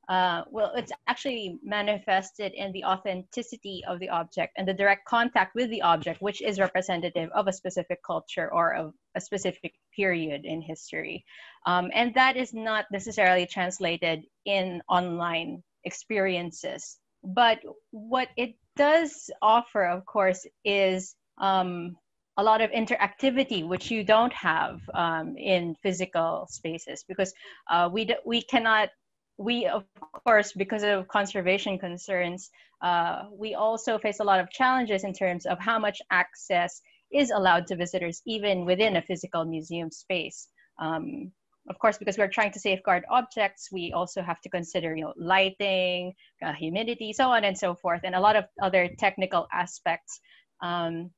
[0.09, 5.55] uh, well, it's actually manifested in the authenticity of the object and the direct contact
[5.55, 10.44] with the object, which is representative of a specific culture or of a specific period
[10.44, 11.24] in history.
[11.66, 16.98] Um, and that is not necessarily translated in online experiences.
[17.22, 17.60] But
[17.90, 21.97] what it does offer, of course, is um,
[22.36, 27.32] a lot of interactivity, which you don't have um, in physical spaces, because
[27.70, 28.90] uh, we, we cannot
[29.36, 29.85] we of
[30.24, 32.51] course because of conservation concerns
[32.82, 36.82] uh, we also face a lot of challenges in terms of how much access
[37.12, 40.48] is allowed to visitors even within a physical museum space.
[40.78, 41.32] Um,
[41.70, 45.15] of course because we're trying to safeguard objects we also have to consider you know
[45.16, 46.12] lighting
[46.44, 50.20] uh, humidity so on and so forth and a lot of other technical aspects.
[50.61, 51.11] Um,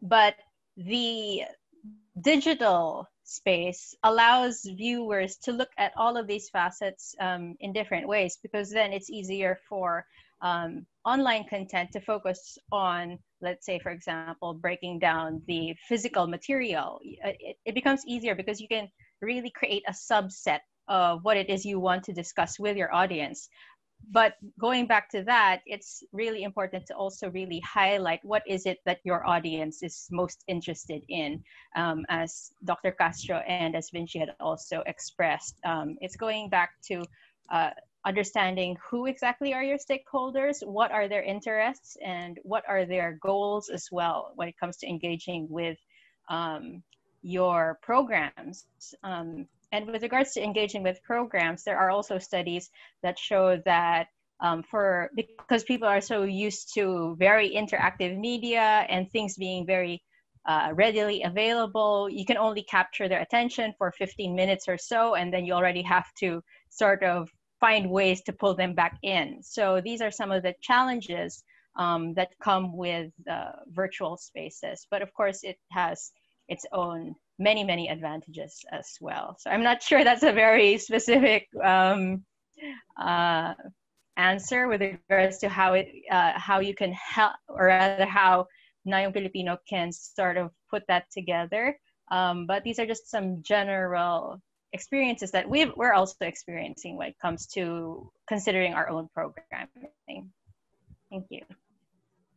[0.00, 0.34] but
[0.76, 1.42] the
[2.20, 8.38] digital space allows viewers to look at all of these facets um, in different ways
[8.42, 10.04] because then it's easier for
[10.42, 17.00] um, online content to focus on, let's say, for example, breaking down the physical material.
[17.02, 18.88] It, it becomes easier because you can
[19.20, 23.48] really create a subset of what it is you want to discuss with your audience
[24.10, 28.78] but going back to that it's really important to also really highlight what is it
[28.84, 31.42] that your audience is most interested in
[31.76, 37.02] um, as dr castro and as vinci had also expressed um, it's going back to
[37.50, 37.70] uh,
[38.04, 43.68] understanding who exactly are your stakeholders, what are their interests, and what are their goals
[43.68, 45.78] as well when it comes to engaging with
[46.28, 46.82] um,
[47.22, 48.66] your programs.
[49.72, 52.70] And with regards to engaging with programs, there are also studies
[53.02, 54.06] that show that
[54.40, 60.02] um, for because people are so used to very interactive media and things being very
[60.46, 65.32] uh, readily available, you can only capture their attention for 15 minutes or so, and
[65.32, 67.28] then you already have to sort of
[67.60, 69.38] find ways to pull them back in.
[69.42, 71.44] So these are some of the challenges
[71.76, 74.86] um, that come with uh, virtual spaces.
[74.90, 76.10] But of course, it has
[76.48, 79.36] its own many, many advantages as well.
[79.38, 82.24] So I'm not sure that's a very specific um,
[83.00, 83.54] uh,
[84.16, 88.46] answer with regards to how it uh, how you can help, or rather how
[88.86, 91.78] Nayong Pilipino can sort of put that together.
[92.10, 94.40] Um, but these are just some general
[94.72, 100.30] experiences that we we're also experiencing when it comes to considering our own programming.
[101.10, 101.42] Thank you.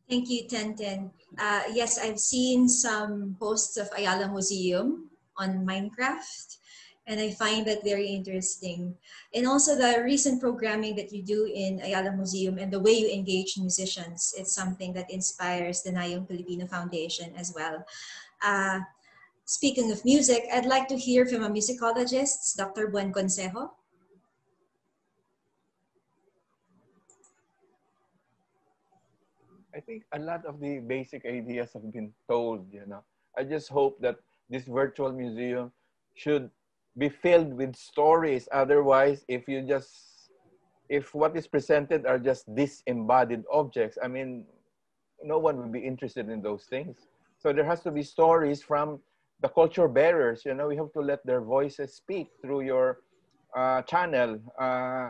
[0.09, 1.09] Thank you, Tenten.
[1.37, 6.57] Uh, yes, I've seen some posts of Ayala Museum on Minecraft,
[7.07, 8.95] and I find that very interesting.
[9.33, 13.09] And also the recent programming that you do in Ayala Museum and the way you
[13.09, 17.83] engage musicians, it's something that inspires the Nayong Filipino Foundation as well.
[18.43, 18.79] Uh,
[19.47, 22.87] Speaking of music, I'd like to hear from a musicologist, Dr.
[22.87, 23.69] Buenconsejo.
[29.75, 33.03] I think a lot of the basic ideas have been told, you know.
[33.37, 34.15] I just hope that
[34.49, 35.71] this virtual museum
[36.13, 36.49] should
[36.97, 38.47] be filled with stories.
[38.51, 40.29] Otherwise, if you just,
[40.87, 44.45] if what is presented are just disembodied objects, I mean,
[45.21, 47.07] no one will be interested in those things.
[47.37, 49.01] So there has to be stories from
[49.41, 52.99] the culture bearers, you know, we have to let their voices speak through your
[53.55, 54.39] uh, channel.
[54.57, 55.09] Uh,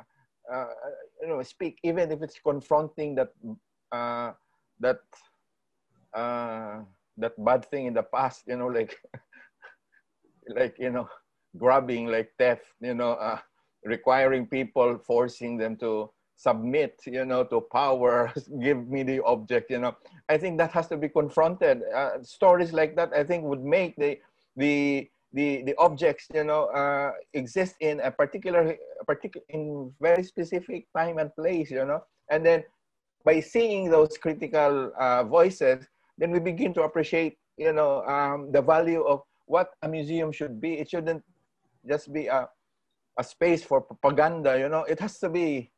[0.52, 0.66] uh,
[1.22, 3.30] you know, speak even if it's confronting that
[3.92, 4.32] uh,
[4.80, 5.00] that
[6.14, 6.82] uh,
[7.18, 8.44] that bad thing in the past.
[8.48, 8.98] You know, like
[10.48, 11.10] like you know,
[11.58, 12.66] grabbing, like theft.
[12.82, 13.40] You know, uh,
[13.84, 18.32] requiring people, forcing them to submit you know to power
[18.62, 19.96] give me the object you know
[20.28, 23.96] i think that has to be confronted uh, stories like that i think would make
[23.96, 24.20] the
[24.58, 28.76] the the the objects you know uh, exist in a particular
[29.08, 32.64] particular in very specific time and place you know and then
[33.26, 35.86] by seeing those critical uh, voices
[36.18, 40.62] then we begin to appreciate you know um, the value of what a museum should
[40.62, 41.24] be it shouldn't
[41.88, 42.48] just be a,
[43.20, 45.72] a space for propaganda you know it has to be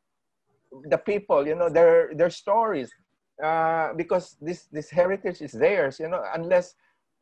[0.88, 2.90] the people, you know, their their stories,
[3.42, 6.74] uh, because this this heritage is theirs, you know, unless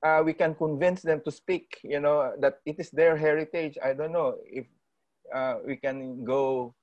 [0.04, 3.78] uh, we can convince them to speak, you know, that it is their heritage.
[3.82, 4.66] I don't know if
[5.34, 6.74] uh, we can go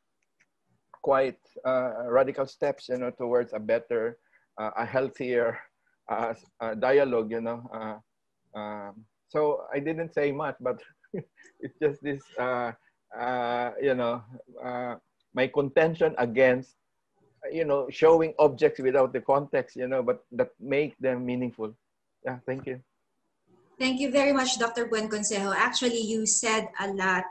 [1.04, 4.18] quite uh, radical steps, you know, towards a better,
[4.60, 5.60] uh, a healthier
[6.10, 6.34] uh,
[6.80, 8.02] dialogue, you know.
[8.56, 10.82] Um, so I didn't say much, but
[11.60, 12.24] it's just this,
[13.82, 14.24] you know
[15.34, 16.76] my contention against
[17.52, 21.74] you know showing objects without the context you know but that make them meaningful
[22.26, 22.80] yeah thank you
[23.80, 24.86] Thank you very much, Dr.
[24.86, 25.54] Buenconsejo.
[25.56, 27.26] Actually, you said a lot.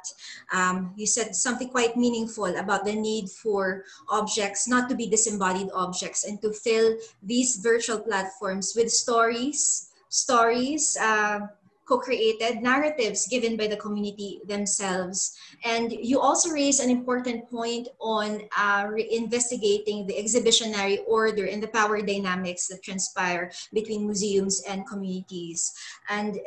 [0.53, 5.71] Um, you said something quite meaningful about the need for objects not to be disembodied
[5.73, 11.47] objects and to fill these virtual platforms with stories, stories, uh,
[11.87, 15.37] co-created narratives given by the community themselves.
[15.65, 21.69] And you also raise an important point on uh, investigating the exhibitionary order and the
[21.69, 25.73] power dynamics that transpire between museums and communities.
[26.09, 26.39] And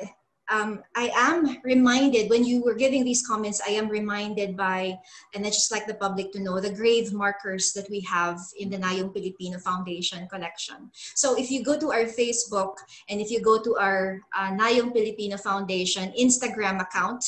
[0.50, 4.98] um, I am reminded when you were giving these comments, I am reminded by,
[5.34, 8.70] and I just like the public to know, the grave markers that we have in
[8.70, 10.92] the Nayong Pilipino Foundation collection.
[11.16, 12.76] So if you go to our Facebook
[13.10, 17.24] and if you go to our uh, Nayong Pilipino Foundation Instagram account,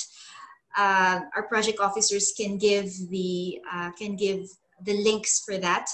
[0.78, 4.48] uh, our project officers can give the uh, can give
[4.84, 5.90] the links for that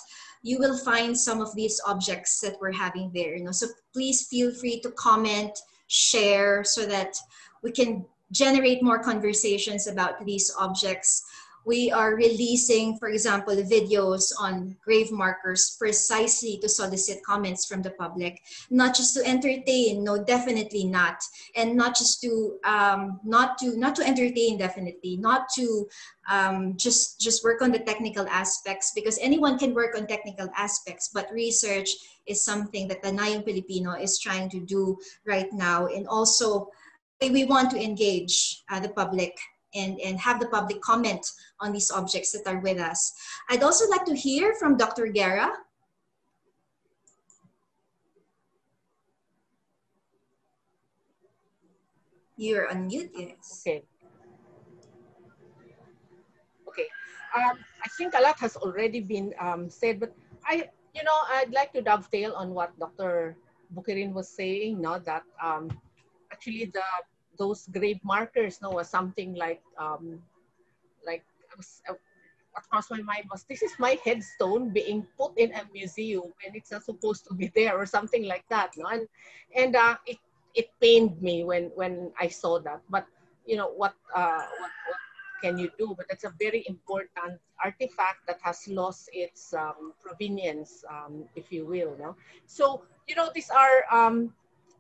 [0.46, 4.28] you will find some of these objects that we're having there you know so please
[4.28, 5.58] feel free to comment
[5.94, 7.16] share so that
[7.62, 11.24] we can generate more conversations about these objects.
[11.66, 17.92] We are releasing, for example, videos on grave markers precisely to solicit comments from the
[17.92, 21.24] public, not just to entertain, no, definitely not,
[21.56, 25.88] and not just to um, not to not to entertain, definitely, not to
[26.30, 31.10] um, just just work on the technical aspects because anyone can work on technical aspects,
[31.14, 31.90] but research
[32.26, 35.88] is something that the Nayong Filipino is trying to do right now.
[35.88, 36.70] And also,
[37.22, 39.38] we want to engage uh, the public
[39.76, 41.26] and, and have the public comment
[41.60, 43.14] on these objects that are with us.
[43.50, 45.08] I'd also like to hear from Dr.
[45.08, 45.52] Guerra.
[52.38, 53.64] You're on mute, yes.
[53.66, 53.84] Okay.
[56.68, 56.88] Okay.
[57.38, 60.14] Um, I think a lot has already been um, said, but
[60.46, 63.38] I, you know, I'd like to dovetail on what Dr.
[63.74, 65.70] Bukirin was saying, no, that um,
[66.32, 66.84] actually the
[67.38, 70.22] those grave markers, no, was something like, um,
[71.06, 71.24] like
[71.58, 71.94] was, uh,
[72.54, 76.56] what crossed my mind was this is my headstone being put in a museum and
[76.56, 79.08] it's not supposed to be there or something like that, no, and
[79.56, 80.18] and uh, it
[80.54, 82.82] it pained me when when I saw that.
[82.90, 83.06] But
[83.46, 85.02] you know what uh, what, what
[85.42, 85.94] can you do?
[85.98, 91.66] But it's a very important artifact that has lost its um, provenience, um, if you
[91.66, 91.98] will.
[92.00, 92.16] No?
[92.46, 94.34] So you know these are um,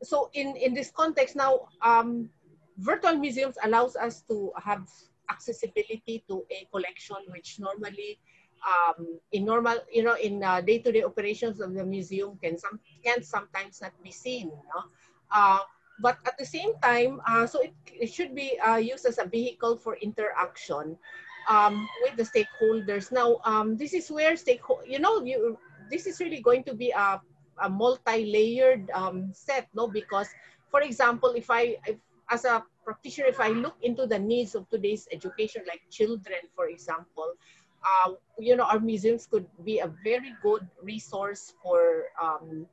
[0.03, 1.67] so in in this context now.
[1.81, 2.29] Um,
[2.77, 4.89] virtual museums allows us to have
[5.29, 8.19] accessibility to a collection which normally
[8.63, 13.21] um, in normal, you know, in uh, day-to-day operations of the museum can some can
[13.23, 14.49] sometimes not be seen.
[14.49, 14.83] No?
[15.31, 15.59] Uh,
[16.01, 19.25] but at the same time, uh, so it, it should be uh, used as a
[19.25, 20.97] vehicle for interaction
[21.49, 23.11] um, with the stakeholders.
[23.11, 25.57] Now, um, this is where stakeholder, you know, you
[25.91, 27.21] this is really going to be a,
[27.61, 29.87] a multi-layered um, set, no?
[29.87, 30.29] Because,
[30.71, 31.97] for example, if I, if,
[32.29, 36.67] as a practitioner, if I look into the needs of today's education, like children, for
[36.67, 37.33] example,
[37.83, 42.65] uh, you know, our museums could be a very good resource for um,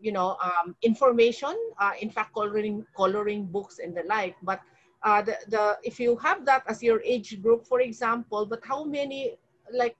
[0.00, 4.36] you know, um, information, uh, in fact, coloring, coloring books and the like.
[4.42, 4.60] But
[5.02, 8.84] uh, the, the, if you have that as your age group, for example, but how
[8.84, 9.36] many,
[9.72, 9.96] like,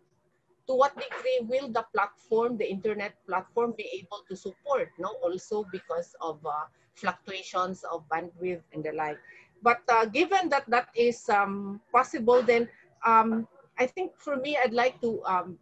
[0.67, 5.15] to what degree will the platform, the internet platform be able to support, no?
[5.23, 6.67] Also because of uh,
[6.97, 9.19] fluctuations of bandwidth and the like.
[9.63, 12.69] But uh, given that that is um, possible, then
[13.05, 13.47] um,
[13.79, 15.59] I think for me, I'd like to um,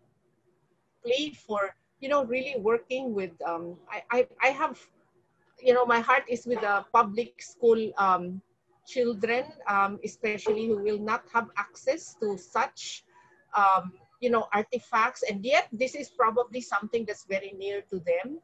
[1.47, 1.75] for
[2.05, 4.79] you know, really working with, um, I, I, I have,
[5.59, 8.43] you know, my heart is with the public school um,
[8.87, 13.05] children, um, especially who will not have access to such,
[13.57, 15.23] um, you know, artifacts.
[15.23, 18.39] And yet this is probably something that's very near to them.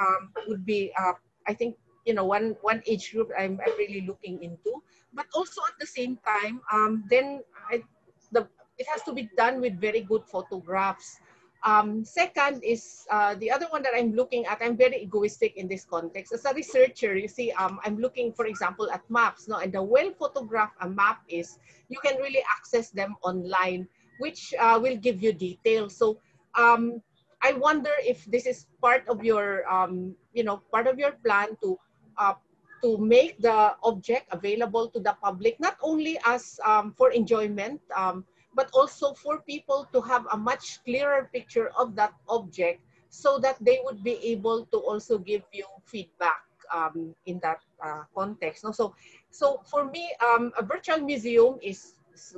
[0.00, 1.12] Um, would be, uh,
[1.46, 4.82] I think, you know, one, one age group I'm, I'm really looking into.
[5.14, 7.82] But also at the same time, um, then I,
[8.30, 8.48] the,
[8.78, 11.20] it has to be done with very good photographs.
[11.64, 14.58] Um, second is uh, the other one that I'm looking at.
[14.60, 16.32] I'm very egoistic in this context.
[16.32, 19.46] As a researcher, you see, um, I'm looking, for example, at maps.
[19.46, 21.58] No, and the well photographed a map is,
[21.88, 23.86] you can really access them online,
[24.18, 25.96] which uh, will give you details.
[25.96, 26.18] So
[26.56, 27.00] um,
[27.42, 31.56] I wonder if this is part of your, um, you know, part of your plan
[31.62, 31.78] to
[32.18, 32.34] uh,
[32.82, 38.24] to make the object available to the public, not only as um, for enjoyment, um,
[38.54, 43.56] but also for people to have a much clearer picture of that object so that
[43.60, 48.64] they would be able to also give you feedback um, in that uh, context.
[48.64, 48.72] No?
[48.72, 48.94] So,
[49.30, 51.94] so for me, um, a virtual museum is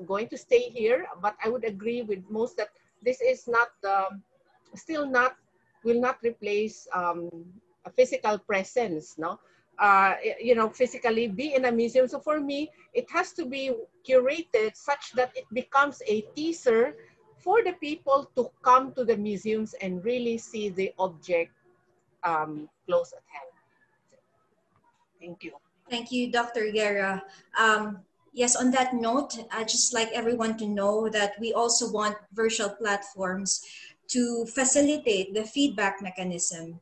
[0.06, 2.68] going to stay here, but I would agree with most that
[3.02, 4.20] this is not the,
[4.74, 5.36] still not,
[5.84, 7.30] will not replace um,
[7.84, 9.16] a physical presence.
[9.18, 9.38] No?
[9.78, 12.06] Uh, you know, physically be in a museum.
[12.08, 13.72] So for me, it has to be
[14.06, 16.94] curated such that it becomes a teaser
[17.38, 21.52] for the people to come to the museums and really see the object
[22.22, 23.52] um, close at hand.
[25.20, 25.52] Thank you.
[25.90, 26.70] Thank you, Dr.
[26.72, 27.22] Guerra.
[27.58, 28.00] Um,
[28.32, 32.70] yes, on that note, I'd just like everyone to know that we also want virtual
[32.70, 33.64] platforms
[34.08, 36.80] to facilitate the feedback mechanism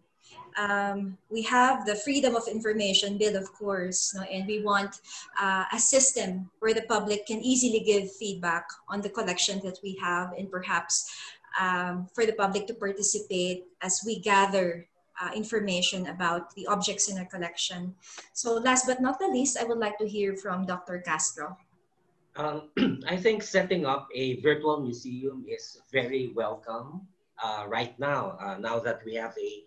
[0.56, 4.22] um, we have the freedom of information bill, of course, no?
[4.22, 5.00] and we want
[5.40, 9.96] uh, a system where the public can easily give feedback on the collection that we
[10.00, 11.10] have and perhaps
[11.60, 14.86] um, for the public to participate as we gather
[15.20, 17.94] uh, information about the objects in our collection.
[18.32, 20.98] So last but not the least, I would like to hear from Dr.
[21.04, 21.56] Castro.
[22.36, 22.70] Um,
[23.06, 27.06] I think setting up a virtual museum is very welcome
[27.42, 29.64] uh, right now, uh, now that we have a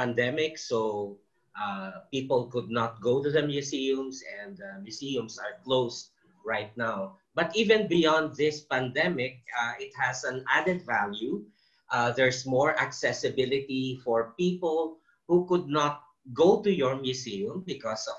[0.00, 1.20] pandemic, so
[1.52, 7.20] uh, people could not go to the museums and uh, museums are closed right now.
[7.36, 11.44] But even beyond this pandemic, uh, it has an added value.
[11.92, 16.00] Uh, there's more accessibility for people who could not
[16.32, 18.16] go to your museum because of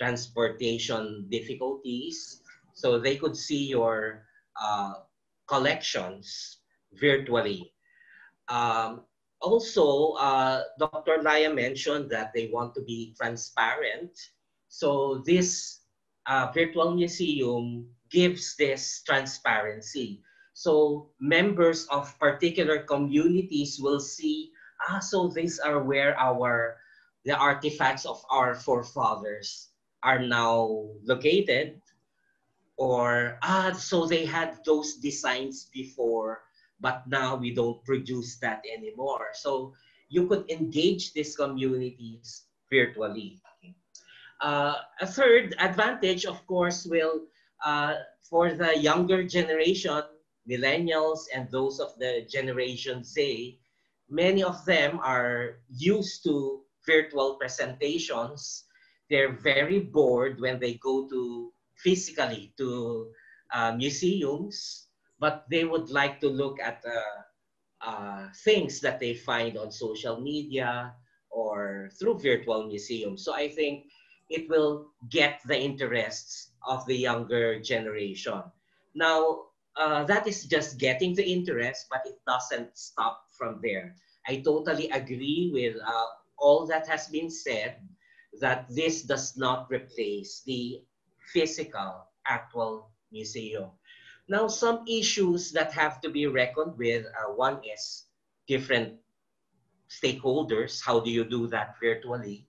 [0.00, 2.40] transportation difficulties.
[2.72, 4.24] So they could see your
[4.56, 5.04] uh,
[5.46, 6.58] collections
[6.96, 7.74] virtually.
[8.48, 9.04] Um,
[9.40, 11.22] also, uh, Dr.
[11.22, 14.12] Laya mentioned that they want to be transparent.
[14.68, 15.80] So this
[16.26, 20.22] uh, virtual museum gives this transparency.
[20.52, 24.52] So members of particular communities will see,
[24.88, 26.76] ah, so these are where our,
[27.24, 29.70] the artifacts of our forefathers
[30.02, 31.80] are now located.
[32.76, 36.44] Or, ah, so they had those designs before,
[36.80, 39.28] but now we don't produce that anymore.
[39.34, 39.74] So
[40.08, 43.40] you could engage these communities virtually.
[44.40, 47.28] Uh, a third advantage, of course, will
[47.64, 50.02] uh, for the younger generation,
[50.48, 53.58] millennials and those of the Generation Z,
[54.08, 58.64] many of them are used to virtual presentations.
[59.10, 63.10] They're very bored when they go to physically to
[63.52, 64.86] uh, museums,
[65.20, 67.20] but they would like to look at uh,
[67.86, 70.92] uh, things that they find on social media
[71.30, 73.24] or through virtual museums.
[73.24, 73.84] So I think
[74.28, 78.42] it will get the interests of the younger generation.
[78.94, 83.94] Now, uh, that is just getting the interest, but it doesn't stop from there.
[84.26, 86.06] I totally agree with uh,
[86.38, 87.76] all that has been said
[88.40, 90.82] that this does not replace the
[91.32, 93.70] physical actual museum.
[94.30, 98.06] Now, some issues that have to be reckoned with, uh, one is
[98.46, 98.94] different
[99.90, 100.78] stakeholders.
[100.78, 102.46] How do you do that virtually?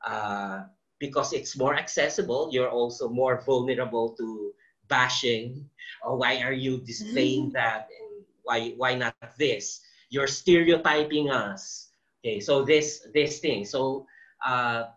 [0.00, 0.64] Uh,
[0.98, 4.54] because it's more accessible, you're also more vulnerable to
[4.88, 5.68] bashing.
[6.02, 7.60] Or oh, why are you displaying mm-hmm.
[7.60, 7.92] that?
[7.92, 9.84] And why why not this?
[10.08, 11.92] You're stereotyping us.
[12.24, 13.68] Okay, so this this thing.
[13.68, 14.06] So
[14.40, 14.96] uh,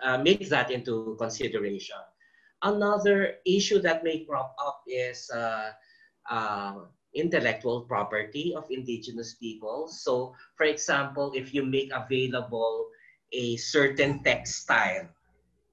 [0.00, 1.98] uh, make that into consideration.
[2.62, 5.70] Another issue that may crop up is uh,
[6.30, 9.88] uh, intellectual property of indigenous people.
[9.88, 12.88] So, for example, if you make available
[13.32, 15.08] a certain textile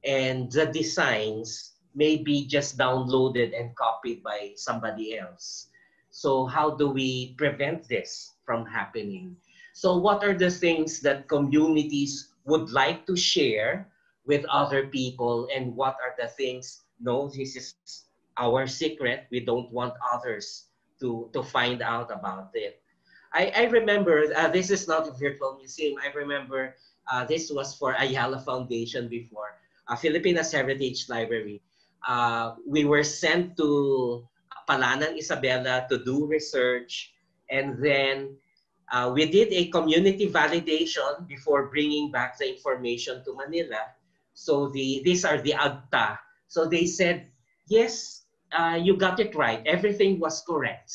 [0.03, 5.68] and the designs may be just downloaded and copied by somebody else.
[6.11, 9.36] So how do we prevent this from happening?
[9.74, 13.88] So what are the things that communities would like to share
[14.30, 17.73] with other people and what are the things, no, this is
[18.38, 19.26] our secret.
[19.34, 20.69] We don't want others
[21.01, 22.77] to, to find out about it.
[23.34, 25.97] I, I remember, uh, this is not a virtual museum.
[25.97, 26.77] I remember
[27.11, 29.57] uh, this was for Ayala Foundation before
[29.89, 31.61] uh, Filipinas Heritage Library.
[32.07, 34.30] Uh, we were sent to
[34.69, 37.18] Palanan Isabela to do research
[37.49, 38.38] and then
[38.93, 43.97] uh, we did a community validation before bringing back the information to Manila.
[44.34, 46.18] So the these are the AGTA.
[46.47, 47.27] So they said,
[47.68, 49.61] yes, uh, you got it right.
[49.65, 50.91] Everything was correct.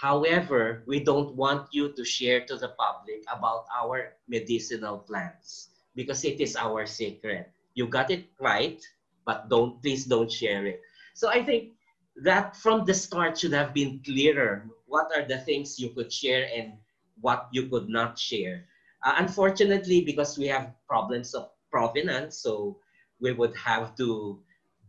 [0.00, 6.24] However, we don't want you to share to the public about our medicinal plants because
[6.24, 8.82] it is our secret you got it right,
[9.24, 10.82] but don't please don't share it.
[11.14, 11.78] So I think
[12.26, 14.66] that from the start should have been clearer.
[14.90, 16.74] What are the things you could share and
[17.22, 18.66] what you could not share?
[19.06, 22.78] Uh, unfortunately, because we have problems of provenance, so
[23.20, 24.40] we would have to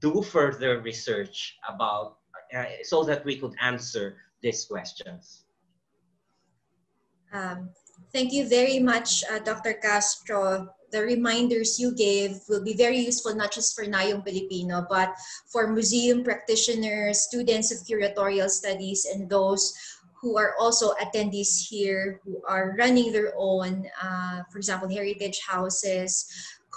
[0.02, 2.18] do further research about
[2.56, 5.44] uh, so that we could answer these questions.
[7.34, 7.70] Um,
[8.14, 9.74] thank you very much, uh, Dr.
[9.74, 15.14] Castro the reminders you gave will be very useful not just for Nayong Pilipino, but
[15.48, 19.74] for museum practitioners, students of curatorial studies, and those
[20.22, 26.28] who are also attendees here who are running their own, uh, for example, heritage houses,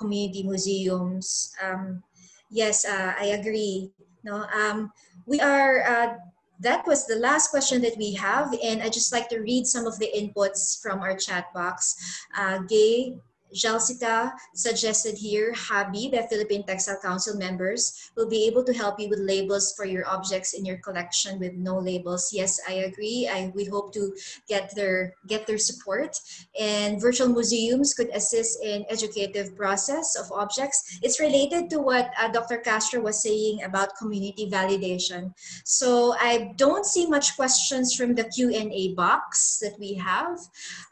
[0.02, 1.54] community museums.
[1.62, 2.02] Um,
[2.50, 3.90] yes, uh, I agree.
[4.26, 4.90] No, um,
[5.26, 6.14] we are uh,
[6.62, 8.54] that was the last question that we have.
[8.62, 11.98] And i just like to read some of the inputs from our chat box.
[12.36, 13.18] Uh, Gay
[13.52, 19.08] Jalsita suggested here, Habi, the Philippine Textile Council members, will be able to help you
[19.08, 22.30] with labels for your objects in your collection with no labels.
[22.32, 23.28] Yes, I agree.
[23.30, 24.14] I, we hope to
[24.48, 26.18] get their, get their support.
[26.58, 30.98] And virtual museums could assist in educative process of objects.
[31.02, 32.58] It's related to what uh, Dr.
[32.58, 35.32] Castro was saying about community validation.
[35.64, 40.38] So I don't see much questions from the Q&A box that we have.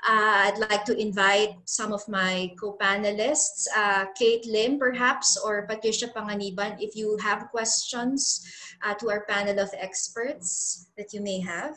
[0.06, 6.08] Uh, I'd like to invite some of my co-panelists, uh, Kate Lim perhaps, or Patricia
[6.08, 8.44] Panganiban, if you have questions
[8.84, 11.76] uh, to our panel of experts that you may have.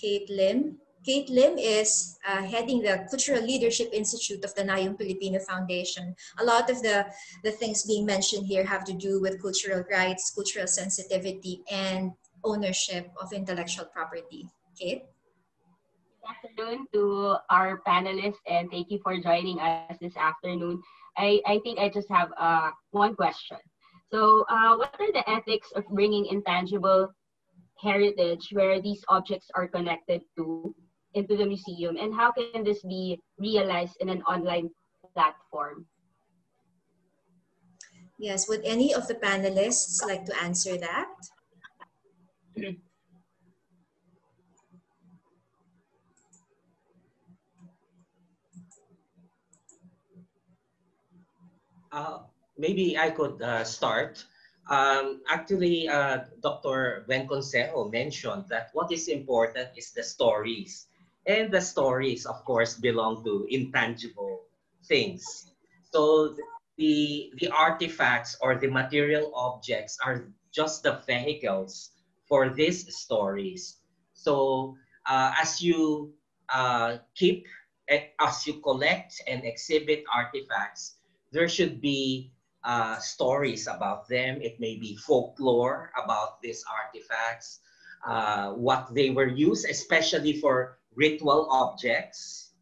[0.00, 0.78] Kate Lim.
[1.04, 6.14] Kate Lim is uh, heading the Cultural Leadership Institute of the Nayong Filipino Foundation.
[6.38, 7.06] A lot of the,
[7.42, 12.12] the things being mentioned here have to do with cultural rights, cultural sensitivity, and
[12.44, 14.46] ownership of intellectual property.
[14.78, 15.04] Kate?
[16.28, 20.80] Afternoon to our panelists and thank you for joining us this afternoon.
[21.16, 23.58] I, I think I just have uh, one question.
[24.10, 27.12] So, uh, what are the ethics of bringing intangible
[27.78, 30.74] heritage where these objects are connected to
[31.14, 34.70] into the museum, and how can this be realized in an online
[35.14, 35.84] platform?
[38.18, 41.08] Yes, would any of the panelists like to answer that?
[51.92, 52.20] Uh,
[52.56, 54.24] maybe I could uh, start.
[54.70, 57.04] Um, actually, uh, Dr.
[57.08, 60.86] Buenconsejo mentioned that what is important is the stories.
[61.26, 64.46] And the stories, of course, belong to intangible
[64.88, 65.52] things.
[65.92, 66.34] So
[66.78, 71.90] the, the artifacts or the material objects are just the vehicles
[72.26, 73.76] for these stories.
[74.14, 76.14] So uh, as you
[76.48, 77.46] uh, keep,
[77.88, 80.96] as you collect and exhibit artifacts,
[81.32, 82.30] there should be
[82.64, 84.40] uh, stories about them.
[84.40, 87.60] It may be folklore about these artifacts,
[88.06, 92.52] uh, what they were used, especially for ritual objects.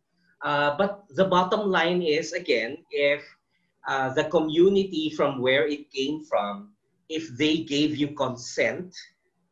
[0.42, 3.22] Uh, but the bottom line is, again, if
[3.86, 6.72] uh, the community from where it came from,
[7.08, 8.94] if they gave you consent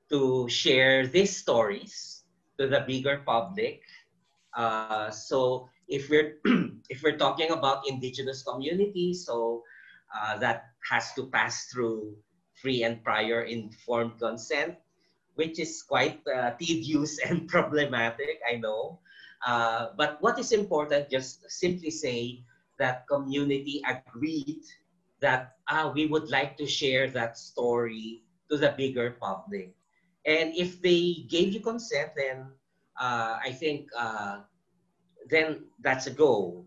[0.09, 2.23] to share these stories
[2.59, 3.82] to the bigger public,
[4.57, 6.39] uh, so if we're
[6.89, 9.62] if we're talking about indigenous communities, so
[10.15, 12.16] uh, that has to pass through
[12.55, 14.77] free and prior informed consent,
[15.35, 18.98] which is quite uh, tedious and problematic, I know.
[19.47, 22.43] Uh, but what is important, just simply say
[22.78, 24.62] that community agreed
[25.20, 29.74] that ah, we would like to share that story to the bigger public.
[30.27, 32.47] And if they gave you consent, then
[33.01, 34.40] uh, I think uh,
[35.28, 36.65] then that's a go.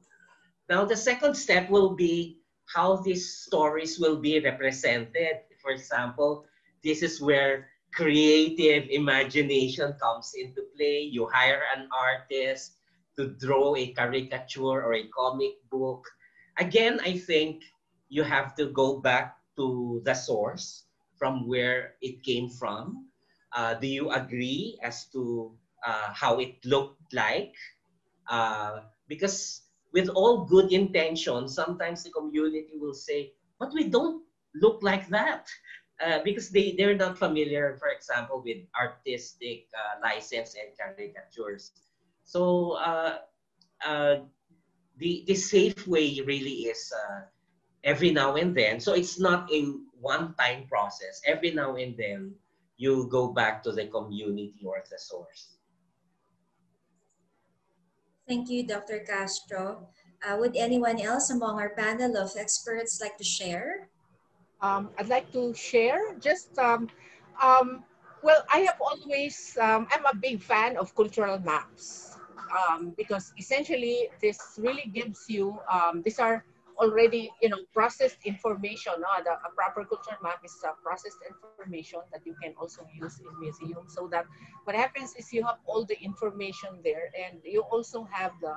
[0.69, 2.39] Now, the second step will be
[2.73, 5.43] how these stories will be represented.
[5.61, 6.45] For example,
[6.83, 11.01] this is where creative imagination comes into play.
[11.01, 12.77] You hire an artist
[13.17, 16.05] to draw a caricature or a comic book.
[16.57, 17.63] Again, I think
[18.09, 20.85] you have to go back to the source
[21.17, 23.07] from where it came from.
[23.53, 25.51] Uh, do you agree as to
[25.85, 27.53] uh, how it looked like?
[28.29, 29.61] Uh, because
[29.93, 34.23] with all good intentions, sometimes the community will say, but we don't
[34.55, 35.47] look like that.
[36.03, 41.73] Uh, because they, they're not familiar, for example, with artistic uh, license and caricatures.
[42.23, 43.19] So uh,
[43.85, 44.15] uh,
[44.97, 47.21] the, the safe way really is uh,
[47.83, 48.79] every now and then.
[48.79, 51.21] So it's not a one-time process.
[51.27, 52.33] Every now and then,
[52.77, 55.57] you go back to the community or the source.
[58.27, 58.99] Thank you, Dr.
[58.99, 59.89] Castro.
[60.21, 63.89] Uh, would anyone else among our panel of experts like to share?
[64.61, 66.87] Um, I'd like to share just, um,
[67.41, 67.83] um,
[68.21, 72.15] well, I have always, um, I'm a big fan of cultural maps
[72.53, 76.45] um, because essentially this really gives you, um, these are
[76.77, 78.93] already, you know, processed information.
[78.93, 83.19] Uh, the, a proper culture map is a processed information that you can also use
[83.19, 84.25] in museums so that
[84.63, 88.55] what happens is you have all the information there and you also have the,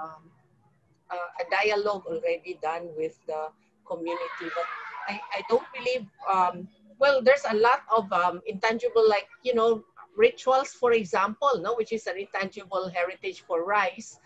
[1.11, 3.49] uh, a dialogue already done with the
[3.86, 4.49] community.
[4.55, 4.66] But
[5.09, 6.69] I, I don't believe, um,
[6.99, 9.85] well, there's a lot of um, intangible, like, you know,
[10.16, 14.19] rituals, for example, no, which is an intangible heritage for rice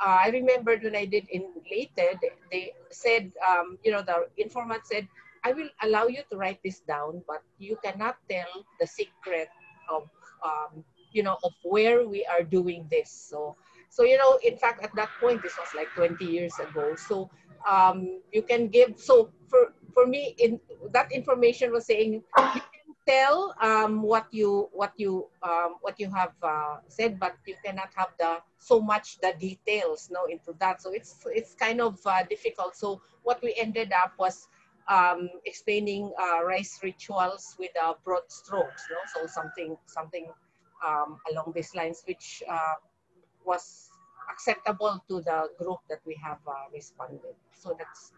[0.00, 1.94] uh, I remembered when I did in Leyte,
[2.50, 5.06] they said, um, you know, the informant said,
[5.44, 9.48] I will allow you to write this down, but you cannot tell the secret
[9.92, 10.08] of,
[10.44, 13.10] um, you know, of where we are doing this.
[13.10, 13.56] So,
[13.90, 16.96] so you know, in fact, at that point, this was like 20 years ago.
[16.96, 17.30] So
[17.68, 20.58] um, you can give, so for, for me, in
[20.92, 22.22] that information was saying, you
[23.06, 27.90] tell um, what you what you um, what you have uh, said, but you cannot
[27.94, 30.82] have the so much the details no into that.
[30.82, 32.76] So it's it's kind of uh, difficult.
[32.76, 34.48] So what we ended up was
[34.88, 38.84] um, explaining uh, rice rituals with uh, broad strokes.
[38.90, 38.96] No?
[39.14, 40.26] So something something
[40.86, 42.76] um, along these lines, which uh,
[43.44, 43.90] was
[44.30, 47.34] acceptable to the group that we have uh, responded.
[47.52, 48.12] So that's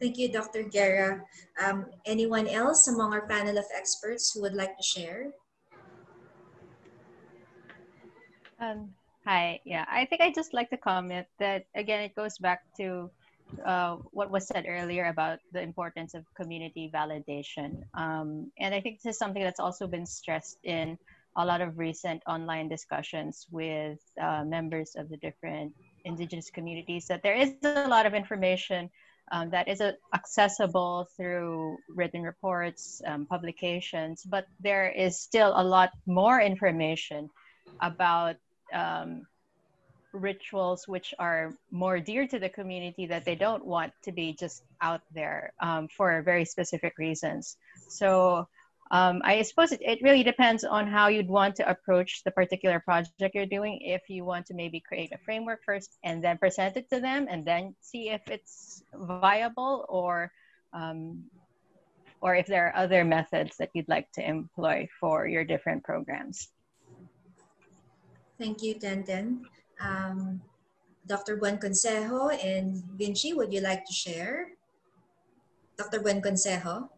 [0.00, 0.62] Thank you, Dr.
[0.62, 1.22] Guerra.
[1.62, 5.32] Um, anyone else among our panel of experts who would like to share?
[8.60, 8.90] Um,
[9.24, 13.10] hi, yeah, I think I just like to comment that again, it goes back to
[13.64, 17.82] uh, what was said earlier about the importance of community validation.
[17.94, 20.98] Um, and I think this is something that's also been stressed in
[21.36, 25.72] a lot of recent online discussions with uh, members of the different
[26.04, 28.90] indigenous communities that there is a lot of information
[29.30, 35.64] um, that is uh, accessible through written reports, um, publications, but there is still a
[35.64, 37.30] lot more information
[37.80, 38.36] about
[38.72, 39.26] um,
[40.12, 44.62] rituals which are more dear to the community that they don't want to be just
[44.80, 47.56] out there um, for very specific reasons.
[47.88, 48.48] So
[48.90, 52.80] um, I suppose it, it really depends on how you'd want to approach the particular
[52.80, 53.80] project you're doing.
[53.82, 57.26] If you want to maybe create a framework first and then present it to them
[57.28, 60.32] and then see if it's viable or
[60.72, 61.24] um,
[62.20, 66.48] or if there are other methods that you'd like to employ for your different programs.
[68.38, 69.42] Thank you, Tenten.
[69.80, 70.40] Um,
[71.06, 71.36] Dr.
[71.38, 74.48] Buenconsejo and Vinci, would you like to share?
[75.76, 76.00] Dr.
[76.00, 76.88] Buenconsejo.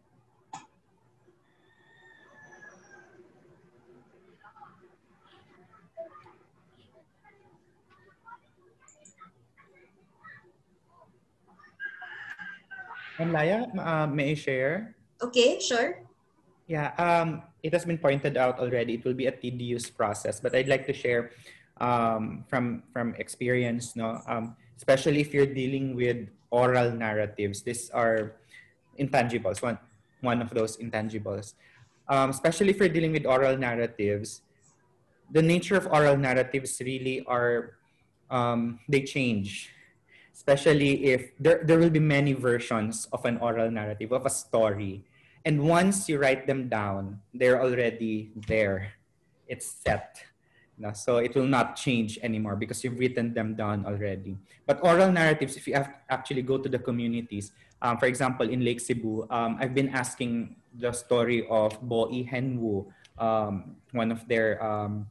[13.21, 14.97] And Laya, uh, may I share?
[15.21, 16.01] Okay, sure.
[16.65, 18.97] Yeah, um, it has been pointed out already.
[18.97, 21.37] It will be a tedious process, but I'd like to share
[21.77, 27.61] um, from from experience, no, um, especially if you're dealing with oral narratives.
[27.61, 28.41] These are
[28.97, 29.61] intangibles.
[29.61, 29.77] One
[30.25, 31.53] one of those intangibles.
[32.09, 34.41] Um, especially if you're dealing with oral narratives,
[35.29, 37.77] the nature of oral narratives really are
[38.33, 39.69] um, they change
[40.41, 45.05] especially if there, there will be many versions of an oral narrative of a story.
[45.45, 48.97] And once you write them down they're already there.
[49.45, 50.25] It's set.
[50.97, 54.33] So it will not change anymore because you've written them down already.
[54.65, 55.77] But oral narratives if you
[56.09, 60.55] actually go to the communities um, for example in Lake Sebu um, i've been asking
[60.73, 62.87] the story of Bo'i Henwu,
[63.19, 65.07] um, one of their um,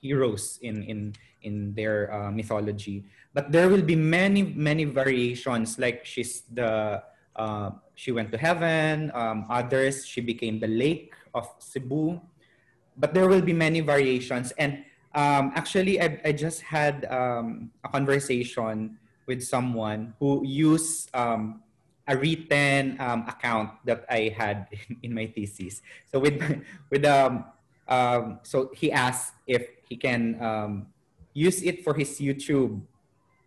[0.00, 3.04] heroes in, in, in their uh, mythology.
[3.34, 5.78] But there will be many many variations.
[5.78, 7.02] Like she's the
[7.36, 12.20] uh, she went to heaven um, others she became the lake of Sebu.
[12.96, 14.52] But there will be many variations.
[14.58, 21.62] And um, actually I, I just had um, a conversation with someone who used um,
[22.06, 25.82] a written um, account that I had in, in, my thesis.
[26.10, 26.36] So with
[26.90, 27.44] with um,
[27.88, 30.38] um so he asked if he can
[31.32, 32.80] use it for his YouTube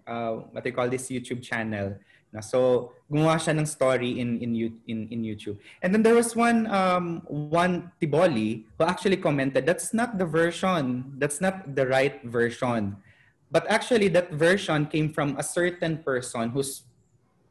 [0.07, 1.97] uh, what they call this YouTube channel.
[2.43, 4.51] So gumawa siya ng story in in
[4.91, 5.55] in in YouTube.
[5.79, 11.15] And then there was one um one Tiboli who actually commented that's not the version.
[11.15, 12.99] That's not the right version.
[13.47, 16.83] But actually that version came from a certain person whose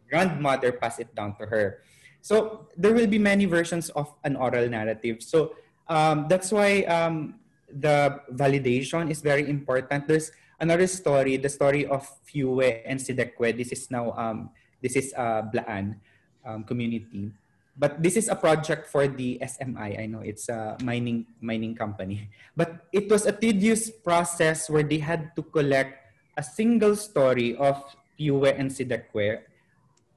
[0.05, 1.81] grandmother passed it down to her.
[2.21, 5.25] So there will be many versions of an oral narrative.
[5.25, 5.57] So
[5.89, 7.41] um, that's why um,
[7.75, 10.07] the validation is very important.
[10.07, 10.31] There's
[10.61, 13.57] another story, the story of Fiue and Sidekwe.
[13.57, 15.99] This is now um, this is uh, Blaan
[16.47, 17.35] um, community.
[17.75, 19.99] But this is a project for the SMI.
[19.99, 22.31] I know it's a mining mining company.
[22.57, 25.99] But it was a tedious process where they had to collect
[26.39, 27.83] a single story of
[28.15, 29.43] Fiue and Sidekwe.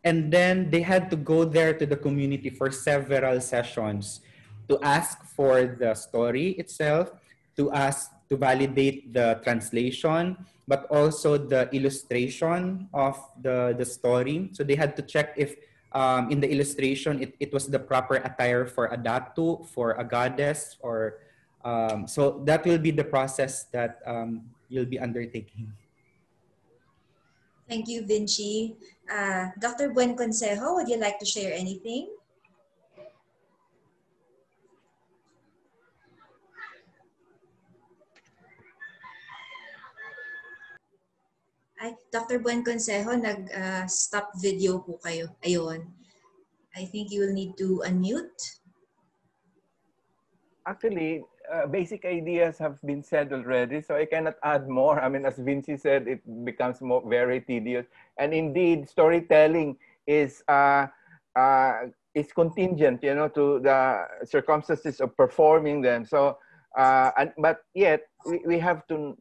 [0.05, 4.21] And then they had to go there to the community for several sessions
[4.69, 7.11] to ask for the story itself,
[7.57, 14.49] to us to validate the translation, but also the illustration of the, the story.
[14.53, 15.55] So they had to check if
[15.93, 20.03] um, in the illustration it, it was the proper attire for a datu, for a
[20.03, 21.19] goddess, or
[21.63, 25.71] um, so that will be the process that um, you'll be undertaking.
[27.67, 28.75] Thank you, Vinci.
[29.11, 29.91] Uh, Dr.
[29.91, 32.07] Buenconsejo, would you like to share anything?
[41.77, 42.41] Ay, Dr.
[42.41, 45.29] Buenconsejo, nag-stop uh, video po kayo.
[45.45, 45.85] Ayun.
[46.73, 48.33] I think you will need to unmute.
[50.65, 51.21] Actually,
[51.53, 54.97] uh, basic ideas have been said already, so I cannot add more.
[54.97, 57.85] I mean, as Vinci said, it becomes more very tedious.
[58.17, 59.77] And indeed, storytelling
[60.09, 60.89] is uh,
[61.37, 66.09] uh, is contingent, you know, to the circumstances of performing them.
[66.09, 66.41] So,
[66.75, 69.13] and, but yet we, we have to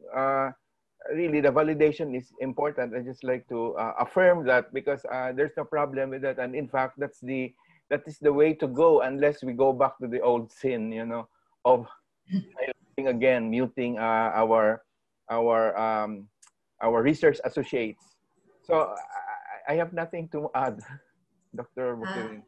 [1.13, 2.95] really the validation is important.
[2.95, 6.55] I just like to uh, affirm that because uh, there's no problem with that, and
[6.55, 7.53] in fact, that's the
[7.89, 11.05] that is the way to go unless we go back to the old sin, you
[11.05, 11.27] know,
[11.65, 11.87] of
[12.97, 14.81] again muting uh, our
[15.29, 16.27] our um,
[16.81, 18.03] our research associates.
[18.63, 18.95] So
[19.67, 20.79] I, I have nothing to add,
[21.55, 21.95] Dr.
[21.95, 22.43] Bukirin.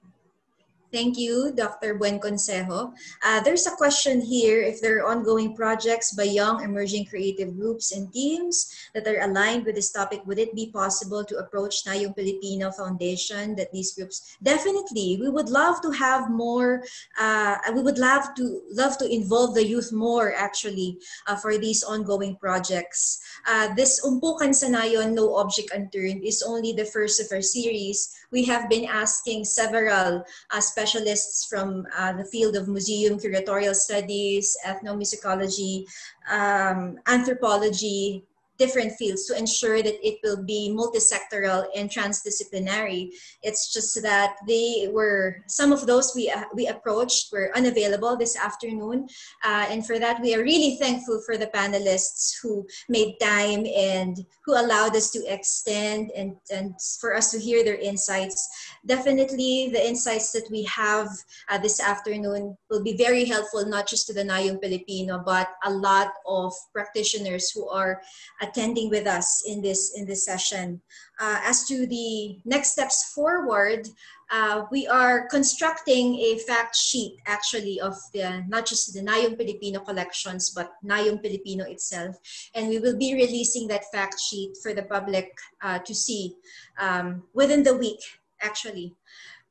[0.92, 2.00] Thank you, Dr.
[2.00, 2.94] Buenconsejo.
[3.24, 7.92] Uh, there's a question here if there are ongoing projects by young emerging creative groups
[7.92, 12.16] and teams that are aligned with this topic, would it be possible to approach Nayong
[12.16, 14.36] Filipino Foundation that these groups?
[14.42, 16.84] Definitely, we would love to have more,
[17.20, 20.98] uh, we would love to, love to involve the youth more actually
[21.28, 23.22] uh, for these ongoing projects.
[23.48, 28.12] Uh, this Umpukan sa Nayon, No Object Unturned is only the first of our series.
[28.32, 34.56] We have been asking several uh, specialists from uh, the field of museum curatorial studies,
[34.66, 35.86] ethnomusicology,
[36.30, 38.29] um, anthropology,
[38.60, 43.10] different fields to ensure that it will be multisectoral and transdisciplinary.
[43.42, 48.38] It's just that they were, some of those we, uh, we approached were unavailable this
[48.38, 49.08] afternoon.
[49.44, 54.26] Uh, and for that, we are really thankful for the panelists who made time and
[54.46, 58.48] who allowed us to extend and, and for us to hear their insights.
[58.86, 61.08] Definitely the insights that we have
[61.50, 65.72] uh, this afternoon will be very helpful, not just to the Nayong Filipino, but a
[65.72, 68.02] lot of practitioners who are
[68.50, 70.82] attending with us in this in this session.
[71.20, 73.88] Uh, as to the next steps forward,
[74.32, 79.80] uh, we are constructing a fact sheet actually of the not just the Nayong Filipino
[79.80, 82.16] collections, but Nayong Filipino itself.
[82.56, 85.32] And we will be releasing that fact sheet for the public
[85.62, 86.36] uh, to see
[86.80, 88.00] um, within the week,
[88.42, 88.96] actually.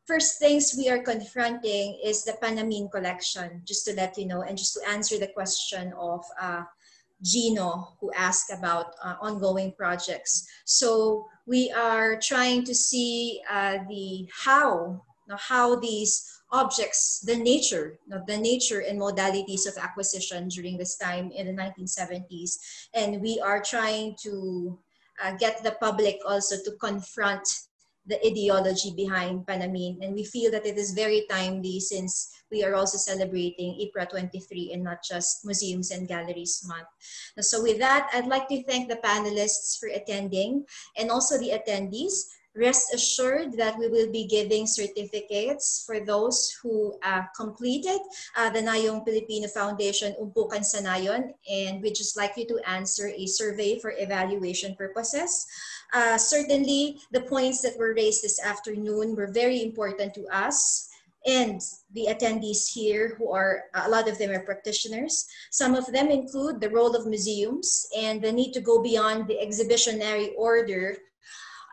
[0.07, 4.57] First things we are confronting is the Panamin collection, just to let you know, and
[4.57, 6.63] just to answer the question of uh,
[7.23, 10.47] Gino who asked about uh, ongoing projects.
[10.65, 17.37] So we are trying to see uh, the how, you know, how these objects, the
[17.37, 22.57] nature, you know, the nature and modalities of acquisition during this time in the 1970s.
[22.95, 24.79] And we are trying to
[25.23, 27.47] uh, get the public also to confront
[28.09, 30.01] the ideology behind Panamin.
[30.01, 34.73] And we feel that it is very timely since we are also celebrating IPRA 23
[34.73, 36.89] and not just Museums and Galleries Month.
[37.41, 40.65] So with that, I'd like to thank the panelists for attending
[40.97, 42.33] and also the attendees.
[42.57, 48.01] Rest assured that we will be giving certificates for those who uh, completed
[48.37, 53.15] uh, the Nayong Filipino Foundation Umpukan sa Nayon and we'd just like you to answer
[53.15, 55.47] a survey for evaluation purposes.
[55.93, 60.89] Uh, certainly, the points that were raised this afternoon were very important to us
[61.27, 61.61] and
[61.95, 66.61] the attendees here who are a lot of them are practitioners some of them include
[66.61, 70.97] the role of museums and the need to go beyond the exhibitionary order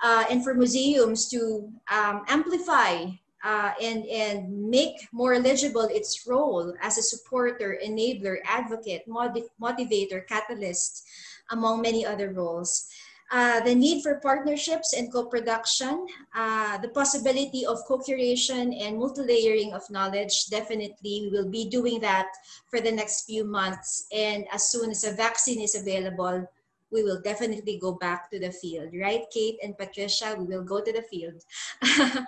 [0.03, 3.05] uh, and for museums to um, amplify
[3.43, 10.25] uh, and, and make more legible its role as a supporter, enabler, advocate, motiv motivator,
[10.27, 11.05] catalyst,
[11.51, 12.89] among many other roles.
[13.31, 19.81] Uh, the need for partnerships and co-production, uh, the possibility of co-curation and multi-layering of
[19.89, 22.27] knowledge, definitely we will be doing that
[22.69, 24.05] for the next few months.
[24.13, 26.47] And as soon as a vaccine is available,
[26.91, 29.23] we will definitely go back to the field, right?
[29.33, 31.41] Kate and Patricia, we will go to the field.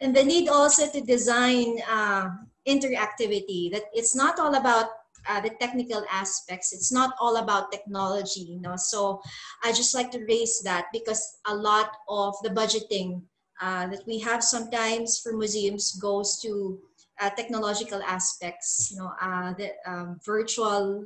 [0.00, 2.28] and the need also to design uh,
[2.66, 4.90] interactivity, that it's not all about
[5.28, 6.72] uh, the technical aspects.
[6.72, 8.76] It's not all about technology, you know.
[8.76, 9.20] So
[9.62, 13.22] I just like to raise that because a lot of the budgeting
[13.60, 16.78] uh, that we have sometimes for museums goes to
[17.20, 21.04] uh, technological aspects, you know, uh, the um, virtual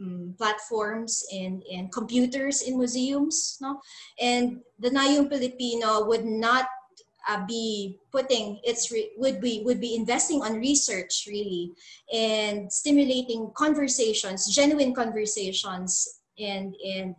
[0.00, 3.80] um, platforms and, and computers in museums, you no?
[4.20, 6.68] And the Nayong Filipino would not
[7.28, 11.72] uh, be putting its would be would be investing on research really
[12.12, 17.14] and stimulating conversations genuine conversations and and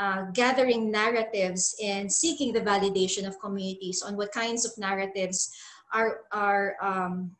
[0.00, 5.52] uh, gathering narratives and seeking the validation of communities on what kinds of narratives
[5.92, 7.30] are are um,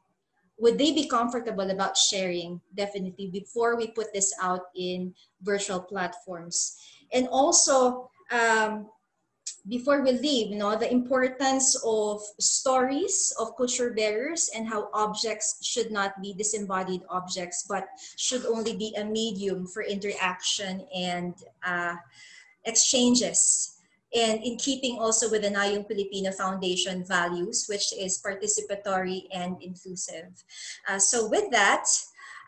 [0.62, 5.12] would they be comfortable about sharing definitely before we put this out in
[5.42, 6.76] virtual platforms.
[7.12, 8.88] And also um,
[9.68, 15.64] before we leave, you know, the importance of stories of culture bearers and how objects
[15.64, 17.86] should not be disembodied objects, but
[18.16, 21.34] should only be a medium for interaction and
[21.64, 21.94] uh,
[22.64, 23.78] exchanges.
[24.14, 30.44] And in keeping also with the Nayong Filipino Foundation values, which is participatory and inclusive.
[30.86, 31.86] Uh, so with that,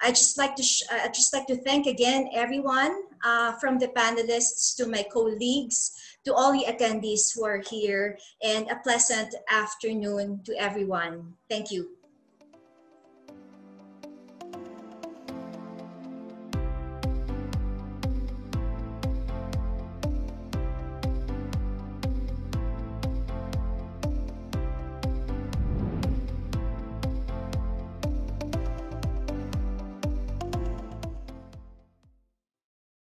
[0.02, 4.76] I just like to I just like to thank again everyone uh, from the panelists
[4.76, 5.92] to my colleagues
[6.24, 11.34] to all the attendees who are here and a pleasant afternoon to everyone.
[11.48, 11.93] Thank you.